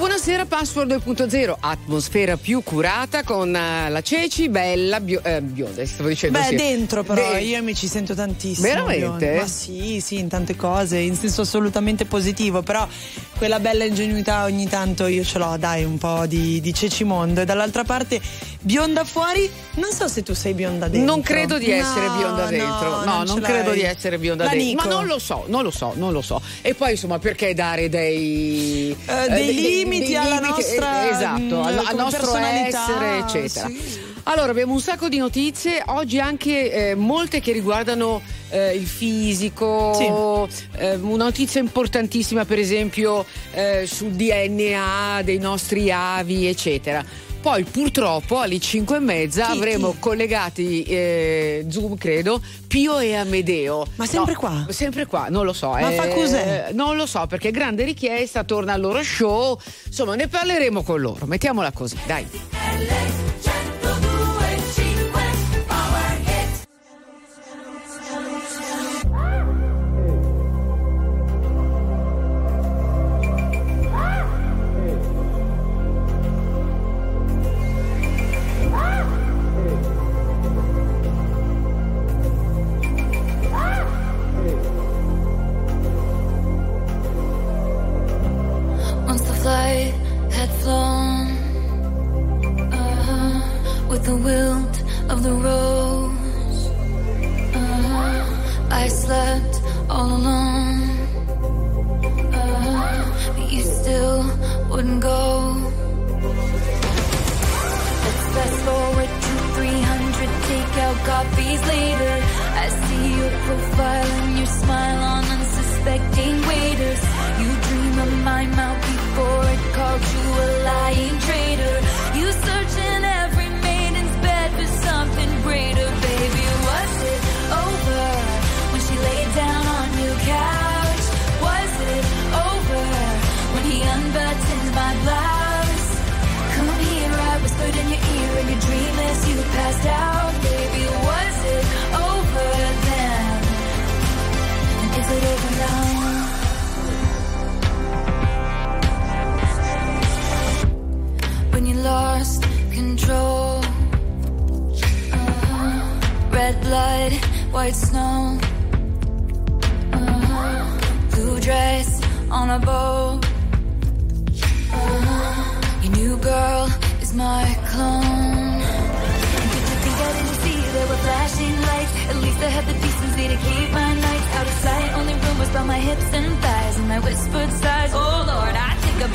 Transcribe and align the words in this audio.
buonasera, 0.00 0.46
Password 0.46 0.94
2.0, 1.04 1.56
atmosfera 1.60 2.38
più 2.38 2.62
curata 2.62 3.22
con 3.22 3.50
uh, 3.50 3.90
la 3.92 4.00
Ceci, 4.00 4.48
bella, 4.48 4.98
bio, 4.98 5.22
eh, 5.22 5.42
bionda, 5.42 5.84
stavo 5.84 6.08
dicendo. 6.08 6.38
Beh, 6.38 6.46
sì. 6.46 6.54
dentro 6.56 7.02
però, 7.02 7.32
De- 7.32 7.40
io 7.40 7.62
mi 7.62 7.74
ci 7.74 7.86
sento 7.86 8.14
tantissimo. 8.14 8.66
Veramente? 8.66 9.26
bionda. 9.26 9.40
Ma 9.42 9.46
sì, 9.46 10.00
sì, 10.00 10.18
in 10.18 10.28
tante 10.28 10.56
cose, 10.56 10.96
in 10.96 11.14
senso 11.16 11.42
assolutamente 11.42 12.06
positivo, 12.06 12.62
però 12.62 12.88
quella 13.36 13.60
bella 13.60 13.84
ingenuità 13.84 14.44
ogni 14.44 14.66
tanto 14.70 15.06
io 15.06 15.22
ce 15.22 15.36
l'ho, 15.36 15.56
dai, 15.58 15.84
un 15.84 15.98
po' 15.98 16.24
di, 16.24 16.62
di 16.62 16.72
cecimondo. 16.72 17.42
E 17.42 17.44
dall'altra 17.44 17.84
parte, 17.84 18.22
bionda 18.60 19.04
fuori, 19.04 19.50
non 19.74 19.92
so 19.92 20.08
se 20.08 20.22
tu 20.22 20.32
sei 20.32 20.54
bionda 20.54 20.88
dentro. 20.88 21.12
Non 21.14 21.22
credo 21.22 21.58
di 21.58 21.70
essere 21.70 22.06
No, 22.06 22.16
bionda 22.16 22.44
no, 22.44 22.48
dentro. 22.48 23.04
No, 23.04 23.22
non, 23.24 23.26
ce 23.26 23.40
credo 23.42 23.72
di 23.72 23.82
essere 23.82 24.16
bionda 24.16 24.44
La 24.44 24.50
dentro. 24.52 24.66
Nico. 24.66 24.88
Ma 24.88 24.94
non 24.94 25.06
lo 25.06 25.18
so, 25.18 25.44
non 25.48 25.62
lo 25.62 25.70
so, 25.70 25.92
non 25.94 26.10
lo 26.12 26.22
so. 26.22 26.40
E 26.62 26.72
poi, 26.72 26.92
insomma, 26.92 27.18
perché 27.18 27.52
dare 27.52 27.90
dei, 27.90 28.96
Eh, 29.04 29.28
dei 29.28 29.54
limiti 29.54 29.88
alla 30.16 30.40
nostra, 30.40 31.04
eh, 31.04 31.08
esatto, 31.10 31.56
mm, 31.56 31.64
al, 31.64 31.82
al 31.86 31.96
nostro 31.96 32.36
essere, 32.36 33.18
eccetera. 33.18 33.66
sì. 33.68 34.08
Allora, 34.24 34.50
abbiamo 34.50 34.74
un 34.74 34.80
sacco 34.80 35.08
di 35.08 35.16
notizie, 35.16 35.82
oggi 35.86 36.20
anche 36.20 36.90
eh, 36.90 36.94
molte 36.94 37.40
che 37.40 37.52
riguardano 37.52 38.20
eh, 38.50 38.74
il 38.74 38.86
fisico, 38.86 40.46
eh, 40.76 40.94
una 40.96 41.24
notizia 41.24 41.60
importantissima 41.60 42.44
per 42.44 42.58
esempio 42.58 43.24
eh, 43.52 43.86
sul 43.86 44.10
DNA 44.10 45.22
dei 45.24 45.38
nostri 45.38 45.90
avi, 45.90 46.46
eccetera. 46.46 47.04
Poi 47.40 47.64
purtroppo 47.64 48.38
alle 48.38 48.58
5 48.60 48.96
e 48.96 49.00
mezza 49.00 49.46
Chi, 49.46 49.52
avremo 49.56 49.92
chi? 49.92 49.98
collegati 49.98 50.82
eh, 50.82 51.64
Zoom, 51.70 51.96
credo, 51.96 52.40
Pio 52.66 52.98
e 52.98 53.14
Amedeo. 53.14 53.86
Ma 53.96 54.04
sempre 54.04 54.34
No, 54.34 54.38
qua? 54.38 54.66
Sempre 54.68 55.06
qua, 55.06 55.28
non 55.30 55.46
lo 55.46 55.54
so. 55.54 55.70
Ma 55.70 55.90
eh, 55.90 55.94
fa 55.94 56.08
cos'è? 56.08 56.68
Non 56.72 56.96
lo 56.96 57.06
so, 57.06 57.26
perché 57.26 57.50
grande 57.50 57.84
richiesta, 57.84 58.44
torna 58.44 58.74
al 58.74 58.80
loro 58.82 59.02
show. 59.02 59.58
Insomma, 59.86 60.16
ne 60.16 60.28
parleremo 60.28 60.82
con 60.82 61.00
loro. 61.00 61.24
Mettiamola 61.24 61.72
così, 61.72 61.96
dai. 62.06 62.26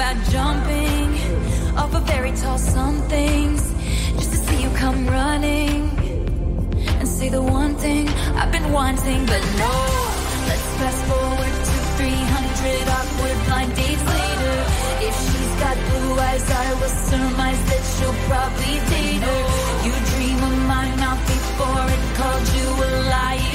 About 0.05 0.23
jumping 0.29 1.09
off 1.75 1.95
of 1.95 2.03
very 2.03 2.31
tall 2.33 2.59
somethings 2.59 3.73
just 4.17 4.31
to 4.31 4.37
see 4.37 4.61
you 4.61 4.69
come 4.75 5.07
running 5.07 5.81
and 6.99 7.07
say 7.07 7.27
the 7.29 7.41
one 7.41 7.73
thing 7.75 8.07
I've 8.39 8.51
been 8.51 8.71
wanting, 8.71 9.25
but 9.25 9.41
no. 9.63 9.73
Let's 10.49 10.69
fast 10.79 11.01
forward 11.09 11.55
to 11.69 11.75
300 11.97 12.87
awkward 12.97 13.37
blind 13.45 13.71
dates 13.75 14.05
later. 14.13 14.57
If 15.07 15.15
she's 15.25 15.53
got 15.63 15.75
blue 15.89 16.13
eyes, 16.27 16.45
I 16.51 16.67
will 16.79 16.95
surmise 17.09 17.61
that 17.69 17.83
she'll 17.93 18.19
probably 18.29 18.75
date 18.93 19.23
her. 19.27 19.43
You 19.85 19.93
dream 20.11 20.39
of 20.49 20.55
my 20.73 20.87
mouth 21.01 21.21
before 21.33 21.85
it 21.95 22.03
called 22.17 22.47
you 22.57 22.67
a 22.85 22.89
lying 23.09 23.54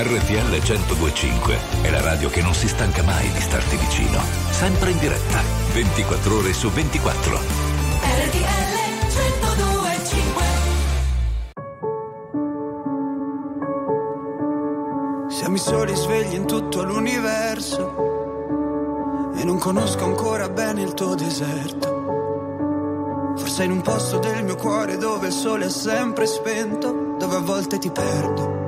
RTL 0.00 0.14
RTL 0.14 0.62
1025 0.62 1.58
è 1.82 1.90
la 1.90 2.00
radio 2.00 2.30
che 2.30 2.40
non 2.40 2.54
si 2.54 2.68
stanca 2.68 3.02
mai 3.02 3.28
di 3.32 3.40
starti 3.40 3.76
vicino. 3.76 4.20
Sempre 4.50 4.92
in 4.92 4.98
diretta, 5.00 5.42
24 5.72 6.36
ore 6.36 6.52
su 6.52 6.70
24. 6.70 7.36
RTL 7.36 8.68
1025 9.08 10.42
Siamo 15.30 15.56
i 15.56 15.58
soli 15.58 15.96
svegli 15.96 16.34
in 16.34 16.46
tutto 16.46 16.84
l'universo 16.84 18.06
e 19.34 19.42
non 19.42 19.58
conosco 19.58 20.04
ancora 20.04 20.48
bene 20.48 20.82
il 20.82 20.94
tuo 20.94 21.16
deserto. 21.16 21.96
Forse 23.36 23.64
in 23.64 23.72
un 23.72 23.80
posto 23.80 24.20
del 24.20 24.44
mio 24.44 24.54
cuore 24.54 24.96
dove 24.96 25.26
il 25.26 25.32
sole 25.32 25.64
è 25.66 25.70
sempre 25.70 26.26
spento, 26.26 27.16
dove 27.18 27.34
a 27.34 27.40
volte 27.40 27.78
ti 27.78 27.90
perdo, 27.90 28.67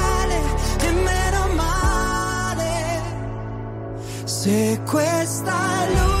Se 4.41 4.81
questa 4.87 5.53
è 5.85 6.20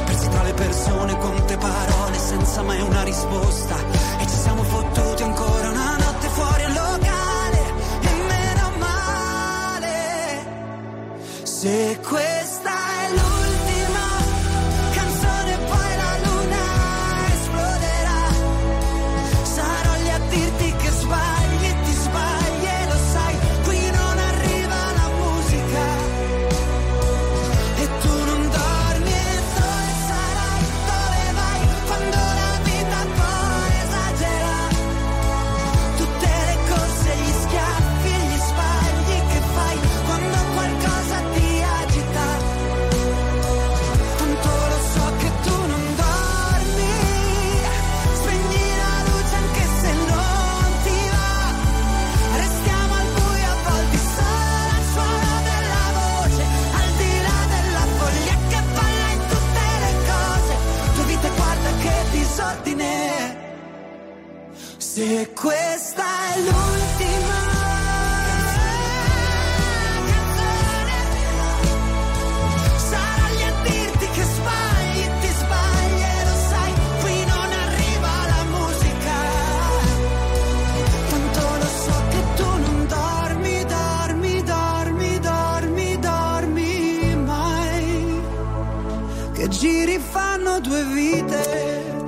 Tra 0.31 0.43
le 0.43 0.53
persone, 0.53 1.15
quante 1.17 1.57
parole 1.57 2.17
senza 2.17 2.61
mai 2.63 2.81
una 2.81 3.03
risposta. 3.03 3.75
E 4.19 4.27
ci 4.27 4.35
siamo 4.35 4.63
fottuti 4.63 5.23
ancora 5.23 5.69
una 5.69 5.97
notte 5.97 6.27
fuori 6.29 6.63
al 6.63 6.73
locale. 6.73 7.59
E 8.01 8.09
meno 8.27 8.71
male. 8.77 10.45
Se 11.43 11.99
questa 12.07 12.40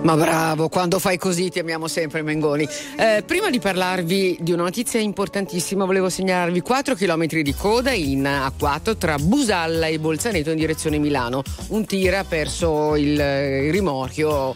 Ma 0.04 0.18
bravo, 0.18 0.68
quando 0.68 1.00
fai 1.00 1.18
così 1.18 1.50
ti 1.50 1.60
amiamo 1.60 1.88
sempre 1.88 2.22
Mengoni. 2.24 2.68
Eh, 2.98 3.24
prima 3.26 3.50
di 3.50 3.60
parlarvi 3.60 4.38
di 4.42 4.52
una 4.52 4.64
notizia 4.64 5.00
importantissima, 5.00 5.86
volevo 5.86 6.10
segnalarvi 6.10 6.60
4 6.60 6.94
km 6.96 7.26
di 7.26 7.54
coda 7.54 7.92
in 7.92 8.24
A4 8.24 8.98
tra 8.98 9.16
Busalla 9.18 9.88
e 9.88 10.00
Bolzaneto 10.00 10.50
in 10.52 10.58
direzione 10.58 10.98
Milano. 10.98 11.42
Un 11.70 11.86
tir 11.86 12.16
ha 12.16 12.26
perso 12.26 12.98
il, 12.98 13.12
il 13.14 13.72
rimorchio. 13.72 14.54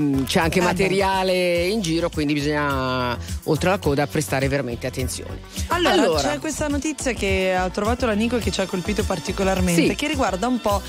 Mm, 0.00 0.24
C'è 0.24 0.40
anche 0.40 0.58
Eh 0.58 0.62
beh. 0.62 0.66
materiale 0.66 1.66
in 1.66 1.80
giro, 1.80 2.08
quindi 2.10 2.34
bisogna, 2.34 3.16
oltre 3.44 3.68
alla 3.68 3.78
coda, 3.78 4.06
prestare 4.06 4.48
veramente 4.48 4.86
attenzione. 4.86 5.38
Allora, 5.68 6.20
c'è 6.20 6.38
questa 6.38 6.68
notizia 6.68 7.12
che 7.12 7.54
ha 7.54 7.68
trovato 7.70 8.06
la 8.06 8.12
Nico 8.12 8.36
e 8.36 8.40
che 8.40 8.50
ci 8.50 8.60
ha 8.60 8.66
colpito 8.66 9.04
particolarmente, 9.04 9.86
Sì. 9.88 9.94
che 9.94 10.08
riguarda 10.08 10.46
un 10.46 10.60
po' 10.60 10.80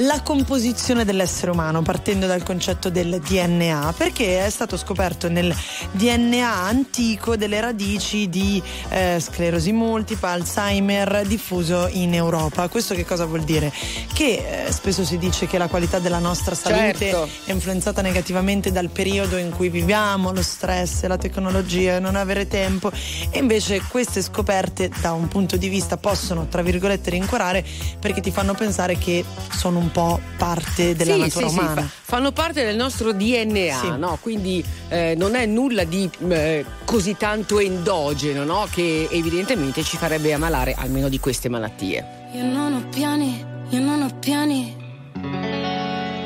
la 0.00 0.20
composizione 0.20 1.06
dell'essere 1.06 1.50
umano, 1.52 1.80
partendo 1.80 2.26
dal 2.26 2.42
concetto 2.42 2.90
del 2.90 3.18
DNA, 3.26 3.94
perché 3.96 4.44
è 4.44 4.50
stato 4.50 4.76
scoperto 4.76 5.30
nel 5.30 5.54
DNA 5.92 6.46
antico 6.54 7.34
delle 7.36 7.60
radici 7.60 8.28
di 8.28 8.62
eh, 8.90 9.16
sclerosi 9.18 9.72
multipla, 9.72 10.32
Alzheimer 10.32 11.22
diffuso 11.26 11.88
in 11.92 12.12
Europa. 12.12 12.68
Questo 12.68 12.94
che 12.94 13.06
cosa 13.06 13.24
vuol 13.24 13.40
dire? 13.44 13.72
Che 14.12 14.66
eh, 14.66 14.70
spesso 14.72 15.02
si 15.02 15.16
dice 15.16 15.46
che 15.46 15.56
la 15.56 15.66
qualità 15.68 15.98
della 15.98 16.18
nostra 16.18 16.54
salute 16.54 16.94
Certo. 16.98 17.28
è 17.46 17.52
influenzata 17.52 18.02
negativamente 18.02 18.45
dal 18.46 18.90
periodo 18.90 19.36
in 19.38 19.50
cui 19.50 19.68
viviamo, 19.68 20.30
lo 20.32 20.40
stress, 20.40 21.04
la 21.06 21.16
tecnologia, 21.18 21.98
non 21.98 22.14
avere 22.14 22.46
tempo 22.46 22.92
e 23.30 23.38
invece 23.40 23.82
queste 23.88 24.22
scoperte 24.22 24.88
da 25.00 25.10
un 25.12 25.26
punto 25.26 25.56
di 25.56 25.68
vista 25.68 25.96
possono 25.96 26.46
tra 26.46 26.62
virgolette 26.62 27.10
rincuorare 27.10 27.64
perché 27.98 28.20
ti 28.20 28.30
fanno 28.30 28.54
pensare 28.54 28.96
che 28.98 29.24
sono 29.50 29.80
un 29.80 29.90
po' 29.90 30.20
parte 30.38 30.94
della 30.94 31.14
Sì, 31.14 31.20
natura 31.20 31.48
sì, 31.48 31.52
sì, 31.54 31.58
umana. 31.58 31.80
fa- 31.82 31.88
fanno 32.02 32.30
parte 32.30 32.64
del 32.64 32.76
nostro 32.76 33.12
DNA, 33.12 33.78
Sì. 33.80 33.98
no? 33.98 34.16
quindi 34.20 34.64
eh, 34.90 35.14
non 35.18 35.34
è 35.34 35.44
nulla 35.44 35.82
di 35.82 36.08
eh, 36.28 36.64
così 36.84 37.16
tanto 37.16 37.58
endogeno 37.58 38.44
no? 38.44 38.68
che 38.70 39.08
evidentemente 39.10 39.82
ci 39.82 39.96
farebbe 39.96 40.32
ammalare 40.32 40.72
almeno 40.78 41.08
di 41.08 41.18
queste 41.18 41.48
malattie. 41.48 42.28
Io 42.32 42.44
non 42.44 42.74
ho 42.74 42.88
piani, 42.90 43.44
io 43.70 43.80
non 43.80 44.02
ho 44.02 44.10
piani. 44.20 44.84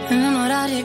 E 0.09 0.15
non 0.15 0.35
orari, 0.35 0.85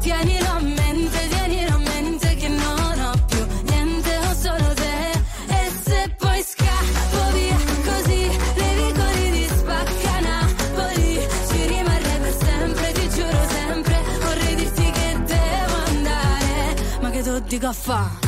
Tienilo 0.00 0.48
a 0.48 0.60
mente, 0.60 1.28
tienilo 1.28 1.74
a 1.74 1.78
mente 1.78 2.34
che 2.36 2.48
non 2.48 3.00
ho 3.00 3.12
più 3.26 3.46
niente, 3.62 4.16
ho 4.16 4.34
solo 4.34 4.74
te. 4.74 5.10
E 5.48 5.70
se 5.84 6.14
poi 6.18 6.42
scappo 6.42 7.32
via 7.32 7.56
così, 7.84 8.28
nei 8.56 8.74
vicoli 8.84 9.30
di 9.30 9.46
spacca 9.46 10.20
Napoli, 10.20 11.28
ci 11.48 11.66
rimarrei 11.66 12.18
per 12.18 12.34
sempre, 12.44 12.92
ti 12.92 13.08
giuro 13.10 13.48
sempre. 13.48 14.02
Vorrei 14.22 14.54
dirti 14.54 14.90
che 14.90 15.22
devo 15.24 15.76
andare, 15.86 16.74
ma 17.00 17.10
che 17.10 17.22
tu 17.22 17.38
dico 17.40 17.66
a 17.66 17.72
fa'? 17.72 18.23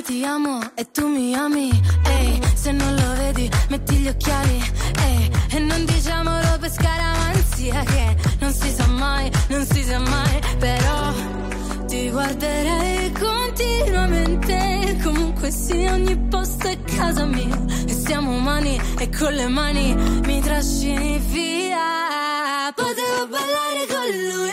Ormai 0.00 0.02
ti 0.02 0.24
amo 0.24 0.60
e 0.76 0.90
tu 0.90 1.06
mi 1.06 1.34
ami. 1.34 1.68
Ehi, 2.04 2.40
se 2.54 2.72
non 2.72 2.94
lo 2.94 3.12
vedi, 3.16 3.50
metti 3.68 3.96
gli 3.96 4.08
occhiali. 4.08 4.62
Ehi, 5.04 5.30
e 5.50 5.58
non 5.58 5.84
diciamolo 5.84 6.58
per 6.58 6.70
scaramanzia 6.70 7.82
che 7.82 8.16
non 8.40 8.52
si 8.52 8.70
sa 8.70 8.86
mai, 8.86 9.30
non 9.48 9.66
si 9.66 9.82
sa 9.82 9.98
mai. 9.98 10.40
Però 10.58 11.12
ti 11.86 12.10
guarderei 12.10 13.12
continuamente. 13.12 14.98
Comunque 15.02 15.50
sì, 15.50 15.84
ogni 15.86 16.16
posto 16.28 16.68
è 16.68 16.78
casa 16.96 17.26
mia. 17.26 17.58
E 17.86 17.92
siamo 17.92 18.36
umani 18.36 18.80
e 18.98 19.10
con 19.10 19.34
le 19.34 19.48
mani 19.48 19.94
mi 20.24 20.40
trascini 20.40 21.18
via. 21.18 22.72
Potevo 22.74 23.26
ballare 23.28 23.86
con 23.86 24.06
lui, 24.32 24.52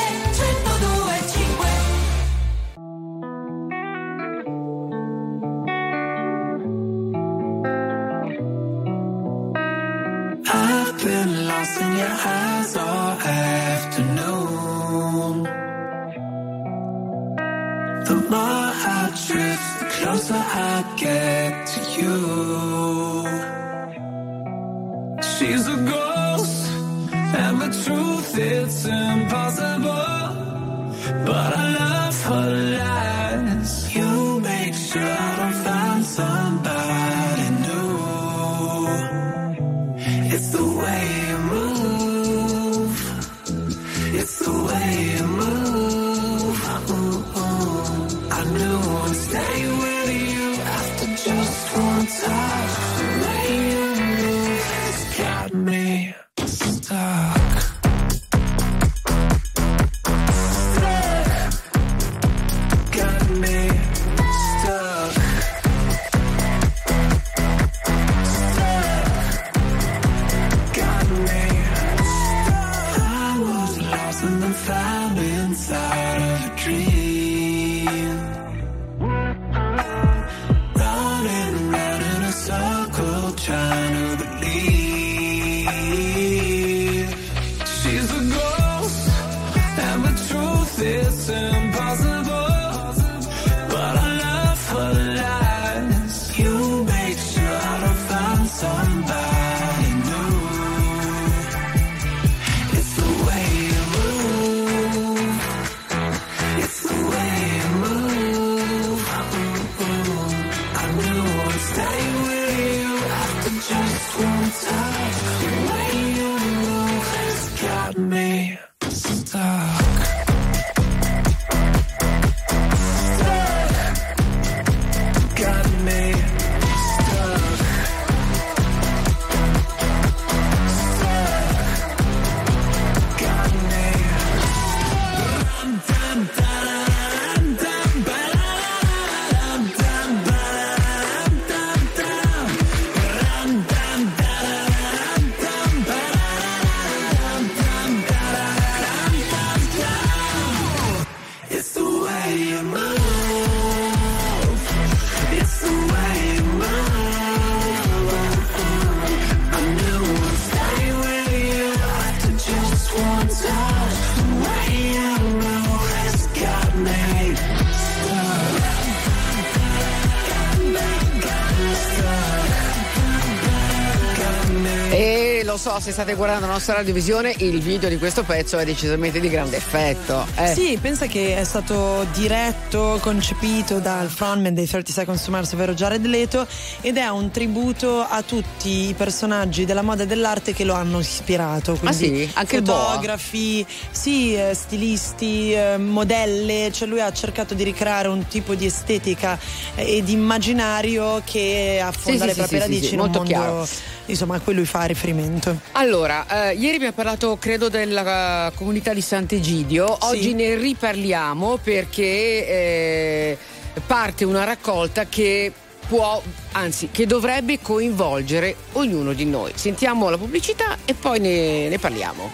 se 175.81 175.91
state 175.91 176.13
guardando 176.13 176.45
la 176.45 176.51
nostra 176.51 176.75
radiovisione, 176.75 177.33
il 177.39 177.59
video 177.59 177.89
di 177.89 177.97
questo 177.97 178.21
pezzo 178.21 178.59
è 178.59 178.65
decisamente 178.65 179.19
di 179.19 179.29
grande 179.29 179.57
effetto. 179.57 180.27
Eh. 180.35 180.53
Sì, 180.53 180.77
pensa 180.79 181.07
che 181.07 181.35
è 181.35 181.43
stato 181.43 182.05
diretto, 182.13 182.99
concepito 183.01 183.79
dal 183.79 184.07
frontman 184.07 184.53
dei 184.53 184.67
30 184.67 184.91
Seconds 184.91 185.23
to 185.23 185.31
Mars, 185.31 185.53
ovvero 185.53 185.73
Jared 185.73 186.05
Leto, 186.05 186.45
ed 186.81 186.97
è 186.97 187.07
un 187.07 187.31
tributo 187.31 188.01
a 188.01 188.21
tutti 188.21 188.89
i 188.89 188.93
personaggi 188.93 189.65
della 189.65 189.81
moda 189.81 190.03
e 190.03 190.05
dell'arte 190.05 190.53
che 190.53 190.65
lo 190.65 190.75
hanno 190.75 190.99
ispirato. 190.99 191.75
ah 191.81 191.91
sì? 191.91 192.29
Anche 192.33 192.57
fotografi, 192.57 193.65
sì, 193.89 194.35
eh, 194.35 194.53
stilisti, 194.53 195.51
eh, 195.51 195.77
modelle, 195.77 196.69
cioè 196.71 196.87
lui 196.87 197.01
ha 197.01 197.11
cercato 197.11 197.55
di 197.55 197.63
ricreare 197.63 198.07
un 198.07 198.27
tipo 198.27 198.53
di 198.53 198.67
estetica 198.67 199.35
eh, 199.73 199.97
e 199.97 200.03
di 200.03 200.11
immaginario 200.11 201.23
che 201.25 201.81
affonda 201.83 202.19
sì, 202.19 202.25
le 202.27 202.33
sì, 202.33 202.37
proprie 202.37 202.61
sì, 202.61 202.67
radici 202.67 202.93
in 202.93 202.99
un 202.99 203.05
mondo 203.07 203.23
chiaro 203.23 203.67
insomma 204.11 204.35
a 204.35 204.39
cui 204.39 204.53
lui 204.53 204.65
fa 204.65 204.83
riferimento. 204.83 205.59
Allora, 205.73 206.49
eh, 206.49 206.53
ieri 206.53 206.75
abbiamo 206.75 206.93
parlato 206.93 207.37
credo 207.37 207.69
della 207.69 208.47
uh, 208.47 208.55
comunità 208.55 208.93
di 208.93 209.01
Sant'Egidio, 209.01 209.97
oggi 210.01 210.21
sì. 210.21 210.33
ne 210.33 210.55
riparliamo 210.55 211.57
perché 211.57 212.03
eh, 212.03 213.37
parte 213.85 214.25
una 214.25 214.43
raccolta 214.43 215.05
che 215.05 215.51
può, 215.87 216.21
anzi 216.53 216.89
che 216.91 217.05
dovrebbe 217.05 217.59
coinvolgere 217.61 218.55
ognuno 218.73 219.13
di 219.13 219.25
noi. 219.25 219.51
Sentiamo 219.55 220.09
la 220.09 220.17
pubblicità 220.17 220.77
e 220.85 220.93
poi 220.93 221.19
ne, 221.19 221.67
ne 221.67 221.79
parliamo. 221.79 222.31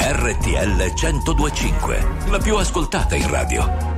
RTL 0.00 0.92
1025, 0.94 2.06
la 2.30 2.38
più 2.38 2.56
ascoltata 2.56 3.14
in 3.14 3.28
radio. 3.28 3.97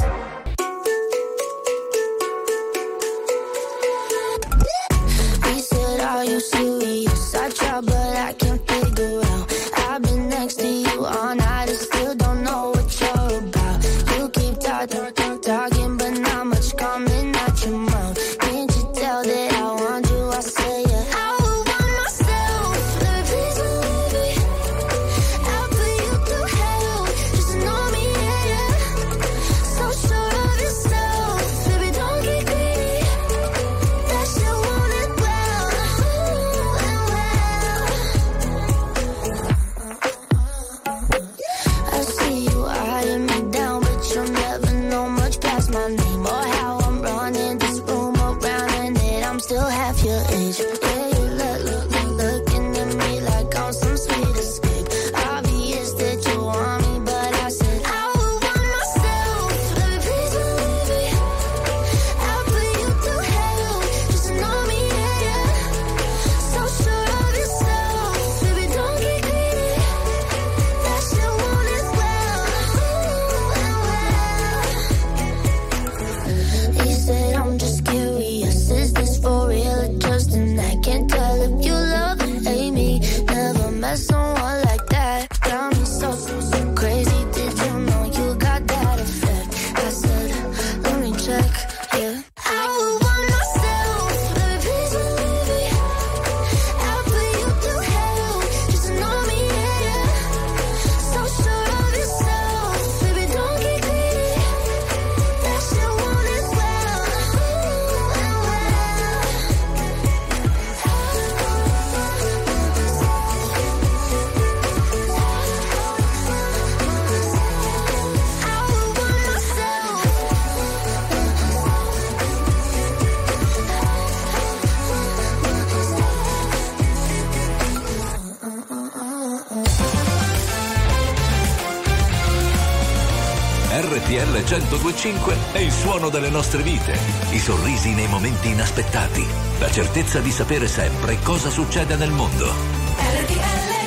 Delle 136.11 136.29
nostre 136.29 136.61
vite, 136.61 136.95
i 137.31 137.39
sorrisi 137.39 137.93
nei 137.93 138.07
momenti 138.07 138.49
inaspettati, 138.49 139.25
la 139.59 139.71
certezza 139.71 140.19
di 140.19 140.29
sapere 140.29 140.67
sempre 140.67 141.17
cosa 141.23 141.49
succede 141.49 141.95
nel 141.95 142.11
mondo. 142.11 142.45
RTL 142.45 143.33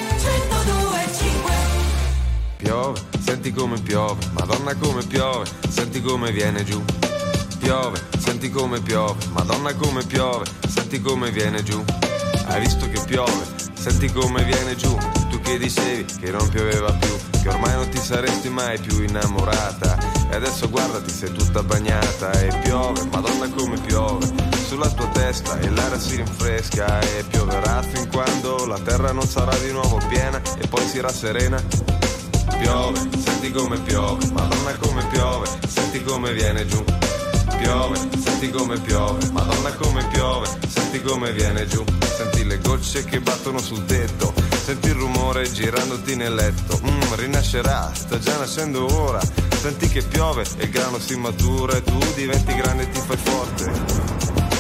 1025 0.08 1.52
Piove, 2.56 3.00
senti 3.22 3.52
come 3.52 3.78
piove, 3.80 4.26
madonna 4.32 4.74
come 4.74 5.04
piove, 5.04 5.44
senti 5.68 6.00
come 6.00 6.32
viene 6.32 6.64
giù. 6.64 6.82
Piove, 7.58 8.02
senti 8.18 8.50
come 8.50 8.80
piove, 8.80 9.22
madonna 9.32 9.74
come 9.74 10.02
piove, 10.04 10.46
senti 10.66 11.00
come 11.00 11.30
viene 11.30 11.62
giù. 11.62 11.84
Hai 12.46 12.60
visto 12.60 12.88
che 12.88 13.00
piove, 13.06 13.44
senti 13.74 14.10
come 14.10 14.42
viene 14.44 14.74
giù, 14.76 14.96
tu 15.28 15.40
che 15.40 15.58
dicevi 15.58 16.06
che 16.20 16.30
non 16.30 16.48
pioveva 16.48 16.90
più 16.92 17.14
che 17.44 17.50
ormai 17.50 17.74
non 17.74 17.88
ti 17.90 17.98
saresti 17.98 18.48
mai 18.48 18.78
più 18.78 19.02
innamorata. 19.02 19.93
E 20.35 20.38
adesso 20.38 20.68
guardati, 20.68 21.12
sei 21.12 21.31
tutta 21.31 21.62
bagnata 21.62 22.33
e 22.33 22.49
piove, 22.64 23.05
madonna 23.12 23.49
come 23.51 23.79
piove. 23.79 24.27
sulla 24.66 24.90
tua 24.90 25.07
testa 25.11 25.57
e 25.61 25.70
l'aria 25.70 25.97
si 25.97 26.16
rinfresca 26.16 26.99
e 26.99 27.23
pioverà 27.31 27.81
fin 27.83 28.09
quando 28.09 28.66
la 28.66 28.81
terra 28.81 29.12
non 29.12 29.29
sarà 29.29 29.57
di 29.59 29.70
nuovo 29.70 30.01
piena 30.09 30.42
e 30.59 30.66
poi 30.66 30.85
si 30.88 31.01
rasserena. 31.01 31.62
Piove, 32.59 32.99
senti 33.16 33.53
come 33.53 33.79
piove, 33.79 34.27
madonna 34.33 34.75
come 34.81 35.07
piove, 35.07 35.47
senti 35.68 36.03
come 36.03 36.33
viene 36.33 36.66
giù. 36.66 36.83
Piove, 37.57 37.97
senti 38.20 38.51
come 38.51 38.81
piove, 38.81 39.31
madonna 39.31 39.73
come 39.75 40.05
piove, 40.09 40.49
senti 40.66 41.01
come 41.01 41.31
viene 41.31 41.64
giù. 41.68 41.85
Senti 42.16 42.44
le 42.44 42.59
gocce 42.59 43.05
che 43.05 43.20
battono 43.20 43.61
sul 43.61 43.85
tetto, 43.85 44.35
senti 44.64 44.88
il 44.88 44.94
rumore 44.94 45.49
girandoti 45.53 46.16
nel 46.16 46.35
letto. 46.35 46.81
Mmm, 46.83 47.14
rinascerà, 47.14 47.92
sta 47.94 48.18
già 48.18 48.37
nascendo 48.37 48.92
ora. 49.01 49.20
Senti 49.64 49.88
che 49.88 50.03
piove 50.03 50.44
e 50.59 50.64
il 50.64 50.70
grano 50.70 50.98
si 50.98 51.16
matura 51.16 51.74
e 51.74 51.83
tu 51.83 51.98
diventi 52.14 52.55
grande 52.55 52.83
e 52.83 52.90
ti 52.90 53.00
fai 53.00 53.16
forte. 53.16 53.72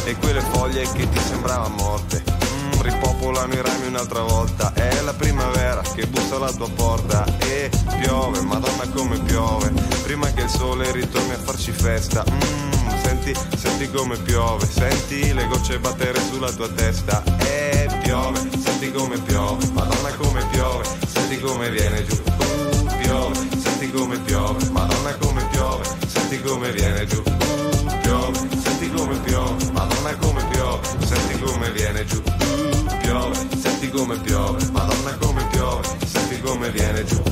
E 0.06 0.16
quelle 0.16 0.40
foglie 0.40 0.90
che 0.92 1.06
ti 1.06 1.18
sembravano 1.18 1.74
morte. 1.74 2.24
Mm, 2.24 2.80
ripopolano 2.80 3.52
i 3.52 3.60
rami 3.60 3.88
un'altra 3.88 4.22
volta. 4.22 4.72
È 4.72 5.02
la 5.02 5.12
primavera 5.12 5.82
che 5.94 6.06
bussa 6.06 6.36
alla 6.36 6.50
tua 6.52 6.70
porta. 6.70 7.22
E 7.40 7.68
piove, 8.00 8.40
madonna 8.40 8.88
come 8.94 9.18
piove. 9.18 9.74
Prima 10.04 10.32
che 10.32 10.44
il 10.44 10.48
sole 10.48 10.90
ritorni 10.90 11.34
a 11.34 11.38
farci 11.38 11.70
festa. 11.70 12.24
Mm, 12.26 13.02
senti, 13.02 13.34
senti 13.58 13.90
come 13.90 14.16
piove. 14.16 14.66
Senti 14.66 15.34
le 15.34 15.46
gocce 15.48 15.78
battere 15.80 16.18
sulla 16.30 16.50
tua 16.50 16.70
testa. 16.70 17.22
E 17.40 17.88
piove, 18.02 18.40
senti 18.58 18.90
come 18.90 19.18
piove. 19.18 19.66
Madonna 19.74 20.14
come 20.14 20.42
piove. 20.46 20.82
Senti 21.06 21.38
come 21.40 21.68
viene 21.68 22.06
giù. 22.06 22.22
Uh, 22.24 22.86
piove, 23.02 23.53
come 23.94 24.18
piove. 24.18 24.68
Madonna 24.70 25.14
come 25.18 25.46
piove. 25.50 25.84
Senti 26.06 26.40
come 26.42 26.72
viene 26.72 27.06
giù. 27.06 27.22
Piove, 28.02 28.48
senti 28.62 28.90
come 28.90 29.16
piove. 29.20 29.70
Madonna 29.70 30.16
come 30.16 30.44
piove. 30.50 30.88
Senti 31.04 31.38
come 31.40 31.70
viene 31.70 32.04
giù. 32.04 32.20
Piove, 33.00 33.36
senti 33.60 33.90
come 33.90 34.18
piove. 34.18 34.68
Madonna 34.72 35.16
come 35.20 35.46
piove. 35.50 35.88
Senti 36.06 36.40
come 36.40 36.70
viene 36.70 37.04
giù. 37.04 37.22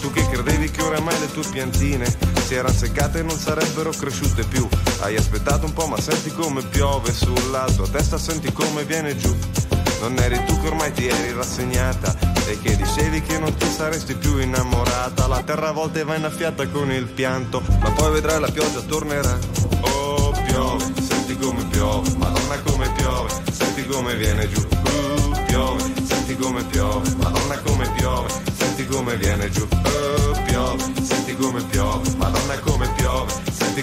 Tu 0.00 0.10
che 0.12 0.28
credevi 0.30 0.70
che 0.70 0.82
oramai 0.82 1.20
le 1.20 1.30
tue 1.32 1.44
piantine 1.50 2.06
si 2.46 2.54
erano 2.54 2.74
seccate 2.74 3.18
e 3.18 3.22
non 3.22 3.36
sarebbero 3.36 3.90
cresciute 3.90 4.42
più. 4.44 4.66
Hai 5.00 5.16
aspettato 5.16 5.64
un 5.64 5.72
po' 5.72 5.86
ma 5.86 5.98
senti 5.98 6.30
come 6.30 6.62
piove 6.62 7.12
sulla 7.12 7.64
tua 7.74 7.88
testa, 7.88 8.18
senti 8.18 8.52
come 8.52 8.84
viene 8.84 9.16
giù. 9.16 9.34
Non 10.00 10.18
eri 10.18 10.42
tu 10.44 10.60
che 10.60 10.68
ormai 10.68 10.92
ti 10.92 11.08
eri 11.08 11.32
rassegnata 11.32 12.14
e 12.46 12.58
che 12.60 12.76
dicevi 12.76 13.22
che 13.22 13.38
non 13.38 13.54
ti 13.54 13.66
saresti 13.66 14.14
più 14.14 14.38
innamorata. 14.38 15.26
La 15.26 15.42
terra 15.42 15.68
a 15.68 15.72
volte 15.72 16.04
va 16.04 16.16
innaffiata 16.16 16.68
con 16.68 16.92
il 16.92 17.06
pianto, 17.06 17.62
ma 17.80 17.90
poi 17.90 18.12
vedrai 18.12 18.40
la 18.40 18.50
pioggia 18.50 18.80
tornerà. 18.80 19.38
Oh, 19.80 20.32
piove, 20.46 20.84
senti 21.00 21.36
come 21.38 21.64
piove, 21.64 22.10
madonna 22.16 22.58
come 22.60 22.90
piove, 22.92 23.30
senti 23.50 23.86
come 23.86 24.14
viene 24.16 24.48
giù. 24.50 24.60
Uh, 24.60 25.44
piove, 25.46 25.92
senti 26.04 26.36
come 26.36 26.62
piove, 26.64 27.14
madonna 27.16 27.58
come 27.60 27.90
piove, 27.96 28.28
senti 28.56 28.86
come 28.86 29.16
viene 29.16 29.50
giù. 29.50 29.66
Oh, 29.70 30.19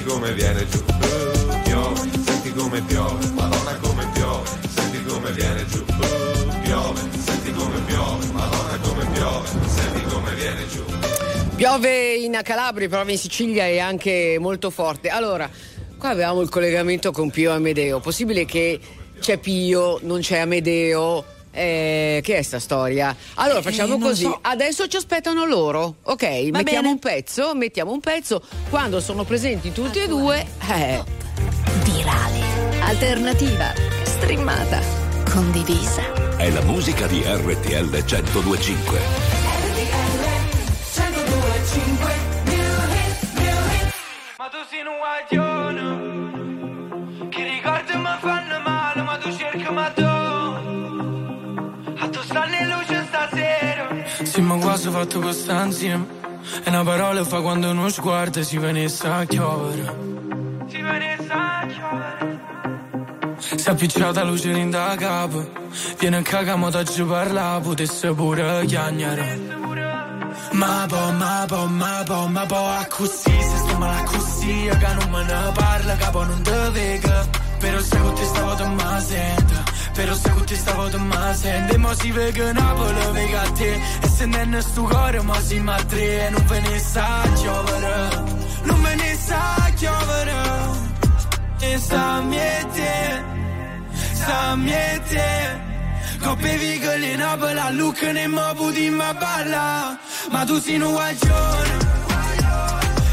come 0.07 0.33
viene 0.33 0.65
giù. 0.67 0.83
Piove, 1.63 2.09
senti 2.23 2.53
come 2.53 2.81
piove, 2.81 3.27
madonna 3.33 3.77
come 3.81 4.09
piove, 4.13 4.49
senti 4.73 5.03
come 5.03 5.31
viene 5.31 5.65
giù. 5.67 5.83
Piove, 6.63 7.01
senti 7.11 7.51
come 7.51 7.79
piove, 7.85 8.25
madonna 8.31 8.77
come 8.81 9.05
piove, 9.11 9.47
senti 9.67 10.01
come 10.05 10.33
viene 10.35 10.67
giù. 10.69 10.83
Piove 11.55 12.15
in 12.15 12.39
Calabria, 12.41 12.87
piove 12.87 13.11
in 13.11 13.17
Sicilia 13.17 13.65
e 13.65 13.79
anche 13.79 14.37
molto 14.39 14.69
forte. 14.69 15.09
Allora, 15.09 15.49
qua 15.97 16.09
avevamo 16.09 16.41
il 16.41 16.49
collegamento 16.49 17.11
con 17.11 17.29
Pio 17.29 17.51
Amedeo. 17.51 17.99
Possibile 17.99 18.45
che 18.45 18.79
c'è 19.19 19.37
Pio, 19.37 19.99
non 20.03 20.21
c'è 20.21 20.39
Amedeo? 20.39 21.35
Eh, 21.57 22.19
che 22.21 22.37
è 22.37 22.41
sta 22.43 22.59
storia? 22.59 23.15
Allora 23.33 23.63
facciamo 23.63 23.97
non 23.97 23.99
così, 24.01 24.25
so. 24.25 24.37
adesso 24.43 24.87
ci 24.87 24.95
aspettano 24.95 25.43
loro, 25.45 25.95
ok? 26.03 26.21
mettiamo 26.51 26.63
bene. 26.63 26.87
un 26.89 26.99
pezzo, 26.99 27.55
mettiamo 27.55 27.91
un 27.91 27.99
pezzo, 27.99 28.43
quando 28.69 28.99
sono 28.99 29.23
presenti 29.23 29.71
tutti 29.71 29.97
e 29.97 30.07
due, 30.07 30.45
eh, 30.69 31.03
Virale, 31.83 32.41
alternativa, 32.81 33.73
streamata, 34.03 34.79
condivisa. 35.31 36.35
È 36.37 36.47
la 36.51 36.61
musica 36.61 37.07
di 37.07 37.23
RTL 37.25 37.89
1025. 37.89 38.99
Ma 44.37 44.47
tu 44.49 44.57
sei 44.69 44.81
un 44.85 44.97
guaglione 44.99 45.96
Sì, 54.37 54.43
ma 54.43 54.55
quasi 54.57 54.87
fatto 54.91 55.19
questa 55.19 55.63
insieme. 55.63 56.05
E 56.63 56.69
una 56.69 56.83
parola 56.83 57.25
fa 57.25 57.41
quando 57.41 57.71
uno 57.71 57.89
sguardo 57.89 58.43
si 58.43 58.59
venisse 58.59 59.07
a 59.07 59.25
chiovere. 59.25 59.95
Si 60.67 60.79
venisse 60.79 61.31
a 61.31 61.65
chiovere 61.65 62.39
Si 63.39 63.67
è 63.67 63.71
appicciata 63.71 64.23
luce 64.23 64.51
in 64.51 64.69
da 64.69 64.93
capo. 64.95 65.43
Viene 65.97 66.17
a 66.17 66.21
cagamo 66.21 66.69
da 66.69 66.83
ci 66.83 67.01
parla, 67.01 67.59
potesse 67.63 68.13
pure 68.13 68.63
chiagnare. 68.67 69.39
Ma 70.51 70.85
po, 70.87 71.11
ma 71.13 71.45
po, 71.47 71.65
ma 71.65 72.03
po, 72.05 72.27
ma 72.27 72.45
po, 72.45 72.57
a 72.57 72.85
così, 72.87 73.41
se 73.41 73.57
sto 73.57 73.77
male 73.79 74.01
a 74.01 74.03
così, 74.03 74.69
che 74.69 74.93
non 74.99 75.09
me 75.09 75.23
ne 75.23 75.51
parla, 75.55 75.95
capo 75.95 76.23
non 76.23 76.43
te 76.43 76.69
vega. 76.73 77.27
Però 77.57 77.79
se 77.79 77.97
con 77.97 78.13
te 78.13 78.23
stavo 78.23 78.53
te 78.53 78.65
ma 78.65 78.99
sento, 78.99 79.63
se 80.05 80.29
con 80.29 80.45
te 80.45 80.55
stavo 80.55 80.89
te 80.89 80.97
ma 80.97 81.33
sento. 81.33 81.73
E 81.73 81.77
mo 81.77 81.93
si 81.93 82.11
vega 82.11 82.53
Napoli, 82.53 83.11
vega 83.13 83.43
te, 83.57 83.81
e 84.01 84.07
se 84.07 84.25
non 84.25 84.61
sto 84.61 84.83
cuore, 84.83 85.21
mo 85.21 85.33
si 85.41 85.59
ma 85.59 85.75
tre, 85.87 86.27
e 86.27 86.29
non 86.29 86.45
ve 86.45 86.59
ne 86.59 86.79
sa 86.79 87.21
chiovere, 87.35 88.09
non 88.63 88.81
ve 88.83 88.95
ne 88.95 89.15
sa 89.15 89.71
chiovere. 89.75 90.35
E 91.59 91.77
sta 91.79 92.21
miete, 92.21 93.23
sta 94.13 94.55
miete. 94.55 95.65
Coppe 96.21 96.57
vigole 96.57 97.11
in 97.13 97.19
Napoli, 97.19 97.59
a 97.59 97.69
Lucca 97.71 98.11
ne 98.11 98.27
mo 98.27 98.53
puti 98.55 98.89
ma 98.89 99.13
balla. 99.13 99.97
Ma 100.31 100.45
tu 100.45 100.59
sei 100.59 100.79
un 100.79 100.91
guaglione. 100.91 101.77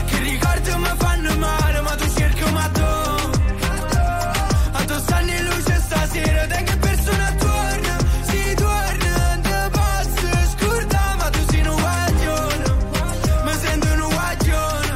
Che 0.07 0.19
ricordi 0.19 0.71
mi 0.77 0.93
fanno 0.99 1.37
male, 1.39 1.81
ma 1.81 1.95
tu 1.95 2.07
cerchi 2.17 2.51
ma 2.51 2.69
tu. 2.69 2.93
A 4.73 4.85
tu 4.85 4.99
stanno 4.99 5.44
stasera, 6.15 6.47
te 6.47 6.63
che 6.63 6.77
persona 6.77 7.35
torna? 7.39 7.99
Si 8.23 8.55
torna, 8.55 9.41
te 9.43 9.71
posso 9.71 10.29
scordare, 10.57 11.17
ma 11.17 11.31
tu 11.31 11.39
sei 11.49 11.67
un 11.67 11.77
guaglione. 11.77 12.65
Mi 13.45 13.53
sento 13.53 13.87
un 13.87 14.09
guaglione. 14.09 14.93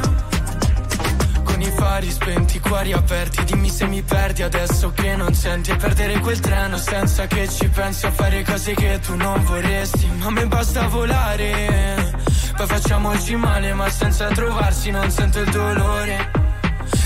Con 1.43 1.61
i 1.61 1.71
fari 1.75 2.11
spenti, 2.11 2.57
i 2.57 2.59
cuori 2.59 2.93
aperti 2.93 3.43
Dimmi 3.43 3.69
se 3.69 3.85
mi 3.87 4.01
perdi 4.01 4.43
adesso 4.43 4.91
che 4.91 5.15
non 5.15 5.33
senti 5.33 5.71
E 5.71 5.75
perdere 5.75 6.19
quel 6.19 6.39
treno 6.39 6.77
senza 6.77 7.27
che 7.27 7.47
ci 7.49 7.67
pensi 7.67 8.05
A 8.05 8.11
fare 8.11 8.43
cose 8.43 8.73
che 8.73 8.99
tu 8.99 9.15
non 9.15 9.43
vorresti 9.43 10.07
Ma 10.17 10.27
a 10.27 10.31
me 10.31 10.45
basta 10.47 10.87
volare 10.87 12.13
Poi 12.55 12.67
facciamoci 12.67 13.35
male 13.35 13.73
ma 13.73 13.89
senza 13.89 14.27
trovarsi 14.27 14.91
Non 14.91 15.09
sento 15.09 15.39
il 15.39 15.49
dolore 15.49 16.31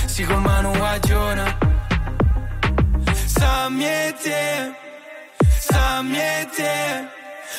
Si 0.06 0.23
con 0.23 0.41
mano 0.41 0.71
guagiona 0.71 1.73
Sta 3.43 3.69
miete 3.69 4.73
Sta 5.60 6.01
miete 6.01 7.10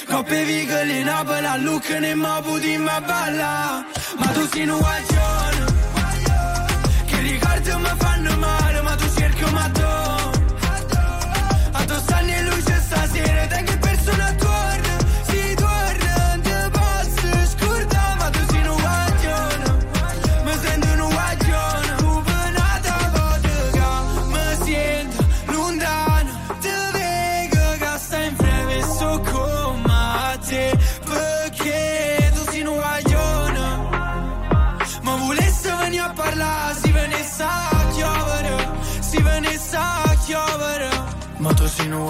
Coppe 0.08 0.44
vigole 0.44 0.98
in 1.00 1.04
Napoli 1.04 1.46
a 1.46 1.56
Lucca 1.56 1.98
ne 1.98 2.14
mo 2.14 2.40
puti 2.40 2.78
ma 2.78 4.26
tu 4.32 4.48
sei 4.48 4.66
un 4.66 4.78
guagione 4.78 5.82
che 7.06 7.18
ricordi 7.20 7.70
mi 7.70 7.92
fanno 7.98 8.36
male, 8.38 8.80
ma 8.80 8.94
tu 8.96 9.06
cerchi 9.14 9.44
ma 9.52 9.68
tu. 9.68 9.82
A 11.72 11.84
tu 11.84 11.94
stanno 12.04 12.30
in 12.30 12.44
luce 12.48 12.80
stasera, 12.86 13.46
te 13.46 13.73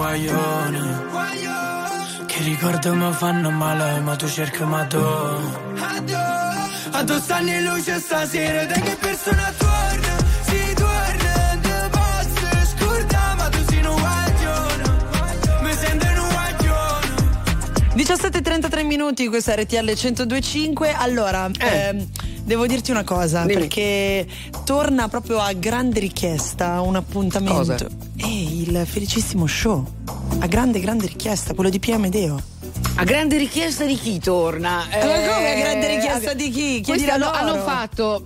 guaglione, 0.05 1.05
che 2.27 2.43
ricordi 2.43 2.89
mi 2.89 3.11
fanno 3.13 3.49
male, 3.49 3.99
ma 4.01 4.15
tu 4.15 4.27
cerchi 4.27 4.63
ma 4.63 4.85
tu. 4.85 4.97
Addo 6.91 7.19
stanno 7.19 7.49
in 7.49 7.63
luce 7.63 7.99
stasera, 7.99 8.65
da 8.65 8.73
che 8.73 8.95
persona 8.99 9.51
torna? 9.57 10.15
Si 10.43 10.73
torna, 10.75 11.59
te 11.61 11.89
posso 11.89 12.77
scordare, 12.77 13.35
ma 13.35 13.49
tu 13.49 13.57
sei 13.67 13.85
un 13.85 13.99
guaglione. 13.99 14.83
Mi 15.61 15.73
sento 15.73 16.05
un 16.05 16.29
guaglione. 16.29 17.95
17.33 17.95 18.85
minuti, 18.85 19.27
questa 19.27 19.55
RTL 19.55 19.83
1025. 19.83 20.93
Allora, 20.93 21.49
ehm, 21.59 22.07
devo 22.45 22.65
dirti 22.67 22.91
una 22.91 23.03
cosa, 23.03 23.41
Dimmi. 23.43 23.59
perché 23.59 24.25
torna 24.63 25.07
proprio 25.09 25.39
a 25.39 25.51
grande 25.53 25.99
richiesta 25.99 26.79
un 26.81 26.95
appuntamento. 26.95 27.55
Cosa? 27.57 27.75
È 27.75 28.25
il 28.25 28.83
felicissimo 28.85 29.47
show. 29.47 29.85
A 30.39 30.47
grande, 30.47 30.79
grande 30.79 31.07
richiesta, 31.07 31.53
quello 31.53 31.69
di 31.69 31.79
Pia 31.79 31.97
Medeo. 31.97 32.39
A 32.97 33.03
grande 33.03 33.37
richiesta 33.37 33.83
di 33.85 33.95
chi 33.95 34.19
torna? 34.19 34.85
Ma 34.89 34.97
come 34.97 35.53
a 35.53 35.59
grande 35.59 35.87
richiesta 35.95 36.33
di 36.33 36.49
chi? 36.49 36.79
Chiedi 36.81 37.03
a 37.09 37.15
hanno, 37.15 37.25
loro. 37.25 37.37
hanno 37.37 37.63
fatto 37.63 38.25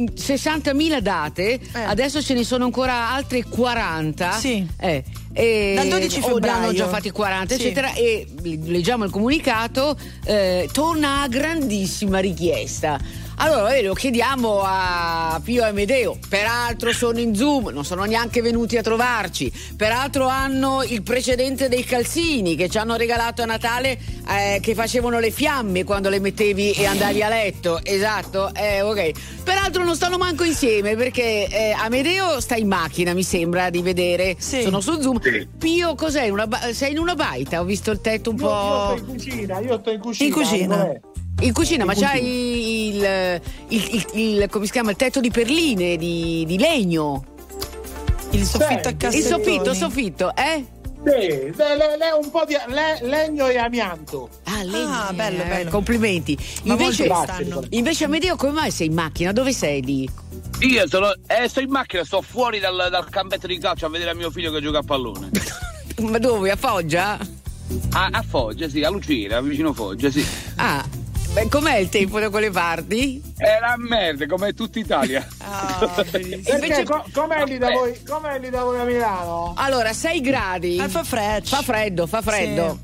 mm, 0.00 0.06
60.000 0.16 0.98
date, 1.00 1.60
adesso 1.72 2.20
ce 2.22 2.34
ne 2.34 2.42
sono 2.42 2.64
ancora 2.64 3.10
altre 3.10 3.44
40. 3.44 4.36
Eh. 4.36 4.40
Sì. 4.40 4.66
Eh, 4.76 5.04
e- 5.32 5.74
Dal 5.76 5.88
12 5.88 6.16
o 6.18 6.20
ne 6.20 6.32
febbraio. 6.32 6.56
hanno 6.56 6.72
già 6.72 6.88
fatti 6.88 7.10
40, 7.10 7.54
Sì. 7.54 7.60
eccetera. 7.60 7.92
E 7.94 8.26
leggiamo 8.42 9.04
il 9.04 9.10
comunicato: 9.10 9.96
eh, 10.24 10.68
torna 10.72 11.22
a 11.22 11.28
grandissima 11.28 12.18
richiesta. 12.18 12.98
Allora, 13.40 13.72
eh, 13.72 13.82
lo 13.82 13.94
chiediamo 13.94 14.62
a 14.64 15.40
Pio 15.44 15.64
e 15.64 15.70
Medeo. 15.70 16.18
Peraltro 16.28 16.92
sono 16.92 17.20
in 17.20 17.36
Zoom, 17.36 17.68
non 17.68 17.84
sono 17.84 18.02
neanche 18.02 18.42
venuti 18.42 18.76
a 18.76 18.82
trovarci. 18.82 19.52
Peraltro 19.76 20.26
hanno 20.26 20.82
il 20.82 21.02
precedente 21.04 21.68
dei 21.68 21.84
calzini 21.84 22.56
che 22.56 22.68
ci 22.68 22.78
hanno 22.78 22.96
regalato 22.96 23.42
a 23.42 23.44
Natale 23.44 23.96
eh, 24.28 24.58
che 24.60 24.74
facevano 24.74 25.20
le 25.20 25.30
fiamme 25.30 25.84
quando 25.84 26.08
le 26.08 26.18
mettevi 26.18 26.72
e 26.72 26.84
andavi 26.84 27.22
a 27.22 27.28
letto. 27.28 27.78
Esatto, 27.84 28.52
eh, 28.54 28.80
ok. 28.82 29.10
Peraltro 29.44 29.84
non 29.84 29.94
stanno 29.94 30.18
manco 30.18 30.42
insieme 30.42 30.96
perché 30.96 31.46
eh, 31.46 31.70
Amedeo 31.78 32.40
sta 32.40 32.56
in 32.56 32.66
macchina, 32.66 33.14
mi 33.14 33.22
sembra 33.22 33.70
di 33.70 33.82
vedere. 33.82 34.34
Sì. 34.38 34.62
Sono 34.62 34.80
su 34.80 35.00
Zoom. 35.00 35.20
Pio, 35.56 35.94
cos'è? 35.94 36.28
Una 36.28 36.48
ba- 36.48 36.72
sei 36.72 36.90
in 36.90 36.98
una 36.98 37.14
baita? 37.14 37.60
Ho 37.60 37.64
visto 37.64 37.92
il 37.92 38.00
tetto 38.00 38.30
un 38.30 38.36
Io, 38.36 38.42
io 38.42 38.48
po'. 38.50 38.94
sto 38.96 38.98
in 38.98 39.06
cucina, 39.06 39.58
io 39.60 39.78
sto 39.78 39.90
in 39.92 40.00
cucina. 40.00 40.26
In 40.26 40.32
cucina. 40.34 41.00
In 41.40 41.52
cucina, 41.52 41.84
ma 41.84 41.94
c'hai 41.94 42.88
il, 42.96 43.40
il, 43.68 43.84
il- 43.92 44.06
il- 44.40 44.46
come 44.50 44.66
si 44.66 44.72
chiama? 44.72 44.90
Il 44.90 44.96
tetto 44.96 45.20
di 45.20 45.30
perline, 45.30 45.96
di, 45.96 46.44
di 46.46 46.58
legno. 46.58 47.24
Il 48.30 48.44
soffitto 48.44 48.64
a 48.64 48.68
Senti, 48.82 48.88
Il 48.88 48.96
cassettoni. 48.96 49.44
soffitto, 49.44 49.74
soffitto, 49.74 50.36
eh? 50.36 50.64
Sì, 51.04 51.12
le- 51.12 51.52
le- 51.54 51.96
le- 51.96 52.10
un 52.20 52.28
po' 52.30 52.44
di 52.44 52.54
le- 52.66 52.98
legno 53.08 53.46
e 53.46 53.56
amianto. 53.56 54.28
Ah, 54.44 54.64
legno. 54.64 54.88
Ah, 54.92 55.12
bello, 55.12 55.42
eh, 55.42 55.46
bello. 55.46 55.70
Complimenti. 55.70 56.36
Ma 56.64 56.72
Invece, 56.72 57.08
invece 57.70 58.04
Amedeo, 58.04 58.34
come 58.34 58.52
mai 58.52 58.70
sei 58.72 58.88
in 58.88 58.94
macchina? 58.94 59.30
Dove 59.30 59.52
sei 59.52 59.80
lì? 59.82 60.08
Io 60.60 60.88
sono, 60.88 61.14
eh, 61.28 61.48
sto 61.48 61.60
in 61.60 61.70
macchina, 61.70 62.02
sto 62.04 62.20
fuori 62.20 62.58
dal, 62.58 62.88
dal 62.90 63.08
campetto 63.08 63.46
di 63.46 63.58
calcio 63.58 63.86
a 63.86 63.88
vedere 63.90 64.12
mio 64.12 64.30
figlio 64.32 64.50
che 64.50 64.60
gioca 64.60 64.78
a 64.78 64.82
pallone. 64.82 65.30
Ma 66.02 66.18
dove? 66.18 66.50
A 66.50 66.56
Foggia? 66.56 67.16
A, 67.92 68.08
a 68.10 68.24
Foggia, 68.28 68.68
sì, 68.68 68.82
a 68.82 68.90
Lucera, 68.90 69.40
vicino 69.40 69.72
Foggia, 69.72 70.10
sì. 70.10 70.26
Ah, 70.56 70.84
beh, 71.42 71.48
com'è 71.48 71.76
il 71.76 71.88
tempo 71.88 72.18
da 72.20 72.30
quelle 72.30 72.50
parti? 72.50 73.20
È 73.36 73.58
una 73.60 73.74
merda, 73.78 74.26
come 74.26 74.52
tutta 74.52 74.78
Italia. 74.78 75.26
Perché 75.94 76.42
Invece- 76.52 76.84
co- 76.84 77.04
com'è 77.12 77.44
lì 77.44 77.58
da 77.58 77.70
voi? 77.70 77.98
Com'è 78.06 78.38
lì 78.38 78.50
da 78.50 78.64
voi 78.64 78.80
a 78.80 78.84
Milano? 78.84 79.54
Allora, 79.56 79.92
6 79.92 80.20
gradi. 80.20 80.78
Ah, 80.78 80.88
fa 80.88 81.04
freddo. 81.04 81.46
Fa 81.46 81.62
freddo, 81.62 82.06
fa 82.06 82.22
freddo. 82.22 82.78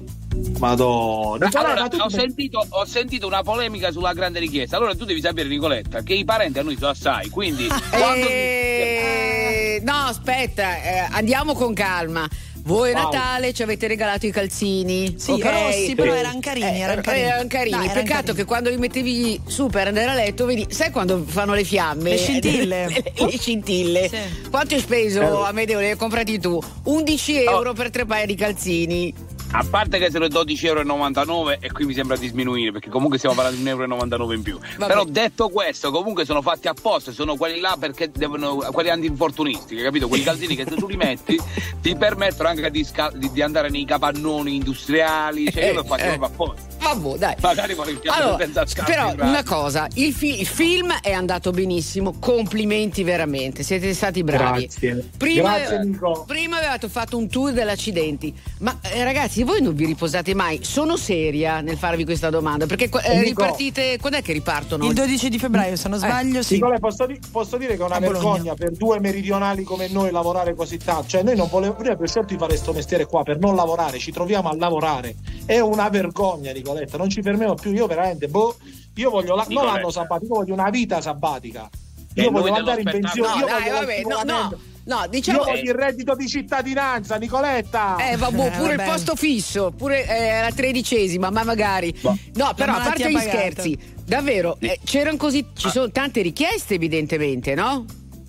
Madonna. 0.58 1.46
Nicolè, 1.46 1.64
Allora, 1.64 1.80
ma 1.82 1.88
tu 1.88 1.96
ho 1.98 2.08
sentito, 2.08 2.64
ho 2.68 2.84
sentito 2.84 3.26
una 3.26 3.42
polemica 3.42 3.90
sulla 3.90 4.12
grande 4.12 4.38
richiesta. 4.40 4.76
Allora 4.76 4.94
tu 4.94 5.04
devi 5.04 5.20
sapere, 5.20 5.48
Nicoletta, 5.48 6.02
che 6.02 6.14
i 6.14 6.24
parenti 6.24 6.58
a 6.58 6.62
noi 6.62 6.76
sono 6.76 6.90
assai, 6.90 7.28
quindi 7.28 7.66
quando 7.66 8.26
Eh, 8.26 9.80
no, 9.84 9.94
aspetta, 9.94 10.82
eh, 10.82 11.08
andiamo 11.10 11.54
con 11.54 11.72
calma. 11.74 12.28
Voi 12.66 12.90
a 12.90 12.94
Vai. 12.94 13.02
Natale 13.04 13.52
ci 13.52 13.62
avete 13.62 13.86
regalato 13.86 14.24
i 14.26 14.30
calzini. 14.30 15.14
Sì, 15.18 15.32
ok? 15.32 15.44
rossi, 15.44 15.94
però 15.94 16.14
erano 16.14 16.38
carini, 16.40 16.66
Eh, 16.66 16.78
erano 16.80 17.00
eh, 17.00 17.02
carini. 17.04 17.26
erano 17.26 17.46
carini. 17.46 17.70
Dai, 17.76 17.84
erano 17.84 18.00
Peccato 18.00 18.20
carini. 18.20 18.36
che 18.38 18.44
quando 18.46 18.70
li 18.70 18.76
mettevi 18.78 19.40
su 19.46 19.66
per 19.66 19.88
andare 19.88 20.10
a 20.10 20.14
letto, 20.14 20.46
vedi, 20.46 20.66
sai 20.70 20.90
quando 20.90 21.22
fanno 21.26 21.52
le 21.52 21.64
fiamme? 21.64 22.10
Le 22.10 22.16
scintille. 22.18 22.86
le, 22.88 23.02
le 23.30 23.38
scintille. 23.38 24.08
Sì. 24.08 24.48
Quanto 24.50 24.74
hai 24.74 24.80
speso, 24.80 25.44
Amedeo? 25.44 25.78
Le 25.78 25.90
hai 25.90 25.96
comprati 25.96 26.38
tu? 26.38 26.58
11 26.84 27.44
euro 27.44 27.74
per 27.74 27.90
tre 27.90 28.06
paia 28.06 28.24
di 28.24 28.34
calzini. 28.34 29.12
A 29.56 29.64
parte 29.70 29.98
che 30.00 30.10
sono 30.10 30.26
12,99 30.26 31.28
euro 31.28 31.50
e 31.60 31.70
qui 31.70 31.84
mi 31.84 31.94
sembra 31.94 32.16
di 32.16 32.26
sminuire 32.26 32.72
perché 32.72 32.88
comunque 32.90 33.18
stiamo 33.18 33.36
parlando 33.36 33.56
di 33.56 33.64
1,99 33.64 34.12
euro 34.12 34.32
in 34.32 34.42
più. 34.42 34.58
Vabbè. 34.58 34.86
Però 34.92 35.04
detto 35.04 35.48
questo, 35.48 35.92
comunque 35.92 36.24
sono 36.24 36.42
fatti 36.42 36.66
apposta, 36.66 37.12
sono 37.12 37.36
quelli 37.36 37.60
là 37.60 37.76
perché 37.78 38.10
devono, 38.10 38.56
quelli 38.56 38.90
antinfortunisti, 38.90 39.76
capito? 39.76 40.08
Quei 40.08 40.24
calzini 40.24 40.56
che 40.56 40.64
se 40.68 40.74
tu 40.74 40.88
li 40.88 40.96
metti 40.96 41.40
ti 41.80 41.94
permettono 41.94 42.48
anche 42.48 42.68
di, 42.72 42.82
sca- 42.82 43.12
di- 43.14 43.30
di 43.30 43.42
andare 43.42 43.70
nei 43.70 43.84
capannoni 43.84 44.56
industriali, 44.56 45.52
cioè 45.52 45.66
io 45.66 45.74
l'ho 45.74 45.84
fatto 45.84 46.02
Eh, 46.02 46.16
proprio 46.18 46.26
apposta. 46.26 46.73
Vabbè, 46.92 47.18
dai. 47.18 47.34
Magari 47.40 47.74
poi 47.74 47.98
Allora, 48.06 48.46
però 48.84 49.12
una 49.18 49.42
cosa, 49.42 49.88
il, 49.94 50.12
fi- 50.12 50.40
il 50.40 50.46
film 50.46 50.92
è 51.00 51.12
andato 51.12 51.50
benissimo, 51.50 52.14
complimenti 52.18 53.02
veramente, 53.02 53.62
siete 53.62 53.92
stati 53.94 54.22
bravi. 54.22 54.60
Grazie. 54.62 55.08
Prima, 55.16 55.56
Grazie, 55.58 55.84
Nico. 55.84 56.24
prima 56.26 56.58
avevate 56.58 56.88
fatto 56.88 57.16
un 57.16 57.28
tour 57.28 57.52
dell'accidenti, 57.52 58.34
ma 58.60 58.78
eh, 58.82 59.02
ragazzi 59.04 59.42
voi 59.42 59.60
non 59.62 59.74
vi 59.74 59.86
riposate 59.86 60.34
mai? 60.34 60.60
Sono 60.62 60.96
seria 60.96 61.60
nel 61.60 61.76
farvi 61.76 62.04
questa 62.04 62.30
domanda, 62.30 62.66
perché 62.66 62.84
eh, 62.84 63.14
Nico. 63.16 63.22
ripartite, 63.42 63.98
quando 63.98 64.18
è 64.18 64.22
che 64.22 64.32
ripartono? 64.32 64.86
Il 64.86 64.94
12 64.94 65.28
di 65.28 65.38
febbraio, 65.38 65.76
se 65.76 65.88
non 65.88 65.98
Eh, 65.98 66.06
sbaglio, 66.06 66.42
sì. 66.42 66.54
Nicolè, 66.54 66.78
posso, 66.78 67.06
di- 67.06 67.20
posso 67.30 67.56
dire 67.56 67.76
che 67.76 67.82
è 67.82 67.84
una 67.86 67.96
A 67.96 68.00
Bologna. 68.00 68.20
vergogna 68.32 68.54
per 68.54 68.70
due 68.72 69.00
meridionali 69.00 69.62
come 69.64 69.88
noi 69.88 70.10
lavorare 70.10 70.54
così 70.54 70.76
tanto. 70.78 71.08
Cioè, 71.08 71.22
noi 71.22 71.36
non 71.36 71.48
volevo, 71.48 71.76
noi 71.82 71.96
per 71.96 72.08
scelto 72.08 72.32
di 72.32 72.38
fare 72.38 72.52
questo 72.52 72.72
mestiere 72.72 73.06
qua 73.06 73.22
per 73.22 73.38
non 73.38 73.54
lavorare, 73.54 73.98
ci 73.98 74.10
troviamo 74.12 74.48
a 74.48 74.56
lavorare. 74.56 75.14
È 75.46 75.58
una 75.60 75.88
vergogna, 75.88 76.52
Nicoletta, 76.74 76.96
non 76.98 77.08
ci 77.08 77.22
fermiamo 77.22 77.54
più. 77.54 77.72
Io 77.72 77.86
veramente, 77.86 78.28
boh, 78.28 78.56
io 78.96 79.10
voglio 79.10 79.34
la- 79.36 79.46
non 79.48 79.64
l'anno 79.66 79.90
sabbatico, 79.90 80.32
io 80.34 80.40
voglio 80.40 80.52
una 80.54 80.70
vita 80.70 81.00
sabbatica. 81.00 81.68
Io 82.14 82.30
voglio 82.30 82.54
andare 82.54 82.80
in 82.82 82.90
pensione. 82.90 83.28
No, 83.28 83.36
io 83.40 83.46
dai, 83.46 83.70
vabbè, 83.70 84.00
no, 84.02 84.20
no, 84.24 84.58
no, 84.84 85.00
Io 85.02 85.08
diciamo... 85.08 85.38
voglio 85.44 85.70
il 85.72 85.74
reddito 85.74 86.14
di 86.14 86.28
cittadinanza, 86.28 87.16
Nicoletta. 87.16 87.96
Eh, 87.96 88.16
vabbè, 88.16 88.46
Eh, 88.46 88.50
pure 88.50 88.76
vabbè. 88.76 88.84
il 88.84 88.90
posto 88.90 89.14
fisso, 89.16 89.72
pure 89.76 90.06
eh, 90.06 90.40
la 90.42 90.52
tredicesima, 90.52 91.30
ma 91.30 91.42
magari. 91.42 91.92
Boh. 92.00 92.16
No, 92.34 92.52
però 92.54 92.74
a 92.74 92.80
parte 92.82 93.10
gli 93.10 93.14
pagata. 93.14 93.30
scherzi, 93.30 93.78
davvero, 94.04 94.56
eh, 94.60 94.78
c'erano 94.84 95.16
così, 95.16 95.44
ci 95.56 95.70
sono 95.70 95.90
tante 95.90 96.22
richieste 96.22 96.74
evidentemente, 96.74 97.54
no? 97.56 97.84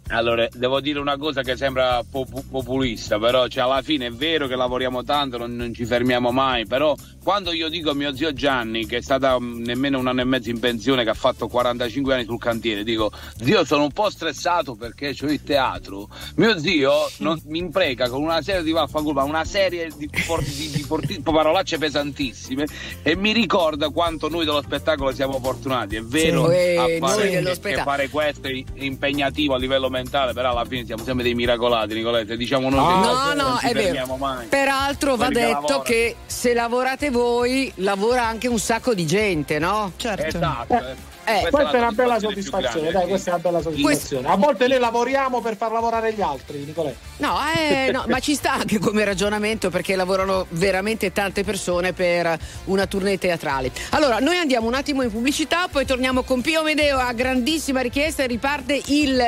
Allora, 0.09 0.47
devo 0.53 0.81
dire 0.81 0.99
una 0.99 1.17
cosa 1.17 1.41
che 1.41 1.57
sembra 1.57 2.03
pop- 2.09 2.43
populista, 2.47 3.17
però 3.17 3.47
cioè, 3.47 3.63
alla 3.63 3.81
fine 3.81 4.07
è 4.07 4.11
vero 4.11 4.45
che 4.47 4.55
lavoriamo 4.55 5.03
tanto, 5.03 5.37
non, 5.39 5.55
non 5.55 5.73
ci 5.73 5.83
fermiamo 5.85 6.31
mai, 6.31 6.67
però 6.67 6.95
quando 7.23 7.51
io 7.51 7.69
dico 7.69 7.89
a 7.89 7.95
mio 7.95 8.15
zio 8.15 8.31
Gianni, 8.31 8.85
che 8.85 8.97
è 8.97 9.01
stata 9.01 9.39
mm, 9.39 9.63
nemmeno 9.63 9.97
un 9.97 10.05
anno 10.07 10.21
e 10.21 10.25
mezzo 10.25 10.51
in 10.51 10.59
pensione, 10.59 11.03
che 11.03 11.09
ha 11.09 11.15
fatto 11.15 11.47
45 11.47 12.13
anni 12.13 12.25
sul 12.25 12.37
cantiere, 12.37 12.83
dico, 12.83 13.11
zio 13.43 13.65
sono 13.65 13.83
un 13.83 13.91
po' 13.91 14.11
stressato 14.11 14.75
perché 14.75 15.15
ho 15.19 15.25
il 15.25 15.41
teatro, 15.41 16.07
mio 16.35 16.59
zio 16.59 16.91
non- 17.17 17.41
mi 17.47 17.57
impreca 17.57 18.07
con 18.07 18.21
una 18.21 18.43
serie 18.43 18.61
di 18.61 18.71
vaffanculo, 18.71 19.13
ma 19.15 19.23
una 19.23 19.43
serie 19.43 19.89
di, 19.97 20.07
por- 20.27 20.43
di, 20.43 20.69
di 20.69 20.85
porti- 20.87 21.19
parolacce 21.19 21.79
pesantissime 21.79 22.65
e 23.01 23.15
mi 23.15 23.31
ricorda 23.33 23.89
quanto 23.89 24.29
noi 24.29 24.45
dello 24.45 24.61
spettacolo 24.61 25.11
siamo 25.13 25.39
fortunati, 25.39 25.95
è 25.95 26.03
vero, 26.03 26.47
Sì. 26.51 26.75
A 26.75 26.81
noi 26.85 26.99
fare, 26.99 27.29
dello 27.31 27.39
che- 27.39 27.43
che 27.49 27.55
spettacolo. 27.55 27.89
fare 27.89 28.09
questo 28.09 28.47
è 28.47 28.63
è 28.75 28.83
impegnativo 28.83 29.55
a 29.55 29.57
livello 29.57 29.89
mentale, 29.95 30.33
però 30.33 30.51
alla 30.51 30.65
fine 30.65 30.85
siamo 30.85 31.03
sempre 31.03 31.23
dei 31.23 31.33
miracolati, 31.35 31.93
Nicoletta. 31.93 32.35
Diciamo 32.35 32.69
noi 32.69 33.01
che 33.01 33.07
No, 33.07 33.33
non 33.33 33.51
no, 33.51 33.57
ci 33.59 33.67
è 33.67 33.73
vero. 33.73 34.15
mai. 34.17 34.45
Peraltro 34.47 35.15
va 35.15 35.29
detto 35.29 35.49
lavorano. 35.53 35.81
che 35.81 36.15
se 36.25 36.53
lavorate 36.53 37.09
voi, 37.09 37.71
lavora 37.75 38.25
anche 38.25 38.47
un 38.47 38.59
sacco 38.59 38.93
di 38.93 39.05
gente, 39.05 39.59
no? 39.59 39.91
Certo. 39.95 40.37
Esatto. 40.37 40.73
eh. 40.73 41.13
Eh, 41.27 41.47
Questa 41.49 41.71
è 41.71 41.77
una 41.79 41.89
bella 41.91 42.19
soddisfazione 42.19 42.91
dai, 42.91 43.07
questa 43.07 43.31
è 43.31 43.33
una 43.33 43.41
bella 43.41 43.59
soddisfazione. 43.59 44.27
A 44.27 44.35
volte 44.35 44.67
noi 44.67 44.77
lavoriamo 44.77 45.41
per 45.41 45.57
far 45.57 45.71
lavorare 45.71 46.13
gli 46.13 46.21
altri, 46.21 46.59
Nicoletta. 46.59 46.97
No, 47.17 47.35
eh, 47.57 47.89
no, 47.91 48.05
ma 48.07 48.19
ci 48.19 48.35
sta 48.35 48.53
anche 48.53 48.77
come 48.77 49.03
ragionamento 49.03 49.71
perché 49.71 49.95
lavorano 49.95 50.45
veramente 50.49 51.11
tante 51.11 51.43
persone 51.43 51.93
per 51.93 52.37
una 52.65 52.85
tournée 52.85 53.17
teatrale. 53.17 53.71
Allora, 53.89 54.19
noi 54.19 54.37
andiamo 54.37 54.67
un 54.67 54.75
attimo 54.75 55.01
in 55.01 55.09
pubblicità, 55.09 55.67
poi 55.67 55.83
torniamo 55.87 56.21
con 56.21 56.41
Pio 56.41 56.61
Medeo 56.61 56.99
a 56.99 57.11
grandissima 57.13 57.81
richiesta 57.81 58.21
e 58.21 58.27
riparte 58.27 58.79
il 58.85 59.19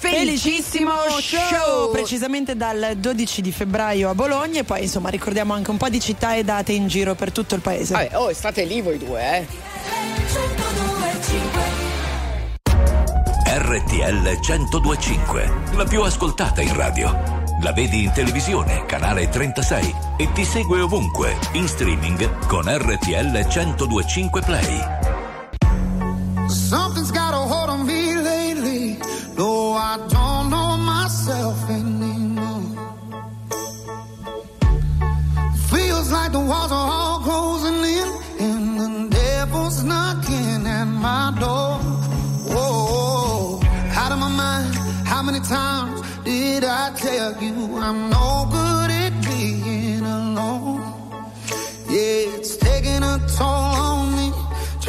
felicissimo 0.00 0.92
show. 1.20 1.90
precisamente 1.90 2.56
dal 2.56 2.94
12 2.96 3.42
di 3.42 3.52
febbraio 3.52 4.08
a 4.08 4.14
Bologna 4.14 4.60
e 4.60 4.64
poi 4.64 4.82
insomma 4.82 5.10
ricordiamo 5.10 5.52
anche 5.52 5.70
un 5.70 5.76
po' 5.76 5.90
di 5.90 6.00
città 6.00 6.34
e 6.34 6.42
date 6.42 6.72
in 6.72 6.88
giro 6.88 7.14
per 7.14 7.32
tutto 7.32 7.54
il 7.54 7.60
paese. 7.60 7.92
Vabbè, 7.92 8.16
oh, 8.16 8.32
state 8.32 8.64
lì 8.64 8.80
voi 8.80 8.96
due, 8.96 9.20
eh. 9.36 9.46
RTL 13.44 14.38
1025, 14.40 15.52
la 15.74 15.84
più 15.84 16.02
ascoltata 16.02 16.62
in 16.62 16.74
radio. 16.74 17.38
La 17.62 17.72
vedi 17.72 18.04
in 18.04 18.12
televisione, 18.12 18.86
canale 18.86 19.28
36 19.28 19.94
e 20.16 20.32
ti 20.32 20.44
segue 20.44 20.80
ovunque, 20.80 21.36
in 21.52 21.68
streaming 21.68 22.46
con 22.46 22.64
RTL 22.64 23.46
1025 23.46 24.40
Play. 24.40 24.80
Something's 26.48 26.89
I 29.92 29.96
don't 29.96 30.50
know 30.50 30.76
myself 30.76 31.68
anymore. 31.68 32.62
Feels 35.72 36.12
like 36.12 36.30
the 36.30 36.38
walls 36.38 36.70
are 36.70 36.88
all 36.96 37.18
closing 37.18 37.82
in, 37.98 38.08
and 38.38 38.78
the 38.78 39.16
devil's 39.16 39.82
knocking 39.82 40.64
at 40.64 40.84
my 40.84 41.36
door. 41.40 41.78
Whoa, 42.54 43.60
out 44.00 44.12
of 44.12 44.20
my 44.20 44.28
mind. 44.28 44.74
How 45.08 45.22
many 45.22 45.40
times 45.40 46.00
did 46.22 46.62
I 46.62 46.92
tell 46.94 47.42
you 47.42 47.76
I'm 47.78 48.10
no 48.10 48.46
good 48.48 48.90
at 48.92 49.12
being 49.24 50.04
alone? 50.04 50.82
Yeah, 51.88 52.36
it's 52.38 52.56
taking 52.56 53.02
a 53.02 53.18
toll. 53.36 53.69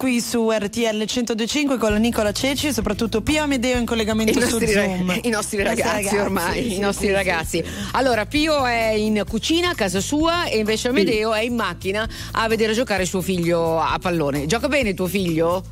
Qui 0.00 0.22
su 0.22 0.50
RTL 0.50 0.96
1025 0.96 1.76
con 1.76 1.90
la 1.90 1.98
Nicola 1.98 2.32
Ceci 2.32 2.68
e 2.68 2.72
soprattutto 2.72 3.20
Pio 3.20 3.42
Amedeo 3.42 3.76
in 3.76 3.84
collegamento 3.84 4.38
I 4.38 4.40
su 4.40 4.56
nostri, 4.56 4.66
Zoom. 4.68 5.20
i 5.24 5.28
nostri 5.28 5.58
I 5.58 5.62
ragazzi, 5.62 6.16
ormai, 6.16 6.62
sì, 6.62 6.66
i 6.68 6.74
sì, 6.76 6.78
nostri 6.78 7.06
sì, 7.08 7.12
ragazzi. 7.12 7.64
Allora, 7.92 8.24
Pio 8.24 8.64
è 8.64 8.92
in 8.92 9.22
cucina 9.28 9.68
a 9.68 9.74
casa 9.74 10.00
sua 10.00 10.46
e 10.46 10.56
invece 10.56 10.88
Amedeo 10.88 11.34
è 11.34 11.42
in 11.42 11.54
macchina 11.54 12.08
a 12.32 12.48
vedere 12.48 12.72
giocare 12.72 13.04
suo 13.04 13.20
figlio 13.20 13.78
a 13.78 13.98
pallone. 14.00 14.46
Gioca 14.46 14.68
bene 14.68 14.94
tuo 14.94 15.06
figlio? 15.06 15.64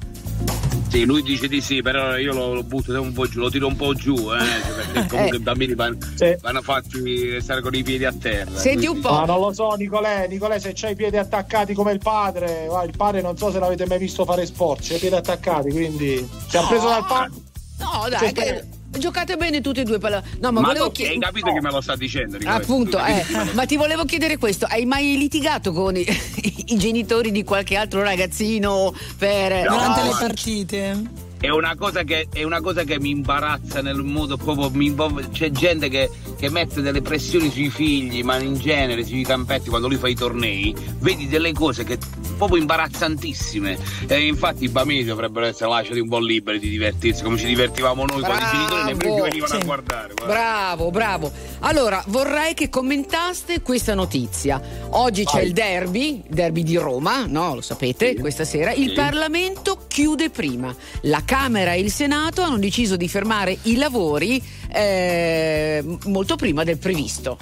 Sì, 0.89 1.05
lui 1.05 1.23
dice 1.23 1.49
di 1.49 1.61
sì, 1.61 1.83
però 1.83 2.17
io 2.17 2.33
lo, 2.33 2.55
lo 2.55 2.63
butto 2.63 2.99
un 3.01 3.13
po' 3.13 3.27
giù, 3.29 3.41
lo 3.41 3.51
tiro 3.51 3.67
un 3.67 3.77
po' 3.77 3.93
giù, 3.95 4.15
eh, 4.33 4.39
cioè, 4.39 4.73
perché 4.75 5.07
comunque 5.09 5.37
i 5.37 5.41
bambini 5.41 5.75
vanno, 5.75 5.99
vanno 6.41 6.63
fatti 6.63 7.39
stare 7.41 7.61
con 7.61 7.75
i 7.75 7.83
piedi 7.83 8.05
a 8.07 8.13
terra. 8.19 8.51
quindi- 8.91 9.01
Ma 9.11 9.25
non 9.27 9.39
lo 9.41 9.53
so, 9.53 9.75
Nicolè, 9.75 10.27
Nicolè, 10.29 10.59
se 10.59 10.73
c'hai 10.75 10.93
i 10.93 10.97
piedi 10.97 11.19
attaccati 11.19 11.75
come 11.75 11.93
il 11.93 11.99
padre, 11.99 12.67
va, 12.71 12.85
il 12.85 12.97
padre 12.97 13.21
non 13.21 13.37
so 13.37 13.51
se 13.53 13.59
l'avete 13.59 13.87
mai 13.87 13.99
visto 13.99 14.25
fare 14.25 14.47
sport, 14.47 14.81
c'ha 14.87 14.95
i 14.95 14.99
piedi 14.99 15.15
attaccati, 15.15 15.71
quindi 15.71 16.27
ci 16.49 16.57
ha 16.57 16.67
preso 16.67 16.89
dal 16.89 17.05
padre. 17.07 17.33
No, 17.79 18.09
dai, 18.09 18.19
Cioè, 18.19 18.33
che- 18.33 18.65
giocate 18.99 19.37
bene 19.37 19.61
tutti 19.61 19.81
e 19.81 19.85
due 19.85 19.99
palla- 19.99 20.23
No, 20.41 20.53
ma, 20.53 20.61
Ma 20.61 20.67
volevo 20.69 20.91
chiedere. 20.91 21.15
hai 21.17 21.21
capito 21.23 21.53
che 21.53 21.61
me 21.61 21.71
lo 21.71 21.81
sta 21.81 21.97
dicendo? 21.97 22.37
Nicolè? 22.39 22.55
Appunto, 22.57 22.99
eh, 23.05 23.25
ma 23.55 23.65
ti 23.67 23.77
volevo 23.77 24.05
chiedere 24.05 24.37
questo: 24.37 24.67
hai 24.69 24.85
mai 24.87 25.17
litigato 25.19 25.73
con 25.73 25.97
i, 25.97 26.05
i 26.67 26.77
genitori 26.77 27.31
di 27.31 27.45
qualche 27.45 27.77
altro 27.77 28.03
ragazzino 28.03 28.95
per 29.17 29.65
No. 29.69 29.71
Durante 29.77 30.03
le 30.03 30.11
partite? 30.19 31.03
È 31.41 31.51
una, 31.51 31.77
cosa 31.77 32.03
che, 32.03 32.27
è 32.33 32.43
una 32.43 32.61
cosa 32.61 32.83
che 32.83 32.99
mi 32.99 33.11
imbarazza 33.11 33.81
nel 33.81 34.03
modo 34.03 34.37
proprio. 34.37 34.71
mi 34.71 34.87
imbo- 34.87 35.13
c'è 35.31 35.51
gente 35.51 35.89
che, 35.89 36.11
che 36.37 36.51
mette 36.51 36.81
delle 36.81 37.01
pressioni 37.01 37.49
sui 37.49 37.71
figli, 37.71 38.25
ma 38.25 38.39
in 38.39 38.55
genere 38.59 39.05
sui 39.05 39.23
campetti 39.23 39.69
quando 39.69 39.87
lui 39.87 39.99
fa 39.99 40.09
i 40.09 40.17
tornei, 40.17 40.75
vedi 40.99 41.29
delle 41.29 41.53
cose 41.53 41.85
che 41.85 41.97
proprio 42.39 42.59
imbarazzantissime. 42.59 43.77
E 44.07 44.27
infatti 44.27 44.65
i 44.65 44.69
bambini 44.69 45.05
dovrebbero 45.05 45.45
essere 45.45 45.69
lasciati 45.69 45.99
un 46.01 46.09
po' 46.09 46.19
liberi 46.19 46.59
di 46.59 46.71
divertirsi, 46.71 47.23
come 47.23 47.37
ci 47.37 47.47
divertivamo 47.47 48.07
noi 48.07 48.23
quando 48.23 48.45
i 48.45 48.49
genitori 48.51 48.85
nemmeno 48.85 49.15
ci 49.17 49.21
venivano 49.23 49.55
a 49.55 49.59
Sì. 49.59 49.65
guardare. 49.67 50.15
guarda. 50.15 50.33
Bravo, 50.33 50.91
bravo. 50.91 51.33
Allora, 51.61 52.03
vorrei 52.07 52.55
che 52.55 52.69
commentaste 52.71 53.61
questa 53.61 53.95
notizia. 53.95 54.63
Oggi 54.91 55.25
c'è 55.25 55.39
Vai. 55.39 55.47
il 55.47 55.53
derby, 55.53 56.09
il 56.29 56.35
derby 56.35 56.63
di 56.63 56.77
Roma, 56.77 57.27
no? 57.27 57.57
Lo 57.57 57.61
sapete, 57.61 58.15
questa 58.17 58.45
sera. 58.45 58.73
Il 58.73 58.89
Sì. 58.91 58.95
Parlamento 58.95 59.85
chiude 59.89 60.31
prima. 60.31 60.75
La 61.03 61.23
Camera 61.25 61.73
e 61.73 61.81
il 61.81 61.91
Senato 61.91 62.43
hanno 62.43 62.59
deciso 62.59 62.97
di 62.97 63.09
fermare 63.09 63.59
i 63.63 63.77
lavori 63.77 64.41
eh, 64.73 65.83
molto 66.05 66.37
prima 66.37 66.63
del 66.65 66.79
previsto. 66.79 67.37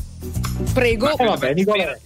Prego. 0.73 1.13
Ma 1.19 1.25
vabbè, 1.27 1.53
Nicolè. 1.55 1.99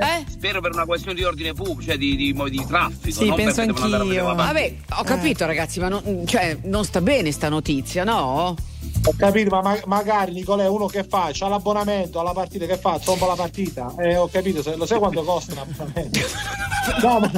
Eh? 0.00 0.24
Spero 0.28 0.60
per 0.60 0.72
una 0.72 0.84
questione 0.84 1.14
di 1.16 1.24
ordine 1.24 1.52
pubblico, 1.52 1.82
cioè 1.82 1.96
di, 1.98 2.14
di, 2.16 2.32
di 2.32 2.64
traffico. 2.66 3.10
Sì, 3.20 3.26
non 3.26 3.36
penso 3.36 3.64
perché 3.64 3.72
devono 3.72 3.84
andare 3.84 4.02
a 4.02 4.06
vedere 4.06 4.22
la 4.26 4.34
partita. 4.34 4.52
Vabbè, 4.52 4.74
ho 5.00 5.02
capito, 5.04 5.46
ragazzi, 5.46 5.80
ma 5.80 5.88
non, 5.88 6.22
cioè, 6.26 6.58
non 6.64 6.84
sta 6.84 7.00
bene 7.00 7.32
sta 7.32 7.48
notizia, 7.48 8.04
no? 8.04 8.54
Ho 9.04 9.14
capito, 9.16 9.50
ma 9.50 9.60
ma- 9.62 9.80
magari 9.86 10.32
Nicolè, 10.32 10.68
uno 10.68 10.86
che 10.86 11.04
fa, 11.04 11.30
c'ha 11.32 11.48
l'abbonamento 11.48 12.20
alla 12.20 12.32
partita, 12.32 12.66
che 12.66 12.76
fa? 12.76 12.98
Tomba 12.98 13.26
la 13.26 13.34
partita. 13.34 13.92
Eh, 13.98 14.16
ho 14.16 14.28
capito, 14.28 14.62
se- 14.62 14.76
lo 14.76 14.86
sai 14.86 14.98
quanto 14.98 15.22
costa 15.22 15.52
un 15.52 15.58
abbonamento? 15.58 16.20
No, 17.02 17.18
ma 17.18 17.30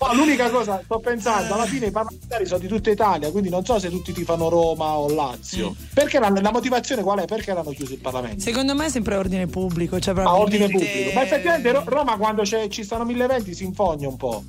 No, 0.00 0.14
l'unica 0.14 0.48
cosa 0.50 0.80
sto 0.84 1.00
pensando, 1.00 1.54
alla 1.54 1.66
fine 1.66 1.86
i 1.86 1.90
parlamentari 1.90 2.46
sono 2.46 2.60
di 2.60 2.68
tutta 2.68 2.88
Italia, 2.90 3.30
quindi 3.32 3.48
non 3.48 3.64
so 3.64 3.78
se 3.80 3.90
tutti 3.90 4.12
ti 4.12 4.22
fanno 4.24 4.48
Roma 4.48 4.96
o 4.96 5.12
Lazio. 5.12 5.74
Perché 5.92 6.20
la, 6.20 6.28
la 6.30 6.52
motivazione 6.52 7.02
qual 7.02 7.18
è? 7.18 7.24
Perché 7.24 7.52
l'hanno 7.52 7.70
chiuso 7.70 7.94
il 7.94 7.98
Parlamento? 7.98 8.40
Secondo 8.40 8.74
me 8.76 8.86
è 8.86 8.88
sempre 8.90 9.16
ordine 9.16 9.46
pubblico. 9.48 9.98
Cioè 9.98 10.14
A 10.18 10.36
ordine 10.38 10.66
probabilmente- 10.68 10.86
pubblico. 10.86 11.14
Ma 11.18 11.22
effettivamente 11.24 11.72
Ro- 11.72 11.82
Roma 11.86 12.16
quando 12.16 12.42
c'è- 12.42 12.68
ci 12.68 12.84
stanno 12.84 13.04
mille 13.04 13.24
eventi 13.24 13.54
si 13.54 13.64
infogna 13.64 14.06
un 14.08 14.16
po'. 14.16 14.44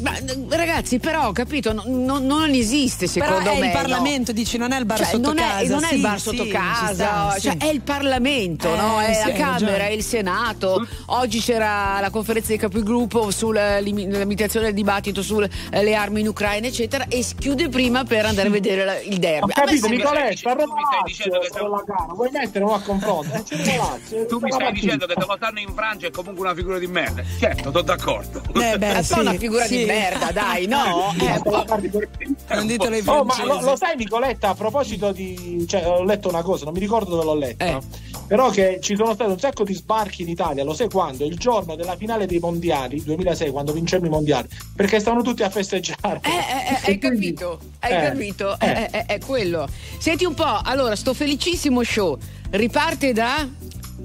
Ma 0.00 0.12
ragazzi, 0.48 0.98
però, 0.98 1.30
capito, 1.30 1.72
no- 1.72 1.84
no- 1.86 2.18
non 2.18 2.50
esiste 2.50 3.06
secondo 3.06 3.38
Però 3.44 3.50
è 3.52 3.60
me. 3.60 3.66
il 3.66 3.72
no? 3.72 3.78
Parlamento, 3.80 4.32
dici, 4.32 4.56
non 4.56 4.72
è 4.72 4.78
il 4.78 4.84
bar 4.86 4.98
Cioè, 4.98 5.06
sotto 5.06 5.26
non, 5.32 5.36
casa. 5.36 5.58
è, 5.60 5.66
non 5.68 5.84
è 5.84 5.88
il 5.90 5.94
Sì, 5.96 6.00
bar 6.00 6.16
sì, 6.18 6.22
sotto 6.22 6.42
ci 6.44 6.48
casa, 6.50 6.94
sta, 6.94 7.36
cioè 7.38 7.56
sì. 7.60 7.66
è 7.66 7.70
il 7.70 7.80
Parlamento, 7.82 8.74
Eh, 8.74 8.76
no? 8.76 9.00
è 9.00 9.12
sì, 9.14 9.28
la 9.28 9.32
Camera, 9.34 9.86
è 9.86 9.90
il 9.90 10.02
Senato. 10.02 10.86
Oggi 11.06 11.38
c'era 11.40 12.00
la 12.00 12.10
conferenza 12.10 12.48
dei 12.48 12.58
capigruppo 12.58 13.30
sulla 13.30 13.78
limi- 13.78 14.10
limitazione 14.10 14.66
del 14.66 14.74
dibattito 14.74 15.22
sulle 15.22 15.48
eh, 15.70 15.94
armi 15.94 16.20
in 16.20 16.28
Ucraina, 16.28 16.66
eccetera, 16.66 17.06
e 17.08 17.22
si 17.22 17.36
chiude 17.36 17.68
prima 17.68 18.02
per 18.04 18.26
andare 18.26 18.48
a 18.48 18.50
vedere 18.50 18.84
la- 18.84 19.00
il 19.00 19.14
Ho 19.14 19.18
derby. 19.18 19.46
Me 19.46 19.52
capito, 19.54 19.88
Nicoletta, 19.88 20.52
Roma 20.54 20.74
Lazio 21.04 21.24
è 21.40 21.68
la 21.68 21.82
gara. 21.86 22.12
Vuoi 22.14 22.30
mettere 22.32 22.64
un 22.64 22.72
a 22.72 22.80
confronto? 22.80 23.44
Eh. 23.54 24.26
Tu 24.26 24.38
mi 24.40 24.50
stai 24.50 24.72
dicendo 24.72 25.06
che 25.06 25.14
te 25.14 25.24
lo 25.26 25.36
fanno 25.38 25.58
in 25.60 25.72
Francia 25.74 26.06
è 26.06 26.10
comunque 26.10 26.44
una 26.46 26.54
figura 26.54 26.78
di 26.78 26.86
merda. 26.86 27.22
Certo, 27.38 27.62
sono 27.70 27.82
d'accordo. 27.82 28.42
Eh, 28.54 28.76
beh, 28.78 29.02
sì, 29.02 29.12
fa 29.14 29.20
una 29.20 29.34
figura 29.34 29.64
sì. 29.64 29.83
Di 29.84 29.90
merda, 29.90 30.32
dai, 30.32 30.66
no? 30.66 31.12
Eh, 31.24 32.54
Non 32.54 32.66
ditelo 32.66 32.94
ai 32.94 33.02
Oh, 33.06 33.24
ma 33.24 33.44
lo, 33.44 33.60
lo 33.60 33.76
sai 33.76 33.96
Nicoletta, 33.96 34.50
a 34.50 34.54
proposito 34.54 35.12
di... 35.12 35.64
Cioè, 35.68 35.86
ho 35.86 36.02
letto 36.04 36.28
una 36.28 36.42
cosa, 36.42 36.64
non 36.64 36.72
mi 36.74 36.80
ricordo 36.80 37.10
dove 37.10 37.24
l'ho 37.24 37.34
letta. 37.34 37.64
Eh. 37.66 37.78
Però 38.26 38.48
che 38.50 38.78
ci 38.80 38.96
sono 38.96 39.12
stati 39.14 39.30
un 39.30 39.38
sacco 39.38 39.64
di 39.64 39.74
sbarchi 39.74 40.22
in 40.22 40.28
Italia, 40.28 40.64
lo 40.64 40.72
sai 40.72 40.88
quando? 40.88 41.24
Il 41.26 41.36
giorno 41.36 41.76
della 41.76 41.94
finale 41.96 42.26
dei 42.26 42.38
mondiali, 42.38 43.02
2006, 43.02 43.50
quando 43.50 43.72
vincemmo 43.72 44.06
i 44.06 44.08
mondiali, 44.08 44.48
perché 44.74 44.98
stavano 44.98 45.22
tutti 45.22 45.42
a 45.42 45.50
festeggiare. 45.50 46.20
Eh, 46.22 46.30
eh, 46.30 46.74
eh, 46.74 46.80
hai 46.90 46.98
capito? 46.98 47.58
Hai 47.80 47.92
Eh, 47.92 48.00
capito? 48.08 48.58
eh. 48.60 48.66
Eh, 48.66 48.88
eh, 48.92 49.04
È 49.06 49.18
quello. 49.18 49.68
Senti 49.98 50.24
un 50.24 50.32
po', 50.34 50.58
allora, 50.62 50.96
sto 50.96 51.12
felicissimo 51.12 51.82
show 51.82 52.16
riparte 52.50 53.12
da 53.12 53.46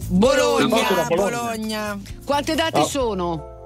Bologna. 0.08 0.68
Bologna. 0.68 1.08
Bologna. 1.16 2.00
Quante 2.26 2.56
date 2.56 2.80
Oh. 2.80 2.86
sono? 2.86 3.58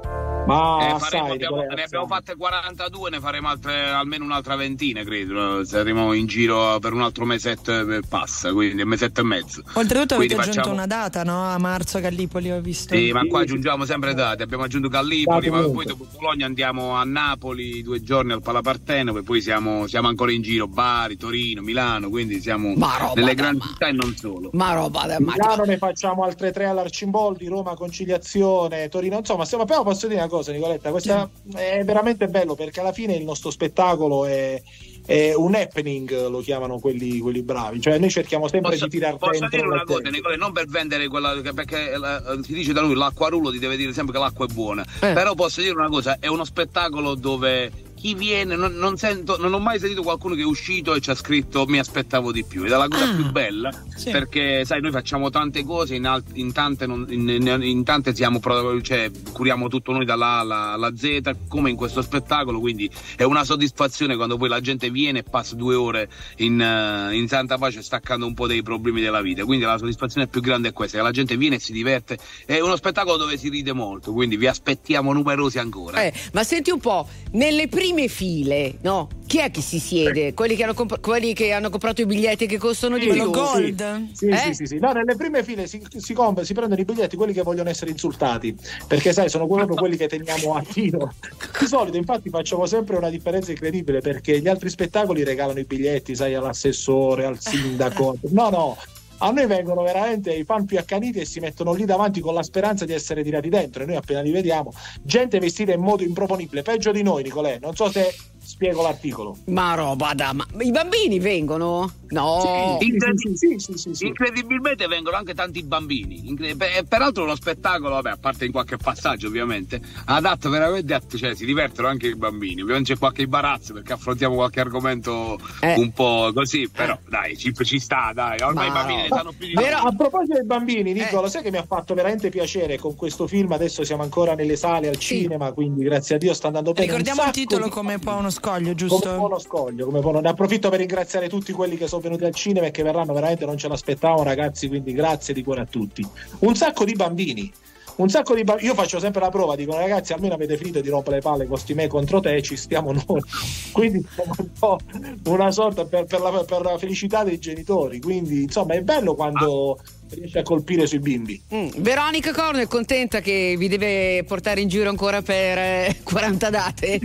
Ma 0.46 0.96
Eh, 0.96 1.00
faremo- 1.00 1.32
abbiamo- 1.32 1.56
Nicoletta, 1.56 1.74
ne 1.76 1.84
abbiamo 1.84 2.06
fatte 2.06 2.36
42, 2.36 3.10
ne 3.10 3.20
faremo 3.22 3.48
altre, 3.48 3.86
almeno 3.92 4.26
un'altra 4.26 4.58
ventina, 4.58 5.02
credo. 5.02 5.64
Saremo 5.64 6.12
in 6.12 6.26
giro 6.26 6.80
per 6.82 6.92
un 6.92 7.02
altro 7.02 7.24
mesetto 7.24 7.72
e 7.90 8.02
passa, 8.08 8.52
quindi 8.52 8.82
un 8.82 8.90
mesetto 8.90 9.22
e 9.22 9.24
mezzo. 9.24 9.62
Oltretutto 9.72 10.16
avete 10.16 10.16
Quindi 10.16 10.34
aggiunto 10.34 10.52
facciamo- 10.60 10.74
una 10.74 10.86
data, 10.86 11.24
no? 11.24 11.46
A 11.46 11.58
marzo 11.60 11.96
a 11.96 12.02
Gallipoli 12.02 12.52
ho 12.52 12.60
visto. 12.60 12.94
Sì, 12.94 13.14
ma 13.14 13.24
qua 13.26 13.40
aggiungiamo 13.40 13.86
sempre 13.86 14.14
date. 14.14 14.44
Abbiamo 14.44 14.64
aggiunto 14.66 14.90
Gallipoli, 14.90 15.50
ma 15.50 15.62
poi 15.62 15.86
dopo 15.86 16.06
Bologna 16.12 16.46
andiamo 16.46 16.94
a 16.96 17.06
Napoli 17.06 17.82
due 17.82 18.04
giorni 18.04 18.34
al 18.34 18.42
Palapartenope, 18.42 19.24
poi 19.24 19.40
siamo, 19.42 19.88
siamo 19.88 20.10
ancora 20.10 20.34
in 20.34 20.42
giro 20.42 20.68
Bari, 20.68 21.16
Torino, 21.16 21.62
Milano, 21.62 22.10
quindi 22.10 22.42
siamo 22.42 22.74
nelle 23.16 23.34
grandi 23.34 23.60
ma- 23.60 23.66
città 23.68 23.88
e 23.88 23.92
non 23.94 24.14
solo. 24.18 24.50
Ma 24.52 24.74
roba 24.74 25.06
da 25.06 25.22
Milano 25.22 25.64
ne 25.64 25.78
facciamo 25.78 26.24
altre 26.26 26.52
tre 26.52 26.66
all'Arcimboldi, 26.66 27.48
Roma 27.48 27.76
Conciliazione, 27.76 28.90
Torino, 28.90 29.20
insomma, 29.20 29.46
stiamo, 29.46 29.64
però 29.64 29.84
posso 30.04 30.08
dire 30.08 30.20
una 30.20 30.28
cosa 30.30 30.52
Nicoletta, 30.52 30.92
questa 30.92 31.30
è 31.54 31.84
veramente 31.84 32.28
bello 32.28 32.56
perché 32.56 32.80
alla 32.80 32.92
fine 32.92 33.14
il 33.14 33.24
nostro 33.24 33.50
spettacolo 33.50 34.26
è, 34.26 34.62
è 35.06 35.34
un 35.34 35.56
happening, 35.56 36.28
lo 36.28 36.42
chiamano 36.42 36.80
quelli, 36.80 37.20
quelli 37.20 37.42
bravi, 37.42 37.80
cioè 37.80 37.98
noi 37.98 38.10
cerchiamo 38.10 38.48
sempre 38.48 38.72
Posso, 38.72 38.86
di 38.86 38.92
tirare 38.92 39.18
posso 39.18 39.40
dentro 39.40 39.50
dire 39.50 39.66
una 39.66 39.76
la 39.78 39.84
cosa. 39.84 40.10
Nicola, 40.10 40.36
non 40.36 40.52
per 40.52 40.68
vendere 40.68 41.08
quella 41.08 41.40
perché 41.54 41.92
eh, 41.94 42.44
si 42.44 42.54
dice 42.54 42.74
da 42.74 42.82
lui 42.82 42.96
l'acquarullo 42.96 43.52
ti 43.52 43.60
deve 43.60 43.78
dire 43.78 43.94
sempre 43.94 44.14
che 44.14 44.20
l'acqua 44.20 44.46
è 44.46 44.54
buona. 44.54 44.84
Eh. 44.84 45.14
Però 45.14 45.34
posso 45.36 45.62
dire 45.62 45.74
una 45.74 45.90
cosa, 45.90 46.18
è 46.20 46.28
uno 46.28 46.44
spettacolo 46.44 47.16
dove 47.16 47.72
chi 48.04 48.16
viene, 48.16 48.58
non, 48.58 48.74
non 48.74 48.98
sento, 48.98 49.38
non 49.40 49.54
ho 49.54 49.60
mai 49.60 49.80
sentito 49.80 50.02
qualcuno 50.04 50.36
che 50.36 50.42
è 50.42 50.46
uscito 50.46 50.94
e 50.94 51.00
ci 51.00 51.10
ha 51.10 51.16
scritto 51.16 51.66
mi 51.68 51.80
aspettavo 51.80 52.34
di 52.34 52.44
più. 52.44 52.66
Ed 52.66 52.72
è 52.74 52.76
la 52.76 52.90
cosa 52.90 53.06
Ah, 53.10 53.16
più 53.16 53.32
bella 53.32 53.72
sì. 53.96 54.10
perché 54.12 54.66
sai, 54.66 54.82
noi 54.82 54.92
facciamo 54.92 55.30
tante 55.30 55.64
cose, 55.64 55.96
in, 55.96 56.06
alt- 56.06 56.32
in 56.34 56.52
tante, 56.52 56.86
non- 56.86 57.06
in- 57.08 57.30
in- 57.62 57.84
tante 57.86 58.14
siamo 58.14 58.42
cioè, 58.82 59.10
curiamo 59.32 59.70
tutto 59.70 59.94
noi 59.94 60.04
dalla 60.04 60.26
A 60.26 60.40
alla, 60.40 60.72
alla 60.74 60.92
Z, 60.98 61.22
come 61.48 61.70
in 61.70 61.78
questo 61.78 62.02
spettacolo, 62.02 62.60
quindi 62.60 62.90
è 63.16 63.24
una 63.24 63.46
soddisfazione 63.46 64.18
quando 64.18 64.36
poi 64.36 64.50
la 64.50 64.60
gente 64.60 64.90
viene 64.90 65.20
e 65.20 65.24
passa 65.24 65.56
due 65.56 65.76
ore 65.76 66.10
in, 66.40 66.60
eh, 66.60 67.16
in 67.16 67.30
santa 67.30 67.58
pace 67.58 67.82
staccando 67.82 68.26
un 68.26 68.34
po' 68.34 68.48
dei 68.48 68.64
problemi 68.64 69.00
della 69.00 69.22
vita. 69.22 69.46
Quindi 69.46 69.64
la 69.64 69.78
soddisfazione 69.78 70.28
più 70.28 70.42
grande 70.42 70.68
è 70.68 70.74
questa, 70.74 70.98
che 70.98 71.04
la 71.04 71.12
gente 71.12 71.38
viene 71.38 71.56
e 71.56 71.60
si 71.60 71.72
diverte. 71.72 72.18
È 72.46 72.60
uno 72.60 72.76
spettacolo 72.76 73.16
dove 73.16 73.38
si 73.38 73.48
ride 73.48 73.72
molto, 73.72 74.12
quindi 74.12 74.36
vi 74.36 74.48
aspettiamo 74.48 75.14
numerosi 75.14 75.58
ancora. 75.58 76.04
Eh, 76.04 76.12
ma 76.34 76.44
senti 76.44 76.70
un 76.70 76.80
po', 76.82 77.08
nelle 77.32 77.70
prime 77.70 77.92
file, 78.08 78.78
no? 78.82 79.08
Chi 79.26 79.40
è 79.40 79.50
che 79.50 79.62
si 79.62 79.80
siede? 79.80 80.34
Quelli 80.34 80.56
che 80.56 80.64
hanno, 80.64 80.74
comp- 80.74 81.00
quelli 81.00 81.34
che 81.34 81.52
hanno 81.54 81.70
comprato 81.70 82.02
i 82.02 82.06
biglietti 82.06 82.46
che 82.46 82.58
costano 82.58 82.98
di 82.98 83.08
Quello 83.08 83.30
più? 83.30 83.40
gold. 83.42 84.08
Sì, 84.14 84.28
Eh? 84.28 84.38
sì, 84.38 84.54
sì, 84.54 84.66
sì. 84.66 84.80
No, 84.80 84.92
nelle 84.92 85.16
prime 85.16 85.44
file 85.44 85.66
si, 85.68 85.82
si, 85.98 86.14
comp- 86.14 86.42
si 86.42 86.54
prendono 86.54 86.80
i 86.80 86.86
biglietti 86.86 87.16
quelli 87.16 87.34
che 87.34 87.42
vogliono 87.42 87.70
essere 87.70 87.92
insultati, 87.92 88.56
perché 88.88 89.14
sai, 89.14 89.30
sono 89.30 89.48
proprio 89.48 89.76
quelli 89.76 89.98
che 89.98 90.08
teniamo 90.08 90.54
a 90.56 90.62
tiro. 90.62 91.14
Di 91.60 91.66
solito, 91.66 91.98
infatti, 91.98 92.30
facciamo 92.30 92.66
sempre 92.66 92.98
una 92.98 93.10
differenza 93.10 93.52
incredibile 93.52 94.02
perché 94.02 94.40
gli 94.40 94.48
altri 94.48 94.70
spettacoli 94.70 95.24
regalano 95.24 95.60
i 95.60 95.66
biglietti, 95.66 96.16
sai, 96.16 96.34
all'assessore, 96.36 97.26
al 97.26 97.40
sindaco. 97.40 98.18
No, 98.34 98.50
no. 98.50 98.78
A 99.24 99.32
noi 99.32 99.48
vengono 99.48 99.84
veramente 99.84 100.34
i 100.34 100.44
fan 100.44 100.66
più 100.66 100.78
accaniti 100.78 101.20
e 101.20 101.26
si 101.26 101.40
mettono 101.40 101.72
lì 101.72 101.86
davanti 101.86 102.20
con 102.20 102.34
la 102.34 102.44
speranza 102.44 102.84
di 102.84 102.92
essere 102.92 103.24
tirati 103.24 103.48
dentro. 103.48 103.82
E 103.82 103.86
noi 103.86 103.96
appena 103.96 104.20
li 104.20 104.32
vediamo, 104.32 104.74
gente 105.02 105.40
vestita 105.40 105.72
in 105.72 105.80
modo 105.80 106.04
improponibile, 106.04 106.62
peggio 106.62 106.92
di 106.92 107.04
noi, 107.04 107.24
Nicolè. 107.24 107.58
Non 107.62 107.74
so 107.74 107.90
se 107.90 108.14
spiego 108.54 108.84
l'articolo. 108.84 109.36
Ma 109.48 109.74
roba 109.74 110.14
da... 110.14 110.32
Ma 110.34 110.46
i 110.60 110.70
bambini 110.70 111.18
vengono? 111.20 111.92
No. 112.10 112.78
Sì, 112.80 112.94
sì, 113.16 113.36
sì, 113.36 113.56
sì, 113.58 113.78
sì, 113.78 113.94
sì. 113.96 114.06
Incredibilmente 114.06 114.86
vengono 114.86 115.18
anche 115.18 115.34
tanti 115.34 115.64
bambini. 115.64 116.28
Incre- 116.28 116.56
per- 116.56 116.84
peraltro 116.88 117.26
lo 117.26 117.36
spettacolo, 117.36 117.96
vabbè, 117.96 118.12
a 118.12 118.18
parte 118.18 118.46
in 118.46 118.52
qualche 118.52 118.78
passaggio 118.78 119.26
ovviamente, 119.28 119.82
adatto 120.06 120.50
veramente 120.52 120.94
a 120.94 121.02
cioè 121.16 121.34
si 121.36 121.46
divertono 121.46 121.88
anche 121.88 122.08
i 122.10 122.16
bambini. 122.16 122.62
Ovviamente 122.62 122.94
c'è 122.94 123.00
qualche 123.00 123.24
imbarazzo 123.24 123.74
perché 123.74 123.94
affrontiamo 123.94 124.36
qualche 124.36 124.60
argomento 124.60 125.40
Eh. 125.62 125.74
un 125.80 125.92
po' 125.92 126.30
così, 126.36 126.70
però 126.70 126.96
dai, 127.10 127.36
ci, 127.36 127.52
ci 127.64 127.80
sta, 127.80 128.12
dai. 128.14 128.40
Ormai 128.42 128.70
Ma 128.70 128.74
i 128.74 128.78
bambini 128.78 128.98
no. 128.98 129.04
ne 129.04 129.10
sanno 129.10 129.34
più 129.36 129.48
di 129.48 129.54
Però, 129.54 129.82
noi. 129.82 129.92
a 129.92 129.96
proposito 129.96 130.34
dei 130.36 130.46
bambini, 130.46 130.92
Eh. 130.92 130.94
Nicola, 130.94 131.28
sai 131.28 131.42
che 131.42 131.50
mi 131.50 131.58
ha 131.58 131.66
fatto 131.66 131.96
veramente 131.96 132.30
piacere 132.30 132.78
con 132.78 132.96
questo 132.96 133.26
film? 133.26 133.52
Adesso 133.52 133.84
siamo 133.84 134.04
ancora 134.04 134.36
nelle 134.36 134.56
sale 134.56 134.88
al 134.88 134.98
cinema, 134.98 135.52
quindi 135.52 135.84
grazie 135.84 136.16
a 136.16 136.18
Dio 136.20 136.34
sta 136.36 136.48
andando 136.48 136.74
bene. 136.74 136.86
Ricordiamo 136.86 137.22
Un 137.24 137.28
il 137.30 137.34
titolo 137.34 137.64
di- 137.66 137.72
come 137.72 137.98
po' 137.98 138.14
uno 138.14 138.30
scoglio, 138.44 138.64
come 138.64 138.76
giusto? 138.76 139.16
buono 139.16 139.40
scoglio, 139.40 139.86
come 139.86 140.00
buono. 140.02 140.20
Ne 140.20 140.30
approfitto 140.30 140.70
per 140.70 140.80
ringraziare 140.80 141.30
tutti 141.30 141.54
quelli 141.54 141.78
che 141.78 141.88
sono 141.88 142.02
venuti 142.02 142.26
al 142.26 142.36
cinema 142.36 142.68
e 142.68 142.72
che 142.72 142.84
verranno, 142.84 143.14
veramente 143.14 143.46
non 143.46 143.58
ce 143.58 143.70
l'aspettavamo, 143.70 144.24
ragazzi. 144.24 144.68
Quindi 144.68 144.92
grazie 144.92 145.34
di 145.34 145.44
cuore 145.44 145.62
a 145.62 145.66
tutti. 145.66 146.06
Un 146.40 146.56
sacco 146.56 146.84
di 146.84 146.94
bambini. 146.94 147.52
Un 147.96 148.10
sacco 148.10 148.36
di 148.36 148.44
bambini. 148.44 148.68
Io 148.68 148.74
faccio 148.74 149.00
sempre 149.00 149.22
la 149.22 149.30
prova, 149.30 149.56
dico 149.56 149.76
ragazzi, 149.76 150.14
almeno 150.14 150.34
avete 150.34 150.58
finito 150.58 150.82
di 150.82 150.90
rompere 150.90 151.18
le 151.18 151.22
palle 151.22 151.46
con 151.46 151.58
sti 151.58 151.74
me 151.74 151.88
contro 151.88 152.20
te, 152.20 152.42
ci 152.42 152.58
stiamo 152.58 152.92
noi. 152.92 153.22
Quindi 153.72 154.06
siamo 154.14 154.34
un 154.38 154.50
po' 154.60 154.80
una 155.26 155.52
sorta 155.52 155.86
per, 155.86 156.06
per 156.06 156.20
la, 156.20 156.44
per 156.44 156.62
la 156.62 156.78
felicità 156.78 157.24
dei 157.24 157.40
genitori. 157.40 158.02
Quindi, 158.02 158.44
insomma, 158.44 158.74
è 158.74 158.82
bello 158.82 159.16
quando 159.16 159.80
riesce 160.10 160.40
a 160.40 160.44
colpire 160.44 160.86
sui 160.86 161.00
bimbi. 161.00 161.42
Mm, 161.54 161.70
Veronica 161.78 162.34
Corno 162.34 162.60
è 162.60 162.68
contenta 162.68 163.22
che 163.22 163.56
vi 163.58 163.68
deve 163.68 164.24
portare 164.26 164.60
in 164.62 164.68
giro 164.68 164.90
ancora 164.90 165.22
per 165.22 165.58
eh, 165.58 165.98
40 166.04 166.50
date? 166.50 167.00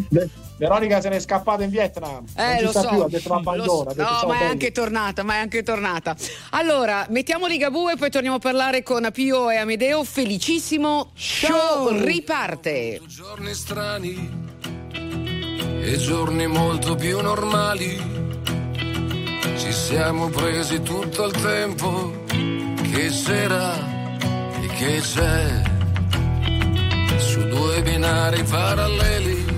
Veronica 0.59 1.01
se 1.01 1.09
n'è 1.09 1.21
scappata 1.21 1.63
in 1.63 1.71
Vietnam. 1.71 2.25
non 2.37 2.47
Eh, 2.51 2.59
ci 2.59 2.65
lo 2.65 2.71
sta 2.71 2.81
so. 2.83 2.89
più, 2.89 3.01
ha 3.01 3.09
detto 3.09 3.29
l'abbandono. 3.33 3.91
so. 3.91 4.03
No, 4.03 4.05
ma 4.27 4.35
è 4.35 4.39
belli. 4.39 4.51
anche 4.51 4.73
tornata, 4.73 5.23
ma 5.23 5.35
è 5.35 5.39
anche 5.39 5.63
tornata. 5.63 6.17
Allora, 6.51 7.07
mettiamo 7.11 7.47
Ligabue 7.47 7.93
e 7.93 7.97
poi 7.97 8.11
torniamo 8.11 8.37
a 8.37 8.41
parlare 8.41 8.83
con 8.83 9.09
Pio 9.13 9.51
e 9.51 9.57
Amedeo. 9.57 10.03
Felicissimo 10.05 11.11
show 11.15 11.91
riparte. 12.05 13.01
giorni 13.07 13.55
strani 13.55 14.47
e 15.81 15.97
giorni 15.97 16.47
molto 16.49 16.97
più 16.97 17.21
normali. 17.21 18.17
Ci 19.57 19.73
siamo 19.73 20.29
presi 20.29 20.83
tutto 20.83 21.25
il 21.27 21.33
tempo 21.41 22.25
che 22.27 23.09
c'era 23.11 23.75
e 24.61 24.67
che 24.77 25.01
c'è 25.01 25.63
su 27.19 27.47
due 27.49 27.83
binari 27.83 28.43
paralleli 28.45 29.58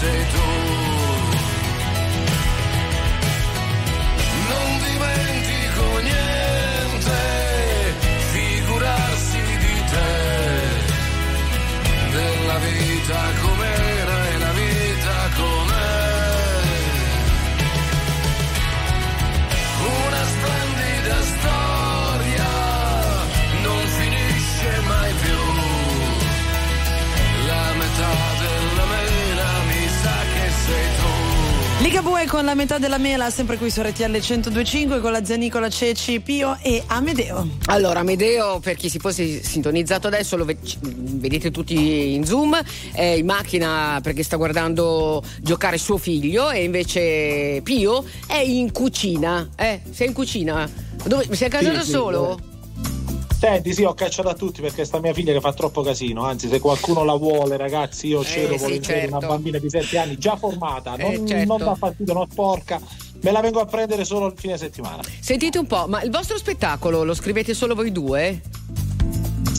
sa 0.00 0.39
Ligabue 31.90 32.24
con 32.28 32.44
la 32.44 32.54
metà 32.54 32.78
della 32.78 32.98
mela, 32.98 33.30
sempre 33.30 33.56
qui 33.56 33.68
su 33.68 33.82
RTL 33.82 34.04
1025 34.10 35.00
con 35.00 35.10
la 35.10 35.24
zia 35.24 35.34
Nicola 35.34 35.68
Ceci, 35.68 36.20
Pio 36.20 36.56
e 36.62 36.84
Amedeo. 36.86 37.48
Allora, 37.66 37.98
Amedeo, 37.98 38.60
per 38.60 38.76
chi 38.76 38.88
si 38.88 39.00
fosse 39.00 39.42
sintonizzato 39.42 40.06
adesso, 40.06 40.36
lo 40.36 40.44
ve- 40.44 40.56
vedete 40.82 41.50
tutti 41.50 42.14
in 42.14 42.24
zoom, 42.24 42.56
è 42.92 43.02
in 43.02 43.26
macchina 43.26 43.98
perché 44.04 44.22
sta 44.22 44.36
guardando 44.36 45.20
giocare 45.40 45.78
suo 45.78 45.96
figlio 45.98 46.48
e 46.52 46.62
invece 46.62 47.60
Pio 47.64 48.04
è 48.28 48.38
in 48.38 48.70
cucina. 48.70 49.48
Eh, 49.56 49.80
sei 49.90 50.06
in 50.06 50.12
cucina? 50.12 50.70
Dove, 51.04 51.26
sei 51.34 51.48
a 51.48 51.50
casa 51.50 51.70
Sì, 51.70 51.74
da 51.76 51.82
sì, 51.82 51.90
solo? 51.90 52.18
dove- 52.20 52.49
Senti, 53.40 53.72
sì, 53.72 53.84
ho 53.84 53.94
cacciato 53.94 54.28
a 54.28 54.34
tutti 54.34 54.60
perché 54.60 54.84
sta 54.84 55.00
mia 55.00 55.14
figlia 55.14 55.32
che 55.32 55.40
fa 55.40 55.54
troppo 55.54 55.80
casino. 55.80 56.24
Anzi, 56.24 56.46
se 56.48 56.60
qualcuno 56.60 57.04
la 57.04 57.14
vuole, 57.14 57.56
ragazzi, 57.56 58.08
io 58.08 58.22
cedo 58.22 58.52
Eh, 58.52 58.58
sì, 58.58 58.64
volentieri 58.64 59.00
certo. 59.00 59.16
una 59.16 59.26
bambina 59.26 59.56
di 59.58 59.70
7 59.70 59.96
anni 59.96 60.18
già 60.18 60.36
formata, 60.36 60.94
non, 60.96 61.10
Eh, 61.12 61.26
certo. 61.26 61.46
non 61.56 61.56
dà 61.64 61.74
fastidio, 61.74 62.12
non 62.12 62.26
sporca. 62.30 62.78
Me 63.22 63.30
la 63.32 63.40
vengo 63.40 63.60
a 63.60 63.64
prendere 63.64 64.04
solo 64.04 64.26
il 64.26 64.34
fine 64.36 64.58
settimana. 64.58 65.02
Sentite 65.20 65.58
un 65.58 65.66
po', 65.66 65.86
ma 65.88 66.02
il 66.02 66.10
vostro 66.10 66.36
spettacolo 66.36 67.02
lo 67.02 67.14
scrivete 67.14 67.54
solo 67.54 67.74
voi 67.74 67.90
due? 67.90 68.42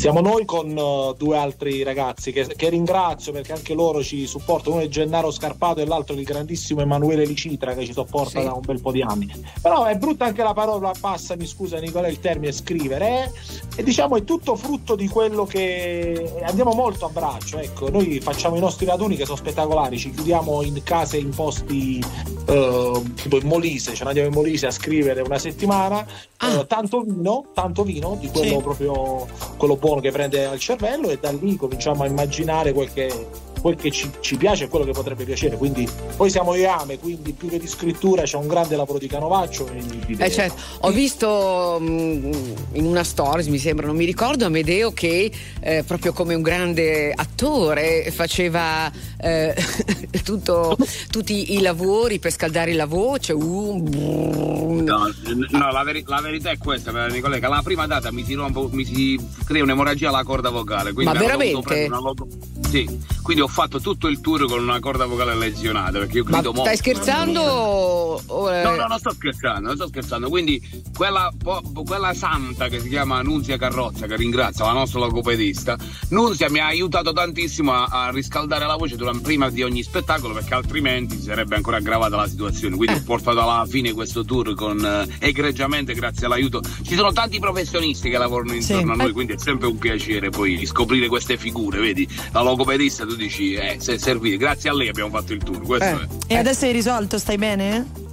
Siamo 0.01 0.19
noi 0.19 0.45
con 0.45 0.75
uh, 0.75 1.13
due 1.13 1.37
altri 1.37 1.83
ragazzi 1.83 2.31
che, 2.31 2.47
che 2.55 2.69
ringrazio 2.69 3.31
perché 3.31 3.51
anche 3.51 3.75
loro 3.75 4.01
ci 4.01 4.25
supportano. 4.25 4.77
Uno 4.77 4.85
è 4.85 4.87
Gennaro 4.87 5.29
Scarpato 5.29 5.79
e 5.79 5.85
l'altro 5.85 6.15
il 6.15 6.23
grandissimo 6.23 6.81
Emanuele 6.81 7.23
Licitra 7.23 7.75
che 7.75 7.85
ci 7.85 7.93
sopporta 7.93 8.39
Sì. 8.39 8.45
da 8.45 8.53
un 8.53 8.61
bel 8.65 8.81
po' 8.81 8.91
di 8.91 9.03
anni. 9.03 9.31
Però 9.61 9.83
è 9.85 9.95
brutta 9.97 10.25
anche 10.25 10.41
la 10.41 10.53
parola, 10.53 10.91
passami 10.99 11.45
scusa 11.45 11.77
Nicola, 11.77 12.07
il 12.07 12.19
termine 12.19 12.51
scrivere. 12.51 13.25
eh? 13.25 13.31
E 13.75 13.83
diciamo 13.83 14.15
è 14.17 14.23
tutto 14.23 14.55
frutto 14.55 14.95
di 14.95 15.07
quello 15.07 15.45
che 15.45 16.33
andiamo 16.47 16.71
molto 16.73 17.05
a 17.05 17.09
braccio. 17.09 17.59
Ecco, 17.59 17.91
noi 17.91 18.19
facciamo 18.21 18.55
i 18.55 18.59
nostri 18.59 18.87
raduni 18.87 19.15
che 19.15 19.25
sono 19.25 19.37
spettacolari, 19.37 19.99
ci 19.99 20.09
chiudiamo 20.09 20.63
in 20.63 20.81
case 20.83 21.17
in 21.17 21.29
posti 21.29 22.03
eh, 22.47 23.01
tipo 23.13 23.37
in 23.37 23.45
Molise, 23.45 23.93
ce 23.93 24.01
ne 24.01 24.09
andiamo 24.09 24.29
in 24.29 24.33
Molise 24.33 24.65
a 24.65 24.71
scrivere 24.71 25.21
una 25.21 25.37
settimana. 25.37 26.03
eh, 26.41 26.65
tanto 26.65 27.01
vino, 27.01 27.45
tanto 27.53 27.83
vino 27.83 28.17
di 28.19 28.27
quello 28.29 28.55
Sì. 28.55 28.61
proprio 28.63 29.27
quello 29.57 29.75
buono 29.75 29.89
che 29.99 30.11
prende 30.11 30.45
al 30.45 30.59
cervello 30.59 31.09
e 31.09 31.17
da 31.19 31.31
lì 31.31 31.55
cominciamo 31.55 32.03
a 32.03 32.07
immaginare 32.07 32.71
quel 32.71 32.93
che, 32.93 33.27
quel 33.61 33.75
che 33.75 33.91
ci, 33.91 34.09
ci 34.19 34.35
piace 34.35 34.65
e 34.65 34.67
quello 34.67 34.85
che 34.85 34.91
potrebbe 34.91 35.23
piacere. 35.23 35.55
Quindi 35.57 35.87
poi 36.17 36.29
siamo 36.29 36.55
Iame, 36.55 36.97
quindi 36.99 37.31
più 37.33 37.47
che 37.47 37.59
di 37.59 37.67
scrittura 37.67 38.23
c'è 38.23 38.37
un 38.37 38.47
grande 38.47 38.75
lavoro 38.75 38.97
di 38.99 39.07
canovaccio 39.07 39.67
e. 39.67 39.83
Eh, 40.17 40.31
certo. 40.31 40.59
Ho 40.81 40.91
visto 40.91 41.77
mm, 41.79 42.31
in 42.73 42.85
una 42.85 43.03
stories, 43.03 43.47
mi 43.47 43.57
sembra, 43.59 43.85
non 43.85 43.95
mi 43.95 44.05
ricordo, 44.05 44.45
Amedeo 44.45 44.91
che 44.91 45.31
eh, 45.59 45.83
proprio 45.85 46.11
come 46.13 46.33
un 46.33 46.41
grande 46.41 47.11
attore 47.15 48.11
faceva 48.11 48.91
eh, 49.17 49.53
tutto- 50.23 50.75
tutti 51.09 51.53
i 51.53 51.61
lavori 51.61 52.19
per 52.19 52.31
scaldare 52.31 52.73
la 52.73 52.85
voce. 52.85 53.33
uh, 53.33 53.79
brrr. 53.81 54.81
No, 54.81 55.09
no, 55.49 55.71
la, 55.71 55.83
veri- 55.83 56.03
la 56.07 56.21
verità 56.21 56.49
è 56.49 56.57
questa, 56.57 56.91
che 56.91 57.45
alla 57.45 57.61
prima 57.63 57.85
data 57.87 58.11
mi 58.11 58.23
si, 58.23 58.33
rompe- 58.33 58.69
mi 58.71 58.85
si 58.85 59.19
crea 59.45 59.63
un'emorragia 59.63 60.09
alla 60.09 60.23
corda 60.23 60.49
vocale. 60.49 60.93
Quindi 60.93 61.13
Ma 61.13 61.19
veramente? 61.19 61.87
logo- 61.87 62.27
Sì, 62.69 62.87
quindi 63.21 63.41
ho 63.43 63.47
fatto 63.51 63.79
tutto 63.81 64.07
il 64.07 64.21
tour 64.21 64.45
con 64.47 64.59
una 64.61 64.79
corda 64.79 65.05
vocale 65.05 65.35
lesionata 65.35 65.99
perché 65.99 66.17
io 66.17 66.23
grido 66.23 66.53
molto. 66.53 66.61
stai 66.61 66.77
scherzando? 66.77 68.17
eh, 68.49 68.63
No, 68.63 68.75
no, 68.75 68.87
non 68.87 68.97
sto 68.99 69.11
scherzando, 69.13 69.67
non 69.67 69.75
sto 69.75 69.87
scherzando. 69.87 70.29
Quindi 70.29 70.61
quella, 70.95 71.31
po- 71.37 71.61
quella 71.85 72.13
santa 72.13 72.67
che 72.67 72.79
si 72.79 72.89
chiama 72.89 73.21
Nunzia 73.21 73.57
Carrozza, 73.57 74.07
che 74.07 74.15
ringrazio, 74.15 74.65
la 74.65 74.71
nostra 74.73 74.99
logopedista, 74.99 75.77
Nunzia 76.09 76.49
mi 76.49 76.59
ha 76.59 76.65
aiutato 76.67 77.11
tantissimo 77.13 77.73
a, 77.73 77.85
a 78.05 78.09
riscaldare 78.11 78.65
la 78.65 78.75
voce 78.75 78.95
durante, 78.95 79.21
prima 79.21 79.49
di 79.49 79.63
ogni 79.63 79.83
spettacolo 79.83 80.33
perché 80.33 80.53
altrimenti 80.53 81.15
si 81.17 81.23
sarebbe 81.23 81.55
ancora 81.55 81.77
aggravata 81.77 82.15
la 82.15 82.27
situazione. 82.27 82.75
Quindi 82.75 82.95
ho 82.97 83.03
portato 83.03 83.41
alla 83.41 83.65
fine 83.67 83.91
questo 83.93 84.23
tour 84.23 84.53
con 84.55 84.83
eh, 84.83 85.07
egregiamente 85.19 85.93
grazie 85.93 86.25
all'aiuto. 86.25 86.61
Ci 86.83 86.95
sono 86.95 87.11
tanti 87.11 87.39
professionisti 87.39 88.09
che 88.09 88.17
lavorano 88.17 88.53
intorno 88.53 88.93
a 88.93 88.95
noi, 88.95 89.11
quindi 89.11 89.33
è 89.33 89.37
sempre 89.37 89.67
un 89.67 89.77
piacere 89.77 90.29
poi 90.29 90.65
scoprire 90.65 91.07
queste 91.07 91.37
figure, 91.37 91.79
vedi? 91.79 92.07
La 92.31 92.41
logopedista 92.41 93.05
tu 93.05 93.15
dici, 93.15 93.40
eh, 93.55 93.77
se 93.79 93.97
servite, 93.97 94.37
grazie 94.37 94.69
a 94.69 94.73
lei 94.73 94.89
abbiamo 94.89 95.09
fatto 95.09 95.33
il 95.33 95.43
tour. 95.43 95.61
Questo 95.61 95.85
è. 95.85 96.07
E 96.27 96.37
adesso 96.37 96.65
hai 96.65 96.71
risolto, 96.71 97.17
stai 97.17 97.37
bene? 97.37 98.09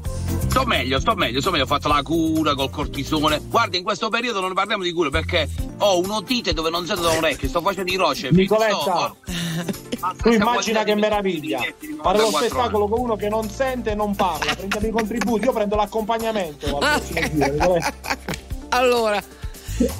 Sto 0.48 0.64
meglio, 0.64 0.98
sto 0.98 1.14
meglio, 1.14 1.40
sto 1.40 1.50
meglio, 1.50 1.64
ho 1.64 1.66
fatto 1.66 1.88
la 1.88 2.02
cura 2.02 2.54
col 2.54 2.70
cortisone. 2.70 3.40
Guarda, 3.48 3.76
in 3.76 3.84
questo 3.84 4.08
periodo 4.08 4.40
non 4.40 4.52
parliamo 4.54 4.82
di 4.82 4.92
cura 4.92 5.10
perché 5.10 5.48
ho 5.78 5.98
un'otite 5.98 6.52
dove 6.52 6.70
non 6.70 6.86
sento 6.86 7.02
da 7.02 7.10
un 7.10 7.18
orecchio, 7.18 7.48
sto 7.48 7.60
facendo 7.60 7.92
i 7.92 7.96
rocce. 7.96 8.30
Nicoletta, 8.30 9.14
tu 10.22 10.30
immagina 10.30 10.84
che 10.84 10.94
meraviglia 10.94 11.58
fare 11.58 12.18
lo 12.18 12.30
94 12.30 12.38
spettacolo 12.38 12.88
con 12.88 13.00
uno 13.00 13.16
che 13.16 13.28
non 13.28 13.48
sente 13.48 13.90
e 13.92 13.94
non 13.94 14.14
parla, 14.14 14.54
prendiamo 14.54 14.86
i 14.86 14.90
contributi, 14.90 15.44
io 15.44 15.52
prendo 15.52 15.76
l'accompagnamento. 15.76 16.78
Allora, 18.70 19.22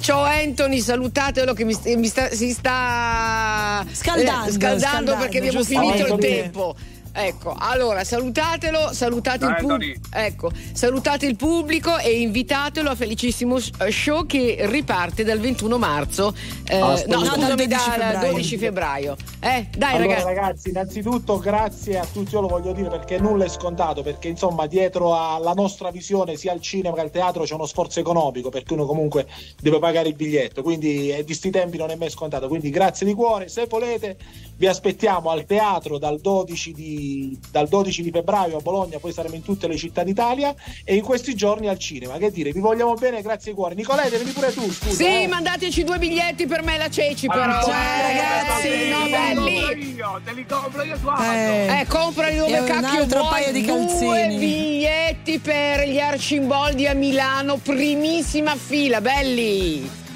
ciao 0.01 0.23
Anthony, 0.23 0.81
salutatelo 0.81 1.53
che 1.53 1.65
mi, 1.65 1.73
st- 1.73 1.95
mi 1.95 2.07
sta, 2.07 2.31
si 2.31 2.53
sta 2.53 3.85
Scaldando, 3.91 4.49
eh, 4.49 4.53
scaldando 4.53 5.17
perché 5.17 5.39
abbiamo 5.39 5.63
finito 5.63 6.15
il 6.15 6.21
tempo. 6.21 6.75
Ecco, 7.21 7.53
allora 7.59 8.05
salutatelo, 8.05 8.93
salutate 8.93 9.41
Ciao, 9.41 9.49
il 9.51 9.57
pubblico. 9.57 9.99
Anthony. 10.13 10.25
Ecco, 10.27 10.51
salutate 10.73 11.27
il 11.27 11.35
pubblico 11.35 11.99
e 11.99 12.21
invitatelo 12.21 12.91
a 12.91 12.95
felicissimo 12.95 13.59
sh- 13.59 13.89
show 13.89 14.25
che 14.25 14.57
riparte 14.69 15.25
dal 15.25 15.41
21 15.41 15.79
marzo. 15.79 16.33
eh, 16.69 16.77
Ah, 16.79 16.91
no, 16.91 16.97
scusa. 16.97 17.19
scusami, 17.33 17.39
dal 17.41 17.57
12 17.57 17.69
dal 17.69 17.93
febbraio. 17.93 18.31
12 18.31 18.57
febbraio. 18.59 19.17
Eh, 19.41 19.67
dai 19.77 19.97
Allora, 19.97 20.15
ragazzi. 20.15 20.25
ragazzi, 20.25 20.69
innanzitutto 20.69 21.39
grazie 21.39 21.99
a 21.99 22.07
tutti, 22.07 22.35
io 22.35 22.41
lo 22.41 22.47
voglio 22.49 22.73
dire 22.73 22.89
perché 22.89 23.19
nulla 23.19 23.45
è 23.45 23.49
scontato, 23.49 24.03
perché 24.03 24.29
insomma 24.29 24.67
dietro 24.67 25.17
alla 25.19 25.55
nostra 25.55 25.91
visione 25.91 26.37
sia 26.37 26.53
al 26.53 26.61
cinema 26.61 26.95
che 26.95 27.01
al 27.01 27.11
teatro 27.11 27.43
c'è 27.43 27.55
uno 27.55 27.67
sforzo 27.67 27.99
economico, 27.99 28.49
perché 28.49 28.75
uno 28.75 28.87
comunque 28.87 29.27
deve 29.61 29.81
pagare 29.81 30.09
il 30.09 30.15
biglietto, 30.15 30.63
quindi 30.63 31.11
eh, 31.11 31.25
di 31.25 31.35
sti 31.35 31.51
tempi 31.51 31.79
non 31.79 31.91
è 31.91 31.97
mai 31.97 32.11
scontato, 32.11 32.47
quindi 32.47 32.71
grazie 32.71 33.05
di 33.07 33.15
cuore, 33.15 33.49
se 33.49 33.67
volete 33.69 34.17
vi 34.57 34.67
aspettiamo 34.69 35.31
al 35.31 35.45
teatro 35.47 35.99
dal 35.99 36.21
12 36.21 36.73
di 36.73 37.07
dal 37.51 37.69
12 37.69 38.03
di 38.03 38.11
febbraio 38.11 38.59
a 38.59 38.61
Bologna, 38.61 38.99
poi 38.99 39.13
saremo 39.13 39.35
in 39.35 39.43
tutte 39.43 39.67
le 39.67 39.77
città 39.77 40.03
d'Italia 40.03 40.55
e 40.85 40.95
in 40.95 41.03
questi 41.03 41.35
giorni 41.35 41.69
al 41.69 41.79
cinema. 41.79 42.17
Che 42.19 42.31
dire, 42.31 42.53
vi 42.53 42.61
vogliamo 42.61 42.95
bene, 42.95 43.23
grazie 43.23 43.55
cuore. 43.55 43.75
Nicolete, 43.75 44.17
vieni 44.17 44.33
pure 44.33 44.53
tu, 44.53 44.71
scusa. 44.71 44.95
Sì, 44.95 45.23
eh. 45.23 45.27
mandateci 45.27 45.85
due 45.85 45.99
biglietti 45.99 46.47
per 46.47 46.63
me 46.63 46.75
e 46.75 46.79
la 46.79 46.91
Ceci, 46.91 47.27
Ah, 47.27 47.33
però. 47.33 47.63
sì, 47.63 47.71
eh, 47.71 48.03
ragazzi, 48.03 48.69
sì, 48.69 48.89
no, 48.91 49.09
belli. 49.09 49.95
Io, 49.95 50.21
te 50.25 50.33
li 50.33 50.47
compro 50.47 50.83
io 50.83 50.97
su 50.97 51.09
Eh, 51.09 51.87
comprali 51.89 52.37
dove 52.37 52.57
E 52.57 52.61
un 52.61 52.67
cacchio 52.67 53.07
vuoi 53.07 53.29
paio 53.29 53.53
di 53.53 53.63
due 53.65 53.77
calzini. 53.77 54.37
biglietti 54.39 55.39
per 55.39 55.89
gli 55.89 55.99
Arcimboldi 55.99 56.87
a 56.87 56.95
Milano, 56.95 57.57
primissima 57.57 58.55
fila, 58.57 59.01
belli. 59.01 60.07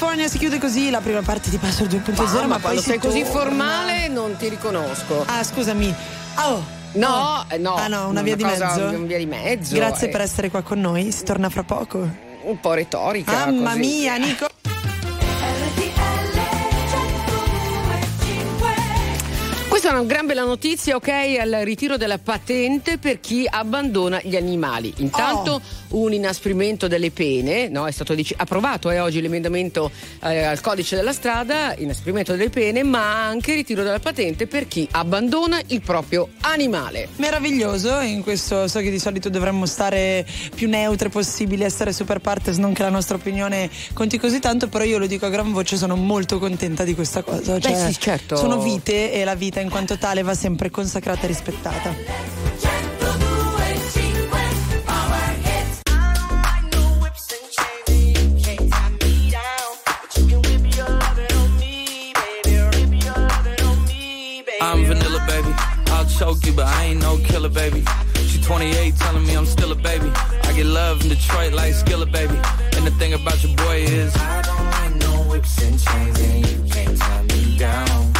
California 0.00 0.28
si 0.28 0.38
chiude 0.38 0.58
così 0.58 0.88
la 0.88 1.00
prima 1.00 1.20
parte 1.20 1.50
di 1.50 1.58
Password 1.58 1.92
2.0 1.92 2.14
Mamma, 2.14 2.46
ma 2.46 2.54
poi 2.54 2.60
quando 2.62 2.80
sei 2.80 2.98
così 2.98 3.22
formale 3.22 4.08
non 4.08 4.34
ti 4.38 4.48
riconosco. 4.48 5.24
Ah, 5.26 5.44
scusami. 5.44 5.94
Oh. 6.36 6.64
No, 6.92 7.06
oh. 7.06 7.56
no. 7.58 7.74
Ah 7.74 7.86
no, 7.86 8.08
una 8.08 8.22
via 8.22 8.34
di 8.34 8.42
cosa- 8.42 8.76
mezzo. 8.76 9.04
via 9.04 9.18
di 9.18 9.26
mezzo. 9.26 9.74
Grazie 9.74 10.08
eh. 10.08 10.10
per 10.10 10.22
essere 10.22 10.48
qua 10.48 10.62
con 10.62 10.80
noi, 10.80 11.12
si 11.12 11.22
torna 11.22 11.50
fra 11.50 11.64
poco. 11.64 12.08
Un 12.44 12.58
po' 12.58 12.72
retorica. 12.72 13.44
Mamma 13.44 13.72
così. 13.72 13.78
mia, 13.78 14.16
Nico. 14.16 14.49
Questa 19.90 20.04
è 20.06 20.06
una 20.06 20.14
gran 20.14 20.26
bella 20.28 20.44
notizia, 20.44 20.94
ok, 20.94 21.08
al 21.40 21.62
ritiro 21.64 21.96
della 21.96 22.18
patente 22.18 22.96
per 22.98 23.18
chi 23.18 23.44
abbandona 23.50 24.20
gli 24.22 24.36
animali. 24.36 24.94
Intanto 24.98 25.60
Oh. 25.92 26.04
un 26.04 26.12
inasprimento 26.12 26.86
delle 26.86 27.10
pene, 27.10 27.68
no? 27.68 27.88
È 27.88 27.90
stato 27.90 28.14
dic- 28.14 28.34
approvato 28.36 28.88
eh, 28.92 29.00
oggi 29.00 29.20
l'emendamento 29.20 29.90
eh, 30.22 30.44
al 30.44 30.60
codice 30.60 30.94
della 30.94 31.12
strada, 31.12 31.74
inasprimento 31.76 32.36
delle 32.36 32.50
pene, 32.50 32.84
ma 32.84 33.26
anche 33.26 33.52
ritiro 33.54 33.82
della 33.82 33.98
patente 33.98 34.46
per 34.46 34.68
chi 34.68 34.86
abbandona 34.92 35.60
il 35.66 35.80
proprio 35.80 36.28
animale. 36.42 37.08
Meraviglioso, 37.16 37.98
in 37.98 38.22
questo 38.22 38.68
so 38.68 38.78
che 38.78 38.90
di 38.90 39.00
solito 39.00 39.28
dovremmo 39.28 39.66
stare 39.66 40.24
più 40.54 40.68
neutre 40.68 41.08
possibili, 41.08 41.64
essere 41.64 41.92
super 41.92 42.20
partes, 42.20 42.58
non 42.58 42.72
che 42.74 42.82
la 42.82 42.90
nostra 42.90 43.16
opinione 43.16 43.68
conti 43.92 44.18
così 44.18 44.38
tanto, 44.38 44.68
però 44.68 44.84
io 44.84 44.98
lo 44.98 45.08
dico 45.08 45.26
a 45.26 45.30
gran 45.30 45.50
voce, 45.50 45.76
sono 45.76 45.96
molto 45.96 46.38
contenta 46.38 46.84
di 46.84 46.94
questa 46.94 47.22
cosa. 47.22 47.54
Beh, 47.54 47.60
Cioè, 47.60 47.92
sì, 47.92 47.98
certo. 47.98 48.36
Sono 48.36 48.60
vite 48.60 49.12
e 49.12 49.24
la 49.24 49.34
vita 49.34 49.58
in 49.58 49.68
quanto 49.68 49.78
tale 49.86 50.22
va 50.22 50.34
sempre 50.34 50.70
consacrata 50.70 51.24
e 51.24 51.26
rispettata. 51.26 51.94
I'm 64.62 64.84
vanilla, 64.84 65.24
baby. 65.26 65.54
I'll 65.90 66.04
choke 66.06 66.44
you, 66.46 66.52
but 66.52 66.66
I 66.66 66.84
ain't 66.84 67.00
no 67.00 67.16
killer, 67.18 67.48
baby. 67.48 67.82
She 68.28 68.40
28, 68.42 68.94
telling 68.96 69.26
me 69.26 69.34
I'm 69.34 69.46
still 69.46 69.72
a 69.72 69.74
baby. 69.74 70.10
I 70.44 70.52
get 70.52 70.66
love 70.66 71.02
in 71.02 71.08
Detroit 71.08 71.52
like 71.52 71.72
Skillet, 71.74 72.12
baby. 72.12 72.38
And 72.76 72.86
the 72.86 72.92
thing 72.98 73.14
about 73.14 73.42
your 73.42 73.56
boy 73.56 73.82
is 73.82 74.14
I 74.16 74.42
don't 74.42 74.70
like 74.70 74.94
no 74.96 75.30
whips 75.30 75.62
and 75.62 75.80
chains, 75.80 76.20
and 76.20 76.46
you 76.46 76.70
can't 76.70 76.98
tie 76.98 77.22
me 77.22 77.56
down. 77.56 78.19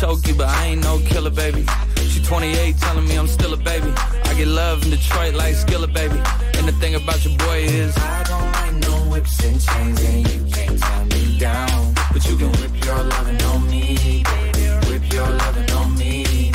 Choke 0.00 0.26
you, 0.26 0.34
but 0.34 0.48
I 0.48 0.68
ain't 0.68 0.82
no 0.82 0.98
killer, 1.00 1.30
baby. 1.30 1.66
She 2.08 2.22
28, 2.22 2.78
telling 2.78 3.06
me 3.06 3.16
I'm 3.16 3.26
still 3.26 3.52
a 3.52 3.56
baby. 3.56 3.92
I 4.24 4.34
get 4.34 4.48
love 4.48 4.82
in 4.84 4.90
Detroit 4.90 5.34
like 5.34 5.54
Skillet, 5.54 5.92
baby. 5.92 6.18
And 6.56 6.66
the 6.66 6.72
thing 6.80 6.94
about 6.94 7.22
your 7.24 7.36
boy 7.36 7.58
is 7.64 7.96
I 7.98 8.22
don't 8.24 8.52
like 8.52 8.74
no 8.88 8.94
whips 9.10 9.44
and 9.44 9.60
chains, 9.60 10.02
and 10.02 10.28
you 10.32 10.52
can't 10.54 10.78
tie 10.80 11.04
me 11.04 11.38
down. 11.38 11.94
But 12.12 12.26
you 12.26 12.36
can 12.36 12.50
whip 12.50 12.84
your 12.84 13.02
lovin' 13.12 13.42
on 13.42 13.70
me, 13.70 14.22
baby. 14.24 14.88
Whip 14.88 15.12
your 15.12 15.28
lovin' 15.28 15.70
on 15.70 15.98
me. 15.98 16.52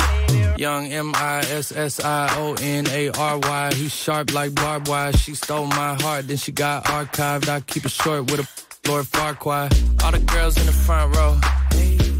Young 0.56 0.86
M 0.86 1.12
I 1.14 1.38
S 1.38 1.70
S 1.70 2.04
I 2.04 2.34
O 2.38 2.56
N 2.60 2.88
A 2.88 3.10
R 3.10 3.38
Y. 3.38 3.74
He's 3.74 3.94
sharp 3.94 4.34
like 4.34 4.54
barbed 4.56 4.88
wire. 4.88 5.12
She 5.12 5.34
stole 5.36 5.66
my 5.66 5.94
heart, 6.02 6.26
then 6.26 6.36
she 6.36 6.50
got 6.50 6.84
archived. 6.86 7.48
I 7.48 7.60
keep 7.60 7.84
it 7.84 7.92
short 7.92 8.28
with 8.28 8.40
a 8.40 8.88
Lord 8.88 9.06
Farquhar. 9.06 9.68
All 10.02 10.10
the 10.10 10.18
girls 10.18 10.58
in 10.58 10.66
the 10.66 10.72
front 10.72 11.14
row. 11.14 11.38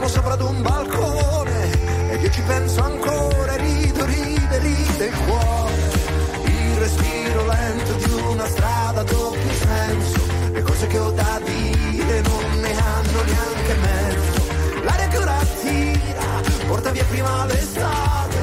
Fermo 0.00 0.08
sopra 0.08 0.32
ad 0.32 0.40
un 0.40 0.62
balcone 0.62 2.10
E 2.10 2.16
io 2.16 2.30
ci 2.30 2.42
penso 2.42 2.82
ancora, 2.82 3.56
rido, 3.56 4.04
ride, 4.04 4.58
ride 4.58 5.04
il 5.04 5.16
cuore. 5.26 5.74
Il 6.44 6.76
respiro 6.76 7.46
lento 7.46 7.92
di 7.94 8.12
una 8.30 8.46
strada 8.46 9.00
a 9.00 9.04
doppio 9.04 9.52
senso 9.52 10.20
Le 10.52 10.62
cose 10.62 10.86
che 10.86 10.98
ho 10.98 11.10
da 11.10 11.40
dire 11.44 12.20
non 12.22 12.60
ne 12.60 12.72
hanno 12.72 13.22
neanche 13.24 13.74
mezzo. 13.74 14.82
L'aria 14.82 15.08
che 15.08 15.18
ora 15.18 15.38
tira, 15.60 16.66
porta 16.66 16.90
via 16.90 17.04
prima 17.04 17.44
l'estate 17.44 18.40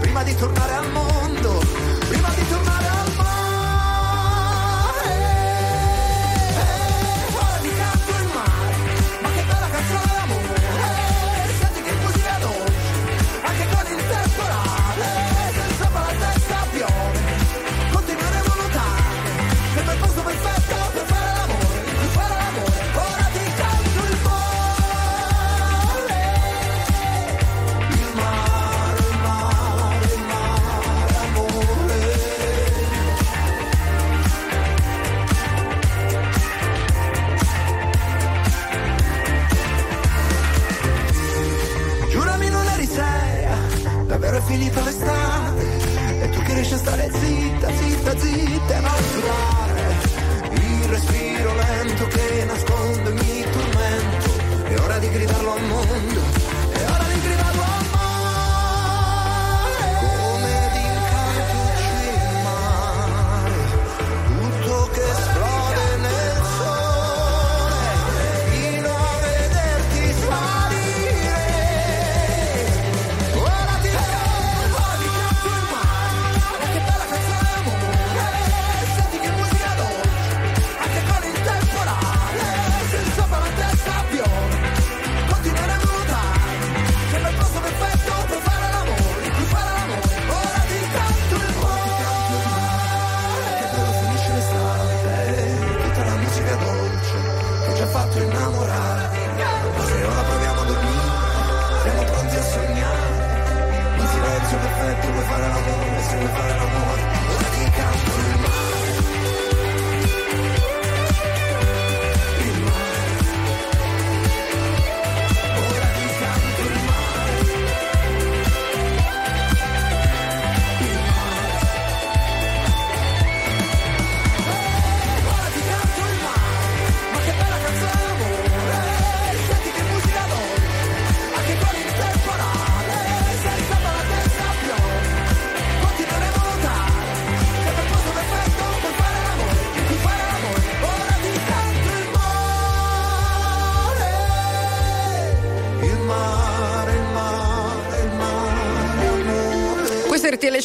prima 0.00 0.22
di 0.22 0.34
tornare 0.36 0.74
al 0.74 0.90
mondo, 0.92 1.13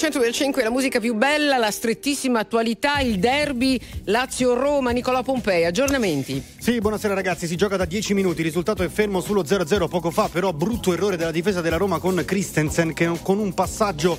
È 0.09 0.11
RTL 0.11 0.21
105, 0.21 0.63
la 0.63 0.71
musica 0.71 0.99
più 0.99 1.13
bella, 1.13 1.57
la 1.57 1.69
strettissima 1.69 2.39
attualità, 2.39 2.99
il 2.99 3.19
derby 3.19 3.79
Lazio-Roma, 4.05 4.89
Nicola 4.89 5.21
Pompei, 5.21 5.65
aggiornamenti. 5.65 6.43
Sì, 6.57 6.79
buonasera 6.79 7.13
ragazzi, 7.13 7.45
si 7.45 7.55
gioca 7.55 7.77
da 7.77 7.85
10 7.85 8.15
minuti, 8.15 8.39
il 8.39 8.47
risultato 8.47 8.81
è 8.81 8.89
fermo 8.89 9.21
sullo 9.21 9.43
0-0 9.43 9.87
poco 9.87 10.09
fa, 10.09 10.27
però 10.27 10.51
brutto 10.51 10.93
errore 10.93 11.15
della 11.15 11.29
difesa 11.29 11.61
della 11.61 11.77
Roma 11.77 11.99
con 11.99 12.23
Christensen 12.25 12.93
che 12.93 13.07
con 13.21 13.37
un 13.37 13.53
passaggio 13.53 14.17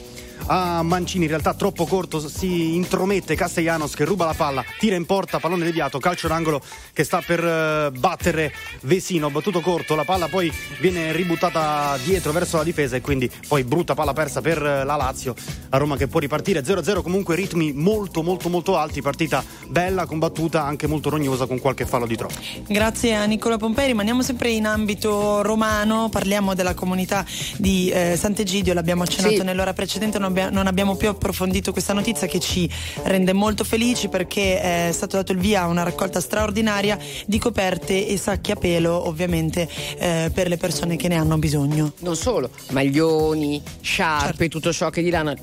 a 0.52 0.82
Mancini, 0.82 1.24
in 1.24 1.30
realtà 1.30 1.54
troppo 1.54 1.86
corto, 1.86 2.18
si 2.28 2.74
intromette 2.74 3.36
Castellanos 3.36 3.94
che 3.94 4.04
ruba 4.04 4.24
la 4.24 4.34
palla, 4.34 4.64
tira 4.80 4.96
in 4.96 5.06
porta, 5.06 5.38
pallone 5.38 5.64
deviato, 5.64 6.00
calcio 6.00 6.26
d'angolo 6.26 6.60
che 6.92 7.04
sta 7.04 7.22
per 7.24 7.44
eh, 7.44 7.90
battere 7.96 8.52
Vesino, 8.80 9.30
battuto 9.30 9.60
corto, 9.60 9.94
la 9.94 10.02
palla 10.02 10.26
poi 10.26 10.52
viene 10.80 11.12
ributtata 11.12 11.96
dietro 12.02 12.32
verso 12.32 12.56
la 12.56 12.64
difesa 12.64 12.96
e 12.96 13.00
quindi 13.00 13.30
poi 13.46 13.62
brutta 13.62 13.94
palla 13.94 14.12
persa 14.12 14.40
per 14.40 14.60
eh, 14.60 14.84
la 14.84 14.96
Lazio, 14.96 15.36
A 15.68 15.76
Roma 15.76 15.96
che 15.96 16.08
può 16.08 16.18
ripartire 16.18 16.64
0-0, 16.64 17.00
comunque 17.02 17.36
ritmi 17.36 17.72
molto 17.72 18.24
molto 18.24 18.48
molto 18.48 18.76
alti, 18.76 19.02
partita 19.02 19.44
bella, 19.68 20.04
combattuta, 20.04 20.64
anche 20.64 20.88
molto 20.88 21.10
rognosa 21.10 21.46
con 21.46 21.60
qualche 21.60 21.86
fallo 21.86 22.06
di 22.06 22.16
troppo. 22.16 22.34
Grazie 22.66 23.14
a 23.14 23.24
Nicola 23.24 23.56
Pompei, 23.56 23.86
rimaniamo 23.86 24.22
sempre 24.22 24.50
in 24.50 24.66
ambito 24.66 25.42
romano, 25.42 26.08
parliamo 26.08 26.54
della 26.54 26.74
comunità 26.74 27.24
di 27.56 27.88
eh, 27.90 28.16
Sant'Egidio, 28.16 28.74
l'abbiamo 28.74 29.04
accennato 29.04 29.36
sì. 29.36 29.44
nell'ora 29.44 29.72
precedente, 29.72 30.18
non 30.18 30.26
abbiamo 30.26 30.38
non 30.48 30.66
abbiamo 30.66 30.94
più 30.94 31.08
approfondito 31.08 31.72
questa 31.72 31.92
notizia 31.92 32.26
che 32.26 32.40
ci 32.40 32.68
rende 33.02 33.32
molto 33.32 33.64
felici 33.64 34.08
perché 34.08 34.62
eh, 34.62 34.88
è 34.88 34.92
stato 34.92 35.16
dato 35.16 35.32
il 35.32 35.38
via 35.38 35.62
a 35.62 35.66
una 35.66 35.82
raccolta 35.82 36.20
straordinaria 36.20 36.98
di 37.26 37.38
coperte 37.38 38.06
e 38.06 38.16
sacchi 38.16 38.52
a 38.52 38.56
pelo 38.56 39.08
ovviamente 39.08 39.68
eh, 39.98 40.30
per 40.32 40.48
le 40.48 40.56
persone 40.56 40.96
che 40.96 41.08
ne 41.08 41.16
hanno 41.16 41.36
bisogno. 41.36 41.92
Non 42.00 42.16
solo, 42.16 42.50
maglioni, 42.70 43.60
sciarpe, 43.80 44.36
certo. 44.36 44.58
tutto 44.58 44.72
ciò 44.72 44.90
che 44.90 45.02
di 45.02 45.10
lana, 45.10 45.34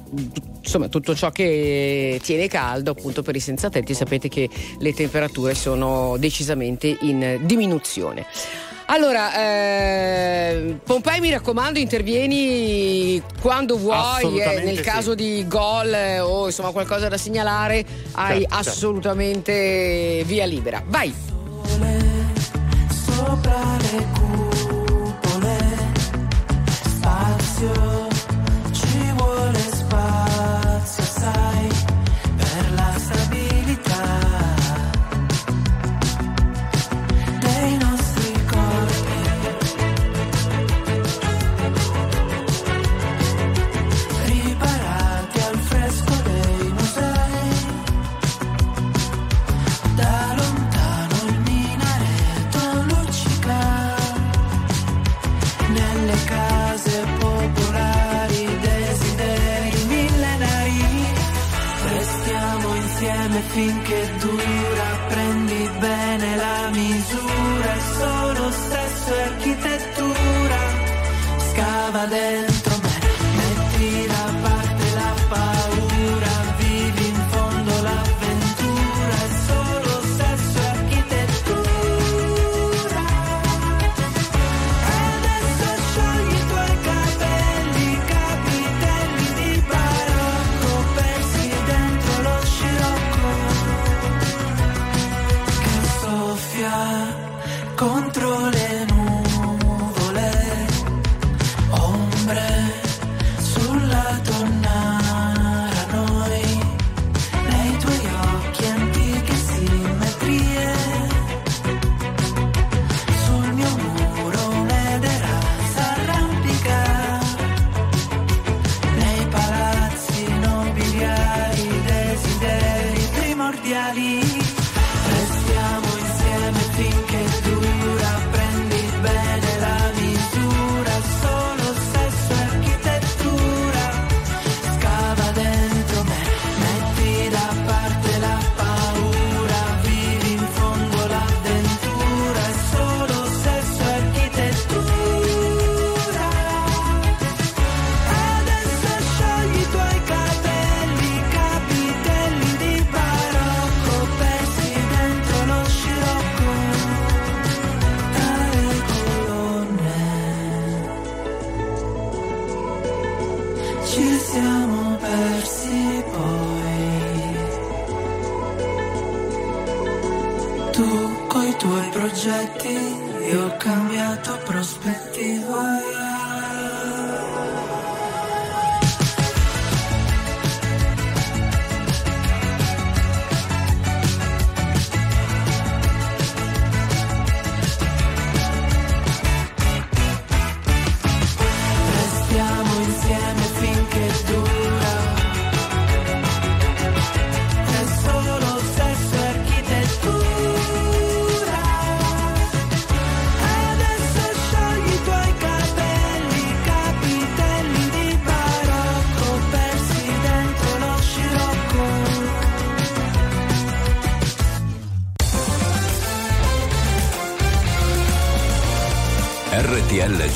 insomma 0.61 0.87
tutto 0.87 1.13
ciò 1.15 1.29
che 1.31 2.19
tiene 2.23 2.47
caldo 2.47 2.91
appunto 2.91 3.21
per 3.21 3.35
i 3.35 3.39
senza 3.39 3.69
tetti 3.69 3.93
sapete 3.93 4.27
che 4.29 4.49
le 4.79 4.93
temperature 4.93 5.53
sono 5.53 6.15
decisamente 6.17 6.97
in 7.01 7.39
diminuzione. 7.41 8.25
Allora, 8.89 9.33
eh, 9.35 10.77
Pompei 10.83 11.19
mi 11.19 11.29
raccomando, 11.29 11.77
intervieni 11.77 13.21
quando 13.41 13.77
vuoi, 13.77 14.39
eh, 14.39 14.63
nel 14.63 14.77
sì. 14.77 14.81
caso 14.81 15.13
di 15.13 15.45
gol 15.45 15.93
eh, 15.93 16.19
o 16.21 16.45
insomma 16.45 16.71
qualcosa 16.71 17.09
da 17.09 17.17
segnalare, 17.17 17.83
certo, 17.83 18.11
hai 18.13 18.45
assolutamente 18.47 19.51
certo. 19.51 20.27
via 20.27 20.45
libera. 20.45 20.81
Vai! 20.87 21.13
Sole, 21.65 22.05
sopra 22.89 23.77
le 23.91 24.05
cupole, 24.13 25.57
spazio 26.85 27.96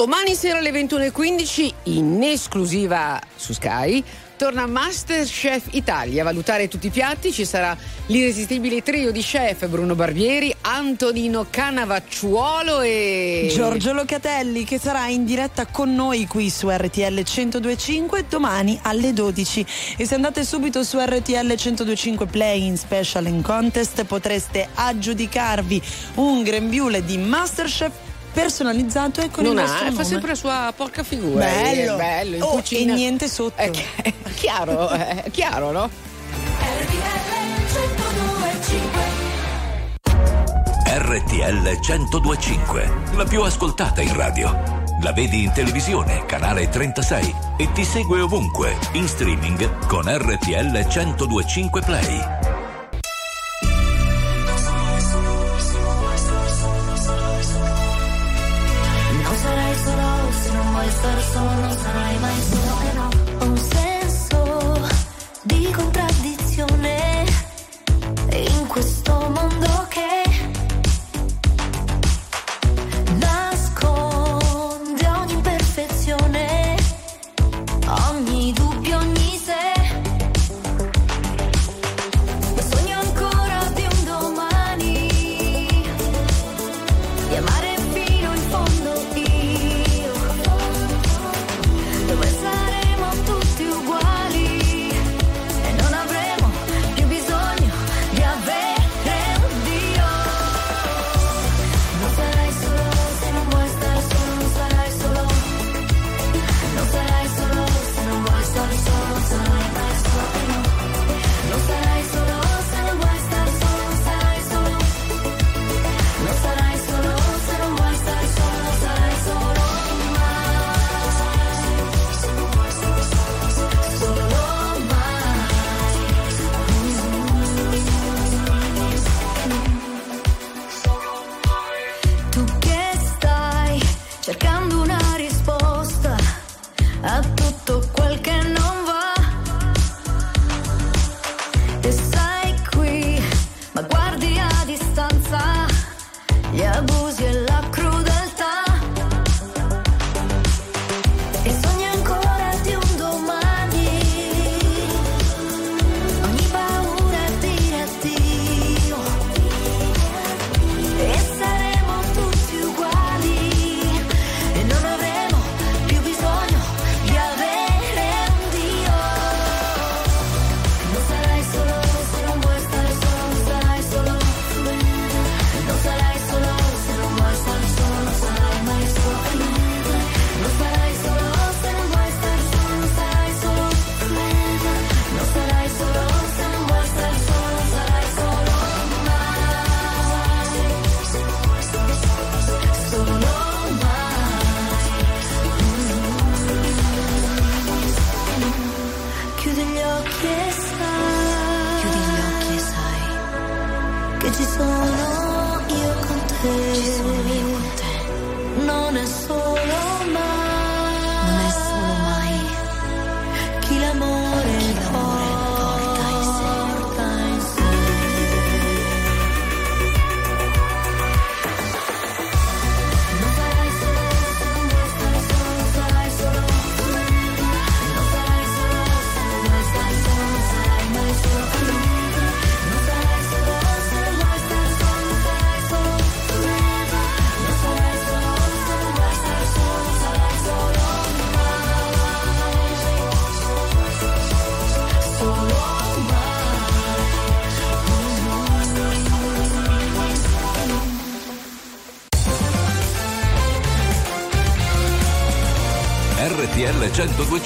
Domani 0.00 0.34
sera 0.34 0.56
alle 0.56 0.70
21.15 0.70 1.72
in 1.82 2.22
esclusiva 2.22 3.20
su 3.36 3.52
Sky 3.52 4.02
torna 4.40 4.66
Masterchef 4.66 5.66
Italia. 5.72 6.22
A 6.22 6.24
valutare 6.24 6.66
tutti 6.68 6.86
i 6.86 6.90
piatti 6.90 7.30
ci 7.30 7.44
sarà 7.44 7.76
l'irresistibile 8.06 8.82
trio 8.82 9.12
di 9.12 9.20
chef 9.20 9.66
Bruno 9.66 9.94
Barbieri, 9.94 10.50
Antonino 10.62 11.44
Canavacciuolo 11.50 12.80
e 12.80 13.52
Giorgio 13.52 13.92
Locatelli 13.92 14.64
che 14.64 14.78
sarà 14.78 15.08
in 15.08 15.26
diretta 15.26 15.66
con 15.66 15.94
noi 15.94 16.26
qui 16.26 16.48
su 16.48 16.70
RTL 16.70 17.02
1025 17.02 18.24
domani 18.26 18.78
alle 18.80 19.12
12. 19.12 19.66
E 19.98 20.06
se 20.06 20.14
andate 20.14 20.42
subito 20.46 20.82
su 20.84 20.98
RTL 20.98 21.32
1025 21.32 22.24
Play 22.24 22.64
in 22.64 22.78
Special 22.78 23.26
in 23.26 23.42
Contest 23.42 24.02
potreste 24.04 24.66
aggiudicarvi 24.72 25.82
un 26.14 26.42
grembiule 26.42 27.04
di 27.04 27.18
Masterchef 27.18 27.99
personalizzato 28.32 29.20
e 29.20 29.30
con 29.30 29.44
non 29.44 29.54
il 29.54 29.60
nostro 29.60 29.78
eh, 29.78 29.80
ha, 29.80 29.90
nome. 29.90 29.96
fa 29.96 30.04
sempre 30.04 30.28
la 30.28 30.34
sua 30.34 30.72
porca 30.76 31.02
figura. 31.02 31.44
Bello, 31.44 31.94
eh, 31.94 31.96
bello, 31.96 32.36
in 32.36 32.42
oh, 32.42 32.50
cucina. 32.50 32.92
E 32.92 32.96
niente 32.96 33.28
sotto. 33.28 33.60
Eh, 33.60 33.70
è 34.02 34.12
chiaro, 34.34 34.88
è 34.88 35.24
chiaro, 35.30 35.70
no? 35.70 35.90
RTL 40.92 41.78
1025, 41.80 42.92
la 43.14 43.24
più 43.24 43.42
ascoltata 43.42 44.00
in 44.00 44.14
radio. 44.14 44.78
La 45.02 45.12
vedi 45.12 45.44
in 45.44 45.52
televisione, 45.52 46.26
canale 46.26 46.68
36 46.68 47.34
e 47.56 47.72
ti 47.72 47.84
segue 47.84 48.20
ovunque, 48.20 48.76
in 48.92 49.08
streaming 49.08 49.86
con 49.86 50.04
RTL 50.06 50.86
1025 50.86 51.80
Play. 51.80 52.69
Sarsono 61.00 61.70
sarai 61.82 62.18
mai 62.18 62.40
solo 62.42 62.69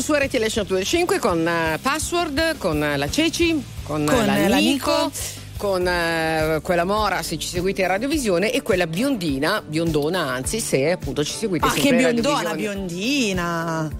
pomeriggio 0.00 0.02
su 0.02 0.14
RTL 0.14 0.46
125 0.46 1.18
con 1.18 1.40
uh, 1.40 1.80
Password, 1.80 2.58
con 2.58 2.76
uh, 2.76 2.96
la 2.96 3.10
Ceci, 3.10 3.62
con, 3.82 4.02
eh, 4.02 4.06
con 4.06 4.26
la, 4.26 4.48
la 4.48 4.56
Nico 4.56 5.10
con 5.56 5.86
eh, 5.86 6.60
quella 6.62 6.84
Mora 6.84 7.22
se 7.22 7.38
ci 7.38 7.46
seguite 7.46 7.82
in 7.82 7.88
radiovisione 7.88 8.50
e 8.50 8.62
quella 8.62 8.86
biondina, 8.86 9.62
biondona 9.62 10.32
anzi 10.32 10.58
se 10.58 10.92
appunto 10.92 11.22
ci 11.22 11.34
seguite 11.34 11.66
ah, 11.66 11.70
sempre 11.70 11.90
che 11.90 12.12
biondona, 12.14 12.54
biondina. 12.54 13.90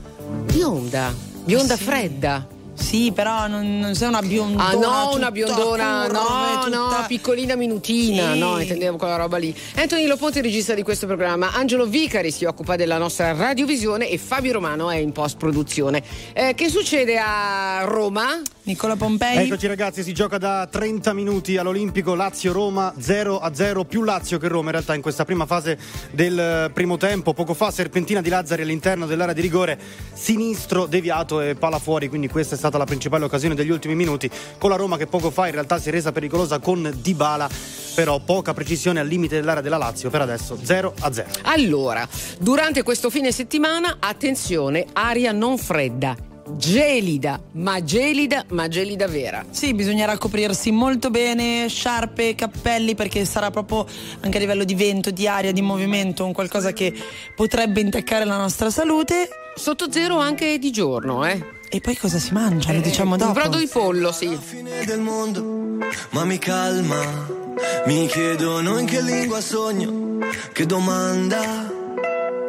Bionda, 0.44 1.14
bionda 1.44 1.74
ah, 1.74 1.76
sì. 1.76 1.84
fredda. 1.84 2.46
Sì, 2.80 3.12
però 3.12 3.46
non, 3.46 3.78
non 3.78 3.94
sei 3.94 4.08
una 4.08 4.22
biondona. 4.22 4.66
Ah 4.68 4.72
no, 4.72 4.78
tutta 5.04 5.16
una 5.16 5.30
biondona, 5.30 6.02
curva 6.06 6.06
no, 6.06 6.64
tutta- 6.64 6.76
no, 7.00 7.04
piccolina 7.06 7.54
minutina, 7.54 8.32
Sì. 8.32 8.38
no, 8.38 8.58
intendevo 8.58 8.96
quella 8.96 9.16
roba 9.16 9.36
lì. 9.36 9.54
Anthony 9.76 10.06
Loponte, 10.06 10.40
regista 10.40 10.74
di 10.74 10.82
questo 10.82 11.06
programma, 11.06 11.52
Angelo 11.52 11.86
Vicari 11.86 12.30
si 12.30 12.44
occupa 12.46 12.76
della 12.76 12.98
nostra 12.98 13.32
radiovisione 13.32 14.08
e 14.08 14.18
Fabio 14.18 14.52
Romano 14.54 14.90
è 14.90 14.96
in 14.96 15.12
post 15.12 15.36
produzione. 15.36 16.02
Eh, 16.32 16.54
che 16.54 16.68
succede 16.68 17.18
a 17.18 17.82
Roma? 17.84 18.40
Nicola 18.70 18.94
Pompei. 18.94 19.46
Eccoci 19.46 19.66
ragazzi, 19.66 20.04
si 20.04 20.14
gioca 20.14 20.38
da 20.38 20.68
30 20.70 21.12
minuti 21.12 21.56
all'Olimpico 21.56 22.14
Lazio-Roma 22.14 22.94
0 22.96 23.40
a 23.40 23.52
0, 23.52 23.84
più 23.84 24.04
Lazio 24.04 24.38
che 24.38 24.46
Roma 24.46 24.66
in 24.66 24.70
realtà 24.70 24.94
in 24.94 25.02
questa 25.02 25.24
prima 25.24 25.44
fase 25.44 25.76
del 26.12 26.38
eh, 26.38 26.70
primo 26.72 26.96
tempo. 26.96 27.34
Poco 27.34 27.52
fa 27.52 27.72
serpentina 27.72 28.20
di 28.20 28.28
Lazzari 28.28 28.62
all'interno 28.62 29.06
dell'area 29.06 29.34
di 29.34 29.40
rigore, 29.40 29.76
sinistro 30.12 30.86
deviato 30.86 31.40
e 31.40 31.56
palla 31.56 31.80
fuori, 31.80 32.08
quindi 32.08 32.28
questa 32.28 32.54
è 32.54 32.58
stata 32.58 32.78
la 32.78 32.84
principale 32.84 33.24
occasione 33.24 33.56
degli 33.56 33.70
ultimi 33.70 33.96
minuti 33.96 34.30
con 34.56 34.70
la 34.70 34.76
Roma 34.76 34.96
che 34.96 35.08
poco 35.08 35.32
fa 35.32 35.46
in 35.46 35.52
realtà 35.54 35.80
si 35.80 35.88
è 35.88 35.90
resa 35.90 36.12
pericolosa 36.12 36.60
con 36.60 36.94
Dybala, 36.96 37.50
però 37.96 38.20
poca 38.20 38.54
precisione 38.54 39.00
al 39.00 39.08
limite 39.08 39.34
dell'area 39.34 39.62
della 39.62 39.78
Lazio 39.78 40.10
per 40.10 40.20
adesso 40.20 40.56
0 40.62 40.94
a 41.00 41.12
0. 41.12 41.28
Allora, 41.42 42.08
durante 42.38 42.84
questo 42.84 43.10
fine 43.10 43.32
settimana, 43.32 43.96
attenzione, 43.98 44.86
aria 44.92 45.32
non 45.32 45.58
fredda, 45.58 46.28
gelida, 46.56 47.40
ma 47.52 47.82
gelida, 47.82 48.44
ma 48.48 48.68
gelida 48.68 49.06
vera. 49.06 49.44
Sì, 49.50 49.74
bisognerà 49.74 50.16
coprirsi 50.18 50.70
molto 50.70 51.10
bene, 51.10 51.68
sciarpe, 51.68 52.34
cappelli, 52.34 52.94
perché 52.94 53.24
sarà 53.24 53.50
proprio 53.50 53.86
anche 54.20 54.36
a 54.36 54.40
livello 54.40 54.64
di 54.64 54.74
vento, 54.74 55.10
di 55.10 55.26
aria, 55.26 55.52
di 55.52 55.62
movimento, 55.62 56.24
un 56.24 56.32
qualcosa 56.32 56.72
che 56.72 56.92
potrebbe 57.34 57.80
intaccare 57.80 58.24
la 58.24 58.36
nostra 58.36 58.70
salute. 58.70 59.28
Sotto 59.54 59.90
zero 59.90 60.18
anche 60.18 60.58
di 60.58 60.70
giorno, 60.70 61.26
eh. 61.26 61.58
E 61.68 61.80
poi 61.80 61.96
cosa 61.96 62.18
si 62.18 62.32
mangia? 62.32 62.72
Lo 62.72 62.80
diciamo 62.80 63.16
dopo. 63.16 63.30
Un 63.30 63.34
brodo 63.34 63.58
di 63.58 63.68
pollo, 63.68 64.10
sì. 64.10 64.36
fine 64.40 64.84
del 64.84 65.00
mondo, 65.00 65.86
ma 66.10 66.24
mi 66.24 66.38
calma. 66.38 67.38
Mi 67.86 68.06
chiedono 68.06 68.78
in 68.78 68.86
che 68.86 69.00
lingua 69.02 69.40
sogno, 69.40 70.18
che 70.52 70.66
domanda. 70.66 71.79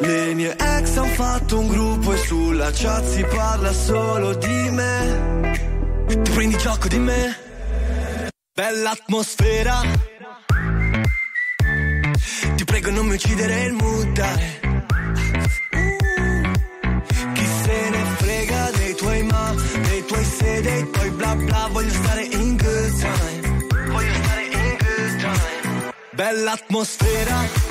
Le 0.02 0.34
mie 0.34 0.56
ex 0.58 0.96
han 0.98 1.10
fatto 1.10 1.60
un 1.60 1.68
gruppo 1.68 2.14
e 2.14 2.18
sulla 2.18 2.72
chat 2.72 3.06
si 3.06 3.24
parla 3.24 3.72
solo 3.72 4.34
di 4.36 4.70
me. 4.72 5.60
Ti 6.08 6.32
prendi 6.32 6.58
gioco 6.58 6.88
di 6.88 6.98
me? 6.98 7.38
Bella 8.54 8.92
atmosfera. 8.92 9.82
Ti 12.56 12.64
prego 12.66 12.92
non 12.92 13.06
mi 13.06 13.16
uccidere 13.16 13.64
il 13.64 13.74
mood, 13.74 14.12
dai. 14.12 14.60
Chi 17.34 17.46
se 17.64 17.90
ne 17.90 18.04
frega 18.18 18.72
dei 18.72 18.96
tuoi 18.96 19.24
ma, 19.24 19.56
dei 19.82 20.06
tuoi 20.06 20.24
se, 20.26 20.62
dei 20.62 20.90
tuoi 20.90 21.10
bla 21.12 21.36
bla, 21.36 21.70
voglio 21.72 21.94
stare 21.94 22.24
in 22.24 22.58
good 22.58 23.00
time. 23.00 23.68
Voglio 23.90 24.14
stare 24.24 24.44
in 24.46 24.78
good 24.78 25.16
time. 25.20 25.94
Bella 26.12 26.52
atmosfera. 26.52 27.71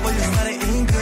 voglio 0.00 0.22
stare 0.22 0.52
in 0.52 0.84
good. 0.84 0.94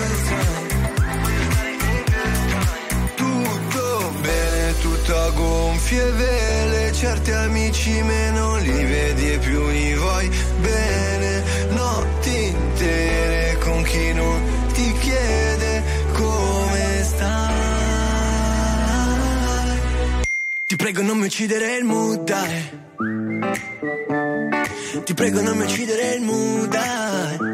Tutto 3.14 4.12
bene, 4.20 4.78
tutto 4.80 5.16
a 5.16 5.30
gonfie 5.30 6.10
vele, 6.12 6.92
certi 6.92 7.30
amici 7.30 8.02
meno 8.02 8.56
li 8.56 8.84
vedi 8.84 9.32
e 9.32 9.38
più 9.38 9.68
li 9.68 9.94
vuoi 9.94 10.28
bene. 10.60 11.42
Notti 11.70 12.46
intere 12.46 13.58
con 13.60 13.82
chi 13.82 14.12
non 14.12 14.42
ti 14.72 14.92
chiede 15.00 15.82
come 16.12 17.02
stai. 17.04 17.52
Ti 20.66 20.76
prego 20.76 21.02
non 21.02 21.18
mi 21.18 21.26
uccidere 21.26 21.76
il 21.76 22.20
dai. 22.24 22.82
Ti 25.04 25.14
prego 25.14 25.40
non 25.42 25.56
mi 25.56 25.64
uccidere 25.64 26.14
il 26.14 26.68
dai. 26.68 27.53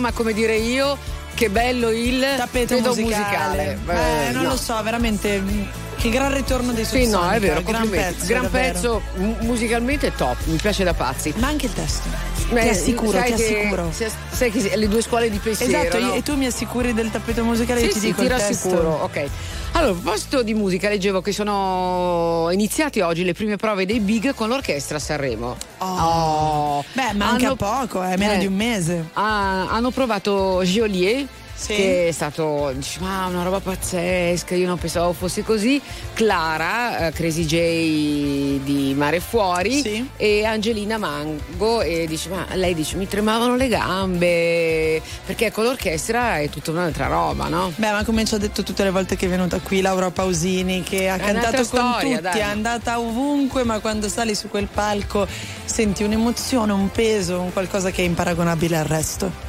Ma 0.00 0.10
come 0.12 0.32
dire 0.32 0.56
io, 0.56 0.96
che 1.34 1.48
bello 1.50 1.90
il 1.90 2.24
tappeto 2.36 2.76
musicale. 2.80 3.78
Beh, 3.84 4.28
Eh, 4.28 4.30
non 4.32 4.42
no. 4.44 4.48
lo 4.50 4.56
so, 4.56 4.80
veramente. 4.82 5.78
Che 6.00 6.08
gran 6.08 6.32
ritorno 6.32 6.72
dei 6.72 6.86
Sì, 6.86 7.06
no, 7.08 7.28
è 7.28 7.38
vero, 7.38 7.60
gran 7.62 7.86
pezzo. 7.90 8.24
Gran 8.26 8.48
pezzo, 8.50 9.02
mu- 9.16 9.36
musicalmente 9.40 10.14
top, 10.14 10.36
mi 10.44 10.56
piace 10.56 10.82
da 10.82 10.94
pazzi. 10.94 11.32
Ma 11.36 11.48
anche 11.48 11.66
il 11.66 11.74
testo. 11.74 12.08
Beh, 12.50 12.62
ti 12.62 12.68
assicuro, 12.70 13.18
sai 13.18 13.34
ti 13.34 13.42
che- 13.42 13.58
assicuro. 13.58 13.90
sai- 13.92 14.10
Sai 14.32 14.50
che 14.50 14.76
le 14.76 14.88
due 14.88 15.02
scuole 15.02 15.28
di 15.28 15.36
pensiero. 15.36 15.78
Esatto, 15.78 15.98
no? 16.00 16.14
e 16.14 16.22
tu 16.22 16.36
mi 16.36 16.46
assicuri 16.46 16.94
del 16.94 17.10
tappeto 17.10 17.44
musicale 17.44 17.80
Sì, 17.80 17.86
io 17.86 17.92
ti 17.92 17.98
sì, 17.98 18.06
dico 18.06 18.18
ti 18.20 18.24
il 18.24 18.30
rassicuro, 18.30 18.76
testo. 19.12 19.20
ok. 19.20 19.28
Allora, 19.72 19.92
a 19.92 19.94
proposito 19.94 20.42
di 20.42 20.52
musica, 20.52 20.88
leggevo 20.88 21.20
che 21.22 21.32
sono 21.32 22.48
iniziate 22.50 23.02
oggi 23.02 23.24
le 23.24 23.32
prime 23.32 23.56
prove 23.56 23.86
dei 23.86 24.00
Big 24.00 24.34
con 24.34 24.48
l'orchestra 24.48 24.96
a 24.96 25.00
Sanremo. 25.00 25.56
Oh. 25.78 26.84
Beh, 26.92 27.14
manca 27.14 27.46
Hanno- 27.46 27.56
poco, 27.56 28.02
è 28.02 28.16
meno 28.16 28.32
eh, 28.32 28.38
di 28.38 28.46
un 28.46 28.54
mese. 28.54 29.08
ah, 29.14 29.68
hanno 29.70 29.90
provato 29.90 30.60
Giolier. 30.64 31.26
Sì. 31.60 31.74
Che 31.74 32.08
è 32.08 32.12
stato, 32.12 32.72
dici, 32.74 33.00
ma 33.00 33.26
una 33.26 33.42
roba 33.42 33.60
pazzesca, 33.60 34.54
io 34.54 34.66
non 34.66 34.78
pensavo 34.78 35.12
fosse 35.12 35.42
così. 35.42 35.78
Clara, 36.14 37.08
eh, 37.08 37.12
Crazy 37.12 37.44
J 37.44 38.60
di 38.64 38.94
Mare 38.96 39.20
Fuori 39.20 39.82
Sì. 39.82 40.08
e 40.16 40.46
Angelina 40.46 40.96
Mango 40.96 41.82
e 41.82 42.06
dice, 42.06 42.30
ma 42.30 42.46
lei 42.54 42.72
dice, 42.74 42.96
mi 42.96 43.06
tremavano 43.06 43.56
le 43.56 43.68
gambe, 43.68 45.02
perché 45.26 45.52
con 45.52 45.64
l'orchestra 45.64 46.38
è 46.38 46.48
tutta 46.48 46.70
un'altra 46.70 47.08
roba, 47.08 47.48
no? 47.48 47.72
Beh, 47.76 47.90
ma 47.90 48.04
come 48.04 48.24
ci 48.24 48.34
ha 48.34 48.38
detto 48.38 48.62
tutte 48.62 48.82
le 48.82 48.90
volte 48.90 49.16
che 49.16 49.26
è 49.26 49.28
venuta 49.28 49.58
qui 49.60 49.82
Laura 49.82 50.10
Pausini, 50.10 50.82
che 50.82 51.10
ha 51.10 51.16
È 51.16 51.18
cantato 51.18 51.56
con 51.56 51.64
storia, 51.66 52.16
tutti, 52.16 52.20
dai. 52.22 52.38
è 52.38 52.42
andata 52.42 52.98
ovunque, 52.98 53.64
ma 53.64 53.80
quando 53.80 54.08
sali 54.08 54.34
su 54.34 54.48
quel 54.48 54.66
palco 54.72 55.26
senti 55.64 56.02
un'emozione, 56.04 56.72
un 56.72 56.90
peso, 56.90 57.38
un 57.38 57.52
qualcosa 57.52 57.90
che 57.90 58.00
è 58.00 58.04
imparagonabile 58.06 58.76
al 58.78 58.86
resto. 58.86 59.48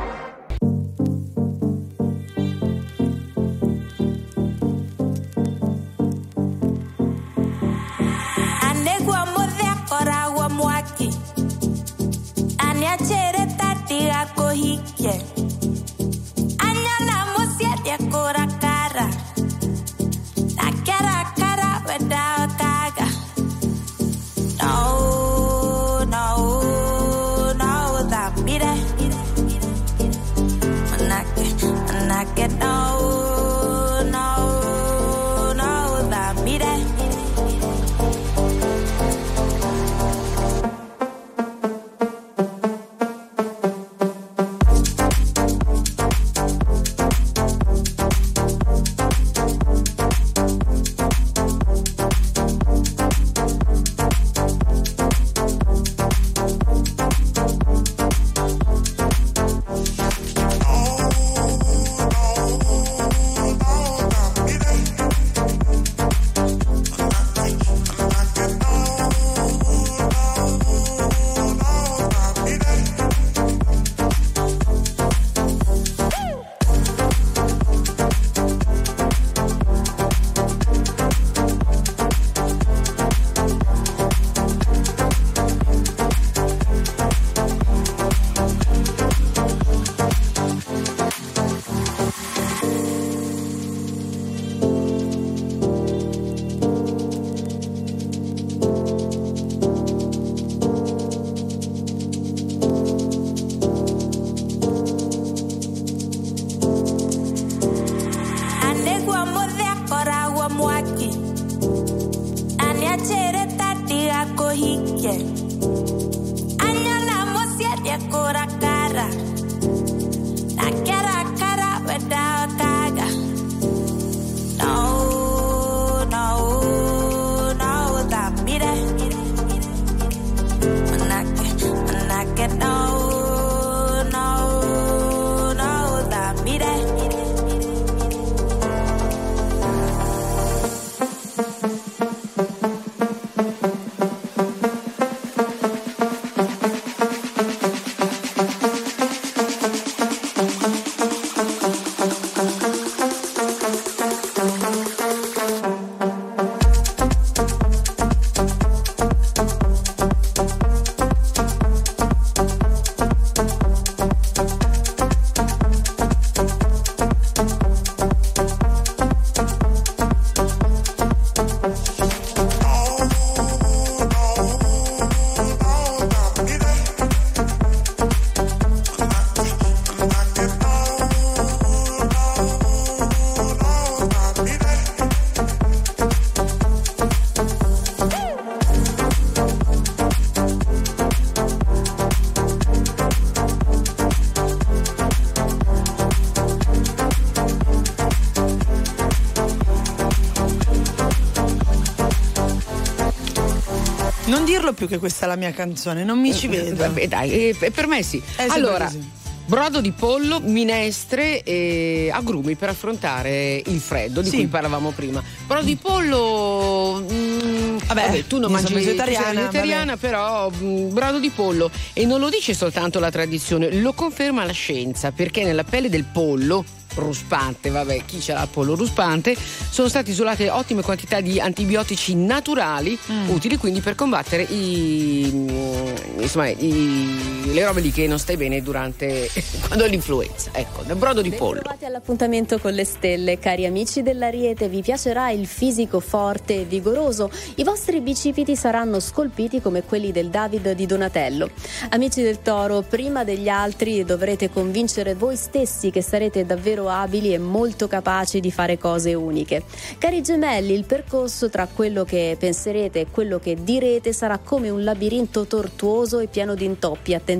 Più 204.81 204.87
che 204.89 204.97
questa 204.97 205.25
è 205.25 205.27
la 205.27 205.35
mia 205.35 205.51
canzone, 205.51 206.03
non 206.03 206.19
mi 206.19 206.33
ci 206.33 206.47
vedo. 206.47 206.75
Vabbè, 206.75 207.07
dai, 207.07 207.49
eh, 207.49 207.71
per 207.71 207.85
me 207.85 208.01
sì. 208.01 208.19
Eh, 208.37 208.45
allora, 208.49 208.85
così. 208.85 209.07
brodo 209.45 209.79
di 209.79 209.91
pollo, 209.91 210.39
minestre 210.39 211.43
e 211.43 212.09
agrumi 212.11 212.55
per 212.55 212.69
affrontare 212.69 213.61
il 213.63 213.79
freddo 213.79 214.21
di 214.21 214.29
Sì. 214.29 214.37
cui 214.37 214.47
parlavamo 214.47 214.89
prima. 214.89 215.21
Brodo 215.45 215.65
di 215.65 215.75
pollo. 215.75 217.05
mm, 217.11 217.77
Vabbè, 217.85 218.25
tu 218.25 218.39
non 218.39 218.51
mangi 218.51 218.73
vegetariana, 218.73 219.41
vegetariana, 219.41 219.97
però 219.97 220.49
mm, 220.49 220.91
brodo 220.93 221.19
di 221.19 221.29
pollo. 221.29 221.69
E 221.93 222.03
non 222.07 222.19
lo 222.19 222.29
dice 222.29 222.55
soltanto 222.55 222.97
la 222.99 223.11
tradizione, 223.11 223.71
lo 223.75 223.93
conferma 223.93 224.43
la 224.45 224.51
scienza, 224.51 225.11
perché 225.11 225.43
nella 225.43 225.63
pelle 225.63 225.89
del 225.89 226.05
pollo 226.05 226.65
ruspante, 226.95 227.69
vabbè, 227.69 228.01
chi 228.05 228.19
ce 228.19 228.33
l'ha 228.33 228.41
il 228.41 228.49
pollo 228.49 228.75
ruspante, 228.75 229.33
sono 229.71 229.87
state 229.87 230.11
isolate 230.11 230.49
ottime 230.49 230.81
quantità 230.81 231.21
di 231.21 231.39
antibiotici 231.39 232.13
naturali 232.13 232.99
Mm. 233.09 233.29
utili 233.29 233.55
quindi 233.57 233.79
per 233.79 233.95
combattere 233.95 234.43
i, 234.43 235.29
mm, 235.33 235.87
insomma, 236.19 236.49
i- 236.49 237.40
le 237.45 237.65
robe 237.65 237.81
che 237.91 238.07
non 238.07 238.19
stai 238.19 238.37
bene 238.37 238.61
durante 238.61 239.29
quando 239.67 239.85
l'influenza. 239.85 240.51
Ecco, 240.53 240.83
del 240.83 240.95
brodo 240.95 241.21
di 241.21 241.31
pollo. 241.31 241.53
Bentrovati 241.53 241.85
all'appuntamento 241.85 242.59
con 242.59 242.73
le 242.73 242.85
stelle, 242.85 243.39
cari 243.39 243.65
amici 243.65 244.01
dell'Ariete, 244.01 244.69
vi 244.69 244.81
piacerà 244.81 245.31
il 245.31 245.47
fisico 245.47 245.99
forte 245.99 246.61
e 246.61 246.63
vigoroso. 246.65 247.31
I 247.55 247.63
vostri 247.63 248.01
bicipiti 248.01 248.55
saranno 248.55 248.99
scolpiti 248.99 249.61
come 249.61 249.83
quelli 249.83 250.11
del 250.11 250.29
David 250.29 250.71
di 250.73 250.85
Donatello. 250.85 251.49
Amici 251.89 252.21
del 252.21 252.41
Toro, 252.41 252.81
prima 252.81 253.23
degli 253.23 253.49
altri 253.49 254.03
dovrete 254.05 254.49
convincere 254.49 255.15
voi 255.15 255.35
stessi 255.35 255.89
che 255.89 256.01
sarete 256.01 256.45
davvero 256.45 256.89
abili 256.89 257.33
e 257.33 257.37
molto 257.37 257.87
capaci 257.87 258.39
di 258.39 258.51
fare 258.51 258.77
cose 258.77 259.13
uniche. 259.13 259.63
Cari 259.97 260.21
gemelli, 260.21 260.73
il 260.73 260.85
percorso 260.85 261.49
tra 261.49 261.67
quello 261.67 262.03
che 262.03 262.35
penserete 262.39 263.01
e 263.01 263.07
quello 263.09 263.39
che 263.39 263.57
direte 263.61 264.13
sarà 264.13 264.37
come 264.37 264.69
un 264.69 264.83
labirinto 264.83 265.45
tortuoso 265.45 266.19
e 266.19 266.27
pieno 266.27 266.55
di 266.55 266.65
intoppi. 266.65 267.13
Attenzione. 267.13 267.30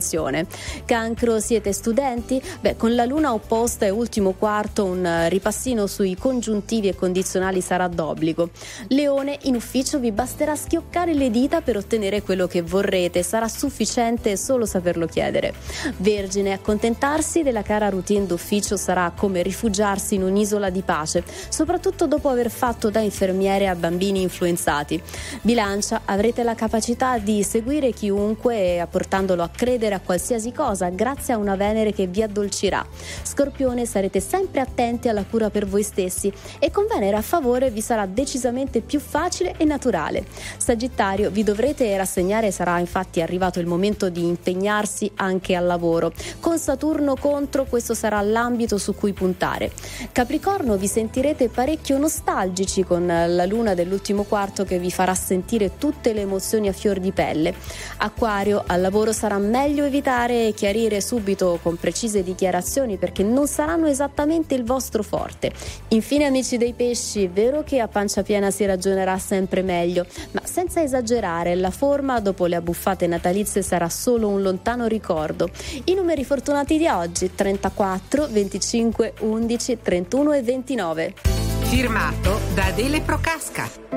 Cancro, 0.86 1.40
siete 1.40 1.74
studenti? 1.74 2.42
Beh, 2.62 2.78
con 2.78 2.96
la 2.96 3.06
luna 3.06 3.34
opposta 3.34 3.86
e 3.86 3.90
ultimo 3.90 4.32
quarto 4.32 4.86
un 4.86 5.06
eh, 5.06 5.30
ripassino 5.30 5.88
sui 5.88 6.16
congiuntivi 6.16 6.88
e 6.88 6.96
condizionali 6.96 7.62
sarà 7.62 7.88
d'obbligo. 7.88 8.50
Leone, 8.88 9.38
in 9.44 9.56
ufficio 9.56 10.00
vi 10.00 10.12
basterà 10.12 10.56
schioccare 10.56 11.14
le 11.14 11.30
dita 11.30 11.62
per 11.62 11.76
ottenere 11.76 12.22
quello 12.22 12.48
che 12.48 12.62
vorrete, 12.62 13.24
sarà 13.24 13.48
sufficiente 13.48 14.38
solo 14.38 14.66
saperlo 14.66 15.06
chiedere. 15.08 15.54
Vergine, 15.98 16.54
accontentarsi 16.54 17.44
della 17.44 17.64
cara 17.64 17.90
routine 17.90 18.26
d'ufficio 18.26 18.78
sarà 18.78 19.12
come 19.16 19.42
rifugiarsi 19.42 20.16
in 20.16 20.24
un'isola 20.24 20.70
di 20.70 20.82
pace, 20.82 21.24
soprattutto 21.50 22.08
dopo 22.08 22.30
aver 22.30 22.50
fatto 22.50 22.90
da 22.90 23.00
infermiere 23.00 23.68
a 23.68 23.76
bambini 23.76 24.22
influenzati. 24.22 25.02
Bilancia, 25.42 26.02
avrete 26.06 26.44
la 26.44 26.56
capacità 26.56 27.18
di 27.18 27.44
seguire 27.44 27.92
chiunque 27.92 28.78
eh, 28.78 28.88
portandolo 28.90 29.44
a 29.44 29.50
credere 29.50 29.81
a 29.90 30.00
qualsiasi 30.00 30.52
cosa 30.52 30.90
grazie 30.90 31.34
a 31.34 31.38
una 31.38 31.56
Venere 31.56 31.92
che 31.92 32.08
vi 32.08 32.22
addolcirà. 32.22 32.86
Scorpione, 33.24 33.86
sarete 33.86 34.20
sempre 34.20 34.62
attenti 34.62 35.08
alla 35.08 35.24
cura 35.24 35.50
per 35.50 35.66
voi 35.66 35.84
stessi 35.84 36.32
e 36.60 36.70
con 36.72 36.86
Venere 36.88 37.18
a 37.18 37.22
favore 37.22 37.72
vi 37.72 37.82
sarà 37.82 38.06
decisamente 38.06 38.82
più 38.82 39.00
facile 39.00 39.56
e 39.58 39.66
naturale. 39.66 40.26
Sagittario, 40.58 41.30
vi 41.32 41.44
dovrete 41.44 41.96
rassegnare, 41.98 42.52
sarà 42.52 42.80
infatti 42.80 43.22
arrivato 43.22 43.60
il 43.60 43.66
momento 43.66 44.10
di 44.10 44.26
impegnarsi 44.26 45.12
anche 45.16 45.56
al 45.56 45.66
lavoro. 45.66 46.12
Con 46.40 46.58
Saturno 46.60 47.16
contro 47.16 47.66
questo 47.66 47.94
sarà 47.94 48.22
l'ambito 48.22 48.78
su 48.78 48.94
cui 48.94 49.14
puntare. 49.14 49.72
Capricorno, 50.12 50.78
vi 50.78 50.88
sentirete 50.88 51.50
parecchio 51.50 51.98
nostalgici 51.98 52.84
con 52.84 53.06
la 53.06 53.46
luna 53.46 53.74
dell'ultimo 53.74 54.24
quarto 54.24 54.64
che 54.64 54.80
vi 54.80 54.92
farà 54.92 55.16
sentire 55.16 55.78
tutte 55.78 56.14
le 56.14 56.22
emozioni 56.22 56.68
a 56.68 56.74
fior 56.74 57.00
di 57.00 57.12
pelle. 57.12 57.54
Acquario, 57.98 58.64
al 58.66 58.82
lavoro 58.82 59.12
sarà 59.12 59.38
meglio 59.38 59.70
evitare 59.80 60.48
e 60.48 60.54
chiarire 60.54 61.00
subito 61.00 61.60
con 61.62 61.78
precise 61.78 62.24
dichiarazioni 62.24 62.98
perché 62.98 63.24
non 63.24 63.48
saranno 63.48 63.88
esattamente 63.88 64.54
il 64.54 64.64
vostro 64.64 65.04
forte. 65.04 65.52
Infine 65.90 66.26
amici 66.26 66.58
dei 66.58 66.74
pesci, 66.74 67.24
è 67.24 67.30
vero 67.30 67.64
che 67.64 67.80
a 67.80 67.88
pancia 67.88 68.24
piena 68.24 68.52
si 68.52 68.66
ragionerà 68.66 69.18
sempre 69.18 69.62
meglio, 69.62 70.06
ma 70.32 70.42
senza 70.44 70.82
esagerare, 70.82 71.56
la 71.56 71.72
forma 71.72 72.20
dopo 72.20 72.46
le 72.46 72.58
abbuffate 72.58 73.08
natalizie 73.08 73.62
sarà 73.62 73.88
solo 73.88 74.28
un 74.28 74.42
lontano 74.42 74.88
ricordo. 74.88 75.50
I 75.86 75.94
numeri 75.94 76.26
fortunati 76.26 76.78
di 76.78 76.88
oggi 76.88 77.32
34, 77.34 78.28
25, 78.30 79.14
11, 79.20 79.78
31 79.82 80.34
e 80.34 80.42
29. 80.42 81.14
Firmato 81.62 82.40
da 82.54 82.66
Adele 82.66 83.02
Procasca. 83.02 83.92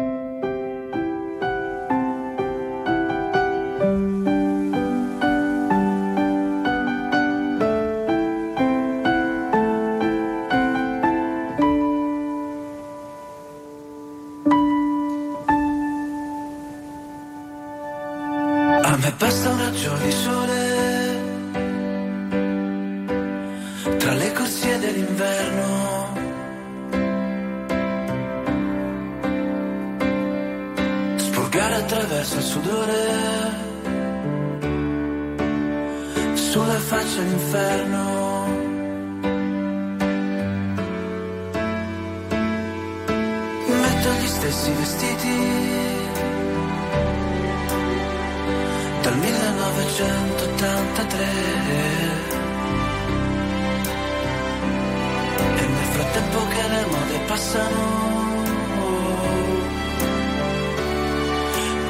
Passano. 57.35 57.83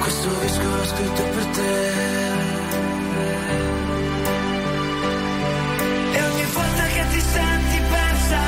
Questo 0.01 0.29
disco 0.41 0.66
l'ho 0.75 0.85
scritto 0.93 1.23
per 1.35 1.47
te. 1.57 1.73
E 6.16 6.21
ogni 6.29 6.47
volta 6.57 6.85
che 6.95 7.05
ti 7.12 7.21
senti 7.35 7.79
persa 7.95 8.41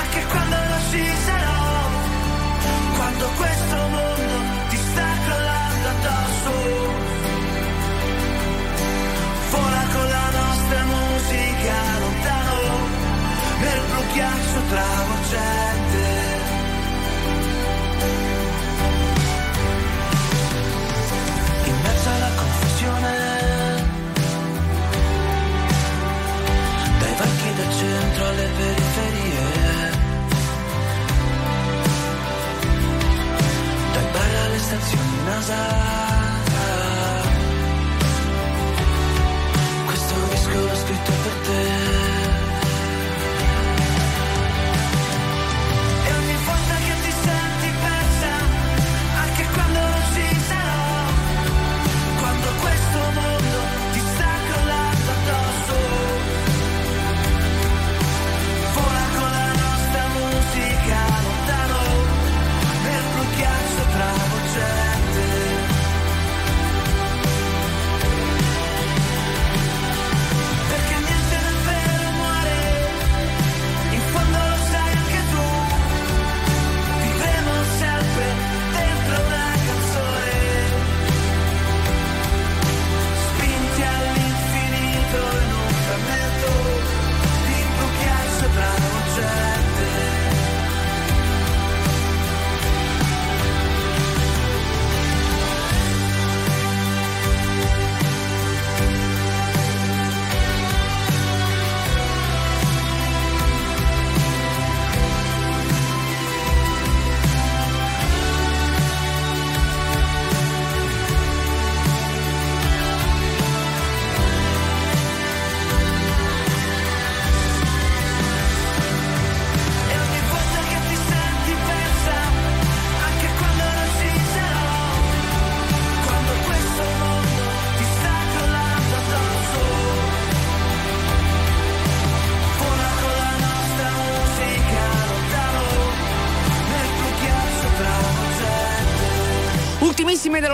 anche 0.00 0.20
quando 0.32 0.56
non 0.70 0.80
ci 0.90 1.04
sarò. 1.26 1.64
Quando 2.98 3.24
questo 3.40 3.76
mondo 3.94 4.34
ti 4.68 4.76
sta 4.88 5.08
crollando 5.24 5.88
addosso. 5.94 6.52
Vola 9.52 9.82
con 9.94 10.06
la 10.16 10.28
nostra 10.40 10.80
musica 10.94 11.76
lontano 12.02 12.56
nel 13.62 13.80
blu 13.88 14.02
ghiaccio 14.12 14.60
travolgente 14.68 15.71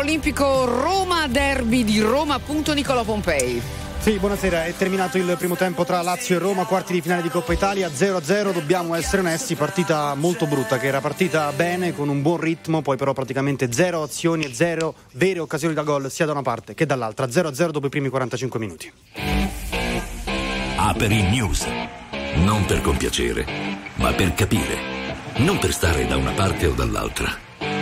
dell'Olimpico 0.08 0.64
Roma 0.64 1.26
Derby 1.28 1.84
di 1.84 2.00
Roma, 2.00 2.34
appunto 2.34 2.72
Nicola 2.72 3.04
Pompei. 3.04 3.60
Sì, 3.98 4.12
buonasera, 4.12 4.64
è 4.64 4.74
terminato 4.74 5.18
il 5.18 5.34
primo 5.36 5.54
tempo 5.54 5.84
tra 5.84 6.00
Lazio 6.00 6.36
e 6.36 6.38
Roma, 6.38 6.64
quarti 6.64 6.94
di 6.94 7.02
finale 7.02 7.20
di 7.20 7.28
Coppa 7.28 7.52
Italia, 7.52 7.88
0-0, 7.88 8.52
dobbiamo 8.52 8.94
essere 8.94 9.20
onesti, 9.20 9.54
partita 9.54 10.14
molto 10.14 10.46
brutta, 10.46 10.78
che 10.78 10.86
era 10.86 11.02
partita 11.02 11.52
bene, 11.52 11.92
con 11.92 12.08
un 12.08 12.22
buon 12.22 12.38
ritmo, 12.38 12.80
poi 12.80 12.96
però 12.96 13.12
praticamente 13.12 13.70
zero 13.70 14.02
azioni 14.02 14.44
e 14.44 14.54
zero 14.54 14.94
vere 15.12 15.40
occasioni 15.40 15.74
da 15.74 15.82
gol, 15.82 16.10
sia 16.10 16.24
da 16.24 16.32
una 16.32 16.42
parte 16.42 16.72
che 16.72 16.86
dall'altra, 16.86 17.26
0-0 17.26 17.68
dopo 17.68 17.86
i 17.86 17.90
primi 17.90 18.08
45 18.08 18.58
minuti. 18.58 18.90
Aperi 20.76 21.22
News. 21.28 21.66
Non 22.36 22.64
per 22.64 22.80
compiacere, 22.80 23.44
ma 23.96 24.12
per 24.12 24.32
capire. 24.32 24.96
Non 25.38 25.58
per 25.58 25.72
stare 25.72 26.06
da 26.06 26.16
una 26.16 26.32
parte 26.32 26.66
o 26.66 26.72
dall'altra, 26.72 27.36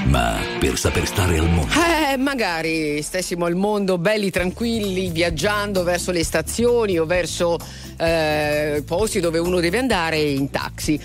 ma 0.07 0.39
per 0.59 0.77
saper 0.77 1.07
stare 1.07 1.39
al 1.39 1.49
mondo. 1.49 1.96
Eh, 2.17 2.19
magari 2.19 3.03
stessimo 3.03 3.45
al 3.45 3.55
mondo 3.55 3.99
belli 3.99 4.31
tranquilli, 4.31 5.11
viaggiando 5.11 5.83
verso 5.83 6.11
le 6.11 6.25
stazioni 6.25 6.99
o 6.99 7.05
verso 7.05 7.59
eh, 7.99 8.83
posti 8.87 9.21
dove 9.21 9.39
uno 9.39 9.61
deve 9.61 9.79
andare 9.79 10.19
in 10.19 10.51
taxi. 10.51 10.99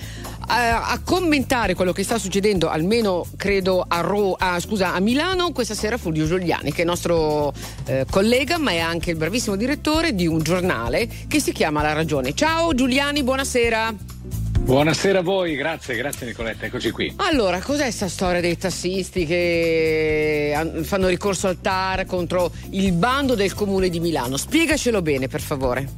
A, 0.48 0.90
a 0.90 1.00
commentare 1.04 1.76
quello 1.76 1.92
che 1.92 2.04
sta 2.04 2.18
succedendo, 2.18 2.70
almeno 2.70 3.26
credo 3.36 3.86
a, 3.88 4.00
Ro- 4.00 4.36
a, 4.38 4.60
scusa, 4.60 4.94
a 4.94 5.00
Milano, 5.00 5.52
questa 5.52 5.76
sera 5.76 5.98
Fulvio 5.98 6.26
Giuliani, 6.26 6.72
che 6.72 6.84
è 6.84 6.86
nostro 6.86 7.54
eh, 7.86 8.06
collega, 8.10 8.58
ma 8.58 8.72
è 8.72 8.80
anche 8.80 9.12
il 9.12 9.18
bravissimo 9.18 9.56
direttore 9.56 10.16
di 10.16 10.28
un 10.28 10.42
giornale 10.42 11.08
che 11.28 11.40
si 11.40 11.52
chiama 11.52 11.82
La 11.82 11.94
Ragione. 11.94 12.34
Ciao 12.34 12.74
Giuliani, 12.74 13.24
buonasera. 13.24 13.94
Buonasera 14.64 15.20
a 15.20 15.22
voi, 15.22 15.56
grazie, 15.56 15.96
grazie 15.96 16.28
Nicoletta, 16.28 16.66
eccoci 16.66 16.92
qui. 16.92 17.14
Allora, 17.18 17.60
cos'è 17.60 17.84
questa 17.84 18.08
storia 18.08 18.40
dei 18.40 18.58
tassisti 18.58 19.26
che 19.26 20.54
fanno 20.84 21.08
ricorso 21.08 21.48
al 21.48 21.60
TAR 21.60 22.06
contro 22.06 22.52
il 22.70 22.94
bando 22.94 23.36
del 23.36 23.54
comune 23.54 23.90
di 23.90 24.00
Milano? 24.00 24.38
Spiegacelo 24.38 25.02
bene, 25.02 25.28
per 25.28 25.42
favore. 25.42 25.90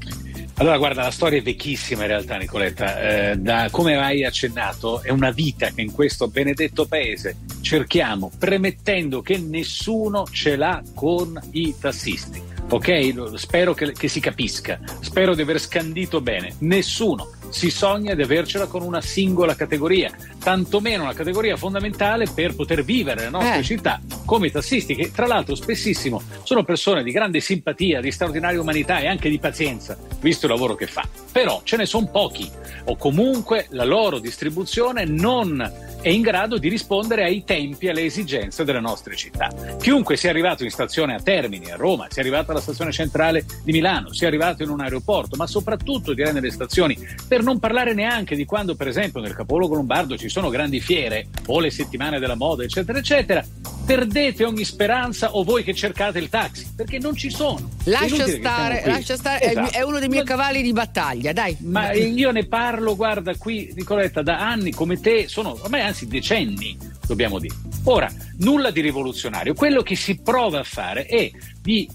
Allora, 0.56 0.78
guarda, 0.78 1.04
la 1.04 1.12
storia 1.12 1.40
è 1.40 1.42
vecchissima 1.42 2.04
in 2.04 2.08
realtà, 2.08 2.38
Nicoletta. 2.38 3.32
Eh, 3.32 3.36
da, 3.38 3.68
come 3.70 3.98
hai 3.98 4.24
accennato, 4.24 5.02
è 5.02 5.10
una 5.10 5.32
vita 5.32 5.70
che 5.70 5.82
in 5.82 5.92
questo 5.92 6.28
benedetto 6.28 6.86
paese 6.86 7.38
cerchiamo, 7.62 8.32
premettendo 8.40 9.22
che 9.22 9.38
nessuno 9.38 10.26
ce 10.32 10.56
l'ha 10.56 10.82
con 10.96 11.40
i 11.52 11.76
tassisti. 11.80 12.42
Ok? 12.70 13.38
Spero 13.38 13.74
che, 13.74 13.92
che 13.92 14.08
si 14.08 14.20
capisca, 14.20 14.80
spero 15.02 15.36
di 15.36 15.42
aver 15.42 15.60
scandito 15.60 16.22
bene. 16.22 16.56
Nessuno 16.60 17.30
si 17.54 17.70
sogna 17.70 18.16
di 18.16 18.24
avercela 18.24 18.66
con 18.66 18.82
una 18.82 19.00
singola 19.00 19.56
categoria, 19.56 20.12
tantomeno 20.44 21.04
una 21.04 21.14
categoria 21.14 21.56
fondamentale 21.56 22.28
per 22.28 22.54
poter 22.54 22.84
vivere 22.84 23.22
le 23.22 23.30
nostre 23.30 23.60
Eh. 23.60 23.64
città 23.64 24.02
come 24.26 24.48
i 24.48 24.52
tassisti, 24.52 24.96
che 24.96 25.12
tra 25.12 25.26
l'altro 25.26 25.56
spessissimo 25.56 26.22
sono 26.44 26.64
persone 26.64 27.04
di 27.04 27.12
grande 27.12 27.40
simpatia, 27.40 28.02
di 28.02 28.12
straordinaria 28.12 28.60
umanità 28.60 29.00
e 29.00 29.08
anche 29.08 29.30
di 29.30 29.40
pazienza, 29.40 29.98
visto 30.20 30.46
il 30.46 30.52
lavoro 30.52 30.76
che 30.76 30.88
fa. 30.88 31.08
Però 31.32 31.62
ce 31.64 31.78
ne 31.78 31.86
sono 31.86 32.08
pochi, 32.08 32.50
o 32.86 32.96
comunque 32.98 33.68
la 33.70 33.86
loro 33.86 34.20
distribuzione 34.20 35.06
non 35.06 35.92
è 36.02 36.10
in 36.10 36.22
grado 36.22 36.58
di 36.58 36.68
rispondere 36.68 37.24
ai 37.24 37.44
tempi 37.46 37.86
e 37.86 37.90
alle 37.92 38.04
esigenze 38.04 38.66
delle 38.66 38.82
nostre 38.82 39.16
città. 39.16 39.50
Chiunque 39.80 40.18
sia 40.18 40.30
arrivato 40.30 40.64
in 40.64 40.70
stazione 40.70 41.16
a 41.16 41.22
Termini, 41.22 41.72
a 41.72 41.76
Roma, 41.78 42.08
sia 42.10 42.22
arrivato 42.22 42.52
alla 42.52 42.60
stazione 42.60 42.92
centrale 42.92 43.46
di 43.64 43.72
Milano, 43.72 44.12
sia 44.12 44.28
arrivato 44.28 44.64
in 44.64 44.70
un 44.70 44.82
aeroporto, 44.82 45.38
ma 45.38 45.48
soprattutto 45.48 46.14
direi 46.14 46.34
nelle 46.34 46.52
stazioni, 46.52 46.98
per 47.28 47.42
non 47.42 47.60
parlare 47.60 47.94
neanche 47.94 48.36
di 48.36 48.46
quando, 48.46 48.76
per 48.76 48.88
esempio, 48.88 49.22
nel 49.22 49.34
capoluogo 49.34 49.76
lombardo 49.76 50.18
ci 50.18 50.30
sono 50.34 50.50
grandi 50.50 50.80
fiere 50.80 51.28
o 51.46 51.60
le 51.60 51.70
settimane 51.70 52.18
della 52.18 52.34
moda, 52.34 52.64
eccetera, 52.64 52.98
eccetera, 52.98 53.46
perdete 53.86 54.44
ogni 54.44 54.64
speranza 54.66 55.36
o 55.36 55.44
voi 55.44 55.64
che 55.64 55.76
cercate 55.76 56.18
il 56.18 56.28
taxi, 56.28 56.74
perché 56.76 56.98
non 56.98 57.16
ci 57.16 57.30
sono. 57.30 57.70
Lascia 57.84 58.28
stare, 58.28 58.82
lascia 58.84 59.16
stare, 59.16 59.52
Esatto. 59.52 59.78
è 59.78 59.84
uno 59.84 60.00
dei 60.00 60.08
miei 60.08 60.24
cavalli 60.24 60.64
di 60.64 60.74
battaglia, 60.74 61.34
dai. 61.34 61.56
Ma 61.60 61.92
io 61.92 62.32
ne 62.32 62.48
parlo, 62.48 62.96
guarda, 62.96 63.36
qui, 63.36 63.72
Nicoletta, 63.76 64.24
da 64.24 64.40
anni 64.40 64.72
come 64.72 65.00
te, 65.00 65.28
sono 65.28 65.56
ormai 65.62 65.82
anzi 65.82 66.08
decenni, 66.08 66.76
dobbiamo 67.06 67.38
dire. 67.38 67.54
Ora, 67.84 68.12
nulla 68.40 68.72
di 68.72 68.82
rivoluzionario. 68.82 69.54
Quello 69.54 69.84
che 69.84 69.96
si 69.96 70.20
prova 70.20 70.62
a 70.62 70.64
fare 70.64 71.06
è 71.06 71.30
di 71.62 71.88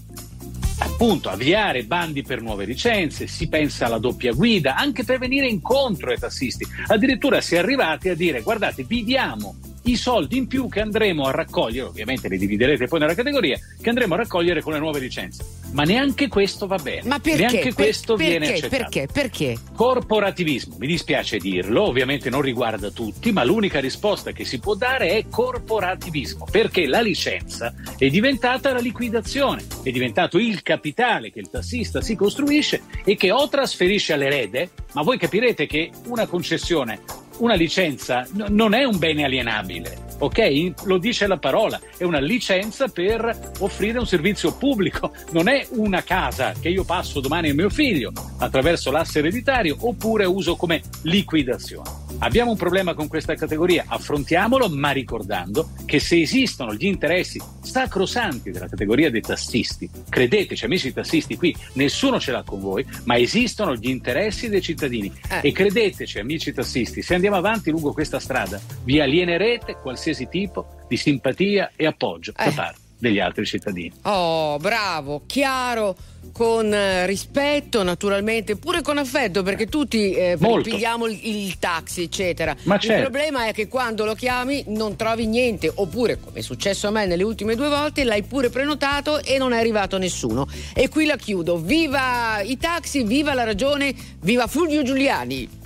appunto 0.79 1.29
avviare 1.29 1.83
bandi 1.83 2.23
per 2.23 2.41
nuove 2.41 2.65
licenze, 2.65 3.27
si 3.27 3.47
pensa 3.47 3.85
alla 3.85 3.99
doppia 3.99 4.33
guida, 4.33 4.75
anche 4.75 5.03
per 5.03 5.19
venire 5.19 5.47
incontro 5.47 6.11
ai 6.11 6.19
tassisti. 6.19 6.65
Addirittura 6.87 7.41
si 7.41 7.55
è 7.55 7.59
arrivati 7.59 8.09
a 8.09 8.15
dire 8.15 8.41
guardate, 8.41 8.83
vi 8.83 9.03
diamo 9.03 9.55
i 9.83 9.95
soldi 9.95 10.37
in 10.37 10.47
più 10.47 10.67
che 10.67 10.81
andremo 10.81 11.25
a 11.25 11.31
raccogliere, 11.31 11.87
ovviamente 11.87 12.27
li 12.27 12.37
dividerete 12.37 12.87
poi 12.87 12.99
nella 12.99 13.15
categoria, 13.15 13.57
che 13.81 13.89
andremo 13.89 14.13
a 14.13 14.17
raccogliere 14.17 14.61
con 14.61 14.73
le 14.73 14.79
nuove 14.79 14.99
licenze. 14.99 15.45
Ma 15.71 15.83
neanche 15.83 16.27
questo 16.27 16.67
va 16.67 16.77
bene. 16.77 17.07
Ma 17.07 17.19
perché? 17.19 17.39
Neanche 17.39 17.61
Per- 17.61 17.73
questo 17.73 18.15
viene 18.15 18.47
perché? 18.47 18.65
accettato. 18.65 18.89
Perché? 18.89 19.07
Perché? 19.11 19.57
Corporativismo, 19.75 20.75
mi 20.79 20.87
dispiace 20.87 21.37
dirlo, 21.37 21.83
ovviamente 21.83 22.29
non 22.29 22.41
riguarda 22.41 22.89
tutti, 22.89 23.31
ma 23.31 23.43
l'unica 23.43 23.79
risposta 23.79 24.31
che 24.31 24.45
si 24.45 24.59
può 24.59 24.75
dare 24.75 25.09
è 25.11 25.25
corporativismo, 25.29 26.45
perché 26.49 26.87
la 26.87 27.01
licenza 27.01 27.73
è 27.97 28.09
diventata 28.09 28.73
la 28.73 28.79
liquidazione, 28.79 29.65
è 29.83 29.91
diventato 29.91 30.37
il 30.37 30.61
capitale 30.61 31.31
che 31.31 31.39
il 31.39 31.49
tassista 31.49 32.01
si 32.01 32.15
costruisce 32.15 32.81
e 33.03 33.15
che 33.15 33.31
o 33.31 33.47
trasferisce 33.47 34.13
all'erede, 34.13 34.71
ma 34.93 35.01
voi 35.03 35.17
capirete 35.17 35.65
che 35.67 35.91
una 36.07 36.25
concessione, 36.25 36.99
una 37.39 37.55
licenza 37.55 38.25
n- 38.33 38.45
non 38.49 38.73
è 38.73 38.83
un 38.83 38.97
bene 38.97 39.25
alienabile, 39.25 39.97
ok? 40.19 40.85
Lo 40.85 40.97
dice 40.97 41.27
la 41.27 41.37
parola, 41.37 41.79
è 41.97 42.03
una 42.03 42.19
licenza 42.19 42.87
per 42.87 43.51
offrire 43.59 43.99
un 43.99 44.07
servizio 44.07 44.55
pubblico, 44.55 45.11
non 45.31 45.47
è 45.47 45.65
una 45.71 46.03
casa 46.03 46.53
che 46.59 46.69
io 46.69 46.83
passo 46.83 47.19
domani 47.19 47.49
a 47.49 47.53
mio 47.53 47.69
figlio 47.69 48.11
attraverso 48.37 48.91
l'asse 48.91 49.19
ereditario 49.19 49.75
oppure 49.79 50.25
uso 50.25 50.55
come 50.55 50.81
liquidazione. 51.03 51.98
Abbiamo 52.21 52.51
un 52.51 52.57
problema 52.57 52.93
con 52.93 53.07
questa 53.07 53.35
categoria, 53.35 53.85
affrontiamolo, 53.87 54.67
ma 54.67 54.91
ricordando 54.91 55.69
che 55.85 55.99
se 55.99 56.19
esistono 56.19 56.73
gli 56.73 56.85
interessi 56.85 57.41
sacrosanti 57.61 58.51
della 58.51 58.67
categoria 58.67 59.09
dei 59.09 59.21
tassisti, 59.21 59.89
credeteci 60.09 60.65
amici 60.65 60.91
tassisti 60.91 61.37
qui, 61.37 61.55
nessuno 61.73 62.19
ce 62.19 62.33
l'ha 62.33 62.43
con 62.43 62.59
voi, 62.59 62.85
ma 63.05 63.17
esistono 63.17 63.73
gli 63.73 63.87
interessi 63.87 64.49
dei 64.49 64.61
cittadini. 64.61 65.11
E 65.41 65.53
credeteci 65.53 66.19
amici 66.19 66.51
tassisti, 66.51 67.01
se 67.01 67.13
andiamo 67.13 67.37
avanti 67.37 67.71
lungo 67.71 67.93
questa 67.93 68.19
strada 68.19 68.59
vi 68.83 68.99
alienerete 68.99 69.77
qualsiasi 69.81 70.27
tipo 70.27 70.83
di 70.89 70.97
simpatia 70.97 71.71
e 71.77 71.85
appoggio 71.85 72.33
da 72.35 72.51
parte 72.51 72.87
degli 72.99 73.19
altri 73.19 73.45
cittadini. 73.45 73.91
Oh, 74.03 74.57
bravo, 74.57 75.23
chiaro, 75.25 75.95
con 76.31 76.71
eh, 76.71 77.05
rispetto 77.05 77.81
naturalmente, 77.81 78.57
pure 78.57 78.81
con 78.81 78.97
affetto, 78.97 79.41
perché 79.41 79.67
tutti 79.67 80.11
eh, 80.11 80.37
pigliamo 80.61 81.07
il, 81.07 81.19
il 81.23 81.57
taxi, 81.57 82.03
eccetera. 82.03 82.55
Ma 82.63 82.75
il 82.75 82.81
certo. 82.81 83.09
problema 83.09 83.47
è 83.47 83.53
che 83.53 83.67
quando 83.67 84.05
lo 84.05 84.13
chiami 84.13 84.65
non 84.67 84.95
trovi 84.95 85.25
niente, 85.25 85.71
oppure, 85.73 86.19
come 86.19 86.39
è 86.39 86.41
successo 86.41 86.87
a 86.87 86.91
me 86.91 87.05
nelle 87.05 87.23
ultime 87.23 87.55
due 87.55 87.69
volte, 87.69 88.03
l'hai 88.03 88.23
pure 88.23 88.49
prenotato 88.49 89.23
e 89.23 89.37
non 89.37 89.53
è 89.53 89.57
arrivato 89.57 89.97
nessuno. 89.97 90.47
E 90.73 90.89
qui 90.89 91.05
la 91.05 91.15
chiudo. 91.15 91.57
Viva 91.57 92.41
i 92.41 92.57
taxi, 92.57 93.03
viva 93.03 93.33
la 93.33 93.43
ragione, 93.43 93.93
viva 94.19 94.47
Fulvio 94.47 94.83
Giuliani. 94.83 95.57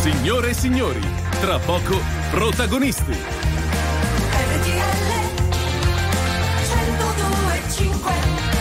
Signore 0.00 0.50
e 0.50 0.54
signori, 0.54 1.00
tra 1.40 1.58
poco 1.58 2.00
protagonisti. 2.30 3.47
102.5 7.78 8.57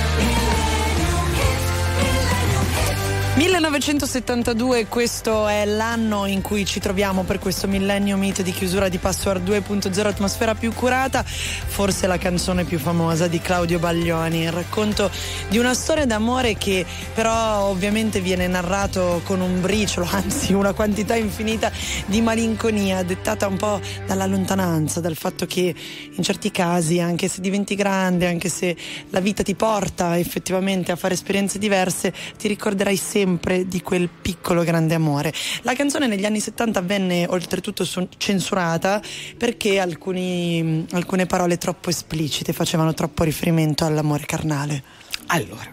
1972, 3.37 4.87
questo 4.87 5.47
è 5.47 5.63
l'anno 5.63 6.25
in 6.25 6.41
cui 6.41 6.65
ci 6.65 6.79
troviamo 6.79 7.21
per 7.21 7.37
questo 7.37 7.67
Millennium 7.67 8.19
Meet 8.19 8.41
di 8.41 8.51
chiusura 8.51 8.89
di 8.89 8.97
Password 8.97 9.47
2.0 9.47 10.07
Atmosfera 10.07 10.55
più 10.55 10.73
curata, 10.73 11.21
forse 11.23 12.07
la 12.07 12.17
canzone 12.17 12.63
più 12.63 12.79
famosa 12.79 13.27
di 13.27 13.39
Claudio 13.39 13.77
Baglioni, 13.77 14.41
il 14.41 14.51
racconto 14.51 15.11
di 15.49 15.59
una 15.59 15.75
storia 15.75 16.07
d'amore 16.07 16.55
che 16.55 16.83
però 17.13 17.65
ovviamente 17.65 18.21
viene 18.21 18.47
narrato 18.47 19.21
con 19.23 19.39
un 19.39 19.61
briciolo, 19.61 20.07
anzi 20.09 20.53
una 20.53 20.73
quantità 20.73 21.13
infinita 21.15 21.71
di 22.07 22.21
malinconia, 22.21 23.03
dettata 23.03 23.45
un 23.45 23.57
po' 23.57 23.79
dalla 24.07 24.25
lontananza, 24.25 24.99
dal 24.99 25.15
fatto 25.15 25.45
che 25.45 25.75
in 26.11 26.23
certi 26.23 26.49
casi, 26.49 26.99
anche 26.99 27.27
se 27.27 27.39
diventi 27.41 27.75
grande, 27.75 28.25
anche 28.25 28.49
se 28.49 28.75
la 29.11 29.19
vita 29.19 29.43
ti 29.43 29.53
porta 29.53 30.17
effettivamente 30.17 30.91
a 30.91 30.95
fare 30.95 31.13
esperienze 31.13 31.59
diverse, 31.59 32.11
ti 32.35 32.47
ricorderai 32.47 32.95
sempre 32.95 33.25
di 33.65 33.81
quel 33.81 34.09
piccolo 34.09 34.63
grande 34.63 34.95
amore. 34.95 35.33
La 35.61 35.73
canzone 35.73 36.07
negli 36.07 36.25
anni 36.25 36.39
70 36.39 36.81
venne 36.81 37.25
oltretutto 37.27 37.83
su- 37.83 38.07
censurata 38.17 39.01
perché 39.37 39.79
alcuni- 39.79 40.85
alcune 40.91 41.25
parole 41.25 41.57
troppo 41.57 41.89
esplicite 41.89 42.53
facevano 42.53 42.93
troppo 42.93 43.23
riferimento 43.23 43.85
all'amore 43.85 44.25
carnale. 44.25 44.83
Allora, 45.27 45.69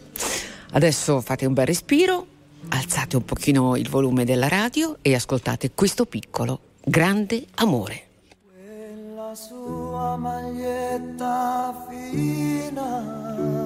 adesso 0.73 1.21
fate 1.21 1.47
un 1.47 1.53
bel 1.55 1.67
respiro, 1.67 2.27
alzate 2.69 3.17
un 3.17 3.25
pochino 3.25 3.77
il 3.77 3.89
volume 3.89 4.25
della 4.25 4.49
radio 4.49 4.97
e 5.03 5.15
ascoltate 5.15 5.71
questo 5.75 6.07
piccolo 6.07 6.61
grande 6.85 7.47
amore. 7.57 8.09
Quella 8.53 9.25
la 9.35 9.35
sua 9.35 10.17
maglietta 10.17 11.87
fina 11.89 13.64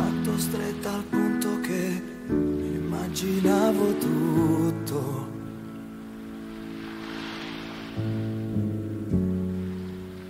tanto 0.00 0.38
stretta 0.38 0.92
al 0.92 1.04
punto 1.04 1.60
che 1.60 2.02
mi 2.28 2.74
immaginavo 2.74 3.94
tutto. 3.98 5.28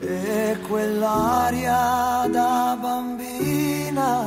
E 0.00 0.58
quell'aria 0.66 2.26
da 2.30 2.76
bambina 2.80 4.24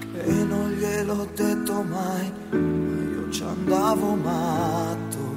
che 0.00 0.32
non 0.48 0.70
gliel'ho 0.70 1.28
detto 1.34 1.82
mai 1.82 2.32
ma 2.50 3.02
io 3.16 3.30
ci 3.30 3.42
andavo 3.42 4.14
matto 4.14 5.31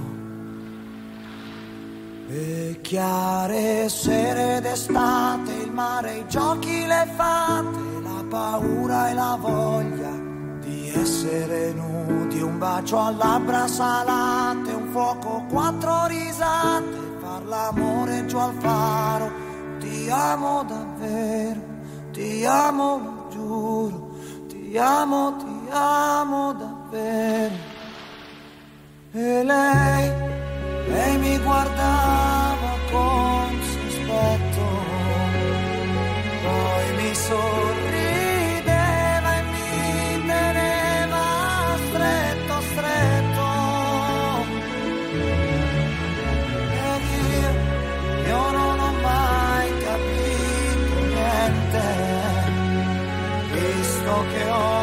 e 2.28 2.80
chiare 2.82 3.88
sere 3.88 4.60
d'estate, 4.60 5.54
il 5.54 5.72
mare, 5.72 6.18
i 6.18 6.28
giochi, 6.28 6.86
le 6.86 7.08
fate, 7.16 7.80
la 8.02 8.24
paura 8.28 9.10
e 9.10 9.14
la 9.14 9.38
voglia 9.40 10.10
di 10.60 10.90
essere 10.90 11.72
nudi, 11.74 12.42
un 12.42 12.58
bacio 12.58 12.98
a 12.98 13.12
labbra 13.12 13.68
salate, 13.68 14.72
un 14.72 14.88
fuoco, 14.92 15.46
quattro 15.50 16.08
risate, 16.08 16.98
far 17.22 17.46
l'amore 17.46 18.26
giù 18.26 18.38
al 18.38 18.54
faro. 18.60 19.32
Ti 19.80 20.10
amo 20.10 20.64
davvero, 20.64 21.62
ti 22.12 22.44
amo, 22.44 22.98
lo 22.98 23.28
giuro, 23.30 24.10
ti 24.48 24.76
amo, 24.78 25.36
ti 25.38 25.70
amo 25.70 26.54
davvero. 26.54 27.74
E 29.12 29.44
lei, 29.44 30.12
lei 30.88 31.18
mi 31.18 31.38
guardava 31.40 32.78
con 32.92 33.60
sospetto, 33.62 34.66
poi 36.44 36.96
mi 36.98 37.16
sorrideva 37.16 38.70
e 39.38 39.42
mi 39.54 40.26
teneva 40.28 41.24
stretto, 41.88 42.62
stretto. 42.72 43.48
Ed 46.88 47.04
io, 47.32 47.52
io 48.28 48.44
non 48.52 48.80
ho 48.80 48.92
mai 49.02 49.68
capito 49.88 50.96
niente, 51.14 51.86
visto 53.52 54.14
che 54.32 54.44
oramai 54.44 54.75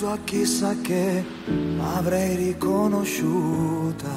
mezzo 0.00 0.12
a 0.12 0.18
chissà 0.24 0.74
che 0.80 1.22
l'avrei 1.76 2.34
riconosciuta. 2.36 4.08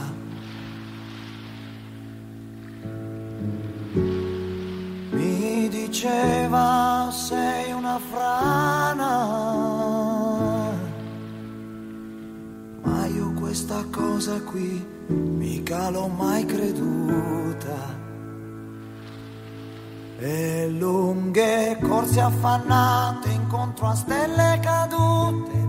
Mi 5.11 5.67
diceva 5.67 7.09
sei 7.11 7.73
una 7.73 7.99
frana, 7.99 9.27
ma 12.83 13.05
io 13.07 13.33
questa 13.33 13.83
cosa 13.91 14.39
qui 14.41 14.85
mica 15.07 15.89
l'ho 15.89 16.07
mai 16.07 16.45
creduta. 16.45 18.01
E 20.19 20.69
lunghe 20.69 21.77
corse 21.81 22.21
affannate 22.21 23.29
incontro 23.31 23.87
a 23.87 23.95
stelle 23.95 24.59
cadute, 24.61 25.62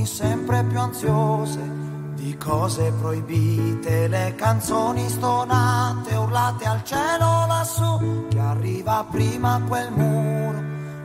mani 0.00 0.06
sempre 0.06 0.64
più 0.64 0.78
ansiose 0.78 1.78
di 2.14 2.36
cose 2.36 2.92
proibite, 2.92 4.08
le 4.08 4.34
canzoni 4.36 5.08
stonate, 5.08 6.14
urlate 6.14 6.64
al 6.66 6.84
cielo 6.84 7.46
lassù, 7.46 8.26
che 8.28 8.38
arriva 8.38 9.06
prima 9.10 9.60
quel 9.66 9.90
muro. 9.90 10.60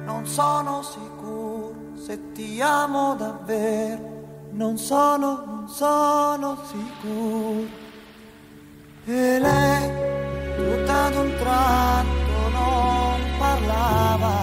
Non 0.06 0.26
sono 0.26 0.82
sicuro 0.82 1.74
se 1.96 2.32
ti 2.34 2.62
amo 2.62 3.16
davvero, 3.16 4.50
non 4.52 4.78
sono, 4.78 5.44
non 5.46 5.70
sono 5.70 6.58
sicuro. 6.66 7.84
E 9.06 9.40
lei, 9.40 9.92
tutta 10.58 11.04
ad 11.06 11.16
un 11.16 11.32
tratto, 11.38 12.50
non 12.52 13.20
parlava, 13.38 14.34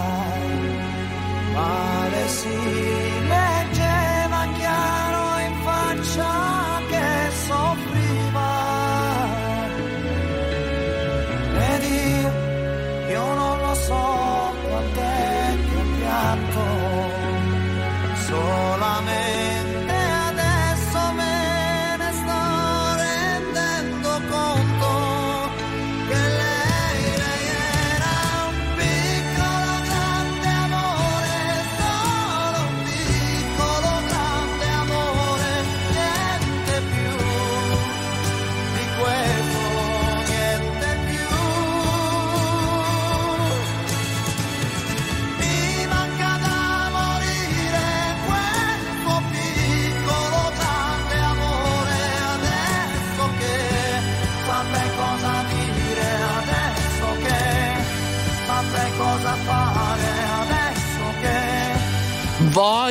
ma 1.54 2.08
le 2.08 2.28
si 2.28 3.11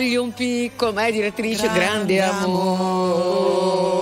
Voglio 0.02 0.24
un 0.24 0.34
piccolo, 0.34 0.94
ma 0.94 1.06
è 1.06 1.12
direttrice, 1.12 1.70
grande, 1.72 2.20
amore. 2.24 3.92
Qui 3.92 4.01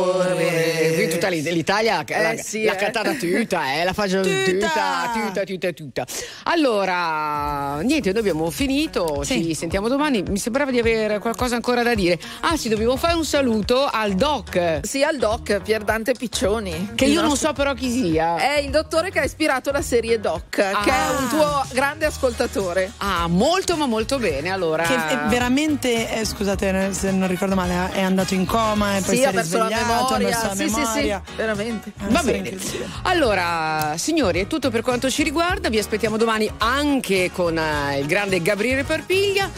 tutta 1.30 1.50
l'It- 1.50 1.54
l'Italia 1.56 2.04
Eh, 2.06 2.22
la, 2.36 2.42
sì, 2.42 2.64
la 2.64 2.74
eh. 2.74 2.76
cantata 2.76 3.14
tutta, 3.14 3.74
eh, 3.74 3.84
la 3.84 3.94
faccio 3.94 4.22
tutta, 4.22 5.12
tutta, 5.14 5.44
tutta, 5.44 5.72
tutta. 5.72 6.06
Allora, 6.44 7.80
niente, 7.82 8.12
noi 8.12 8.20
abbiamo 8.22 8.50
finito, 8.50 9.24
ci 9.26 9.54
sentiamo 9.54 9.88
domani. 9.88 10.24
Mi 10.24 10.38
sembrava 10.38 10.72
di 10.72 10.80
avere 10.80 11.20
qualcosa 11.20 11.56
ancora 11.56 11.84
da 11.84 11.94
dire. 11.96 12.20
Ah, 12.42 12.56
sì, 12.58 12.70
dobbiamo 12.70 12.96
fare 12.98 13.16
un 13.16 13.26
saluto 13.26 13.86
al 13.92 14.14
doc. 14.14 14.80
Sì, 14.84 15.04
al 15.04 15.18
doc 15.18 15.60
Pierdante 15.62 16.14
Piccioni. 16.14 16.92
Che 16.96 17.06
io 17.06 17.20
non 17.22 17.30
nostro- 17.30 17.48
so 17.50 17.54
però 17.54 17.74
chi 17.74 17.90
sia. 17.92 18.36
È 18.38 18.60
il 18.60 18.70
dottore 18.72 19.12
che 19.12 19.20
ha 19.20 19.24
ispirato 19.24 19.72
la 19.72 19.82
serie 19.82 20.20
Doc, 20.20 20.50
che 20.50 20.62
è 20.64 21.10
un 21.20 21.28
tuo 21.30 21.66
grande 21.74 22.06
ascoltatore. 22.06 22.92
Ah, 22.98 23.28
molto 23.28 23.76
ma 23.78 23.86
molto 23.86 24.18
bene. 24.20 24.50
Allora, 24.50 24.84
Che 24.84 24.96
è 24.96 25.18
veramente, 25.28 26.20
eh, 26.20 26.26
scusate 26.26 26.94
se 26.94 27.12
non 27.12 27.28
ricordo 27.28 27.56
male, 27.56 27.92
è 27.94 28.02
andato 28.02 28.34
in 28.34 28.46
coma 28.46 28.98
e 28.98 29.02
poi 29.02 29.16
Sì, 29.16 29.22
si 29.22 29.22
è 29.24 29.28
ha 29.28 29.32
perso 29.32 29.58
la 29.58 29.68
risvegliato, 29.68 30.14
ha 30.14 30.18
memoria. 30.18 30.28
perso 30.40 30.48
la 30.48 30.56
Sì, 30.56 30.70
sì, 30.70 31.00
sì, 31.02 31.19
veramente. 31.36 31.92
Va 32.10 32.22
bene. 32.24 32.58
Allora, 33.04 33.96
signori, 33.98 34.40
è 34.40 34.48
tutto 34.48 34.70
per 34.70 34.82
quanto 34.82 35.10
ci 35.10 35.24
riguarda. 35.24 35.70
Vi 35.70 35.78
aspettiamo 35.78 36.18
domani 36.18 36.50
anche 36.58 37.32
con 37.32 37.58
eh, 37.58 38.00
il 38.00 38.06
grande 38.06 38.42
Gabriele 38.42 38.84
Parpiglia. 38.84 39.50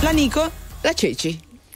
La 0.00 0.10
Nico. 0.10 0.50
La 0.82 0.92
Ceci. 0.94 1.49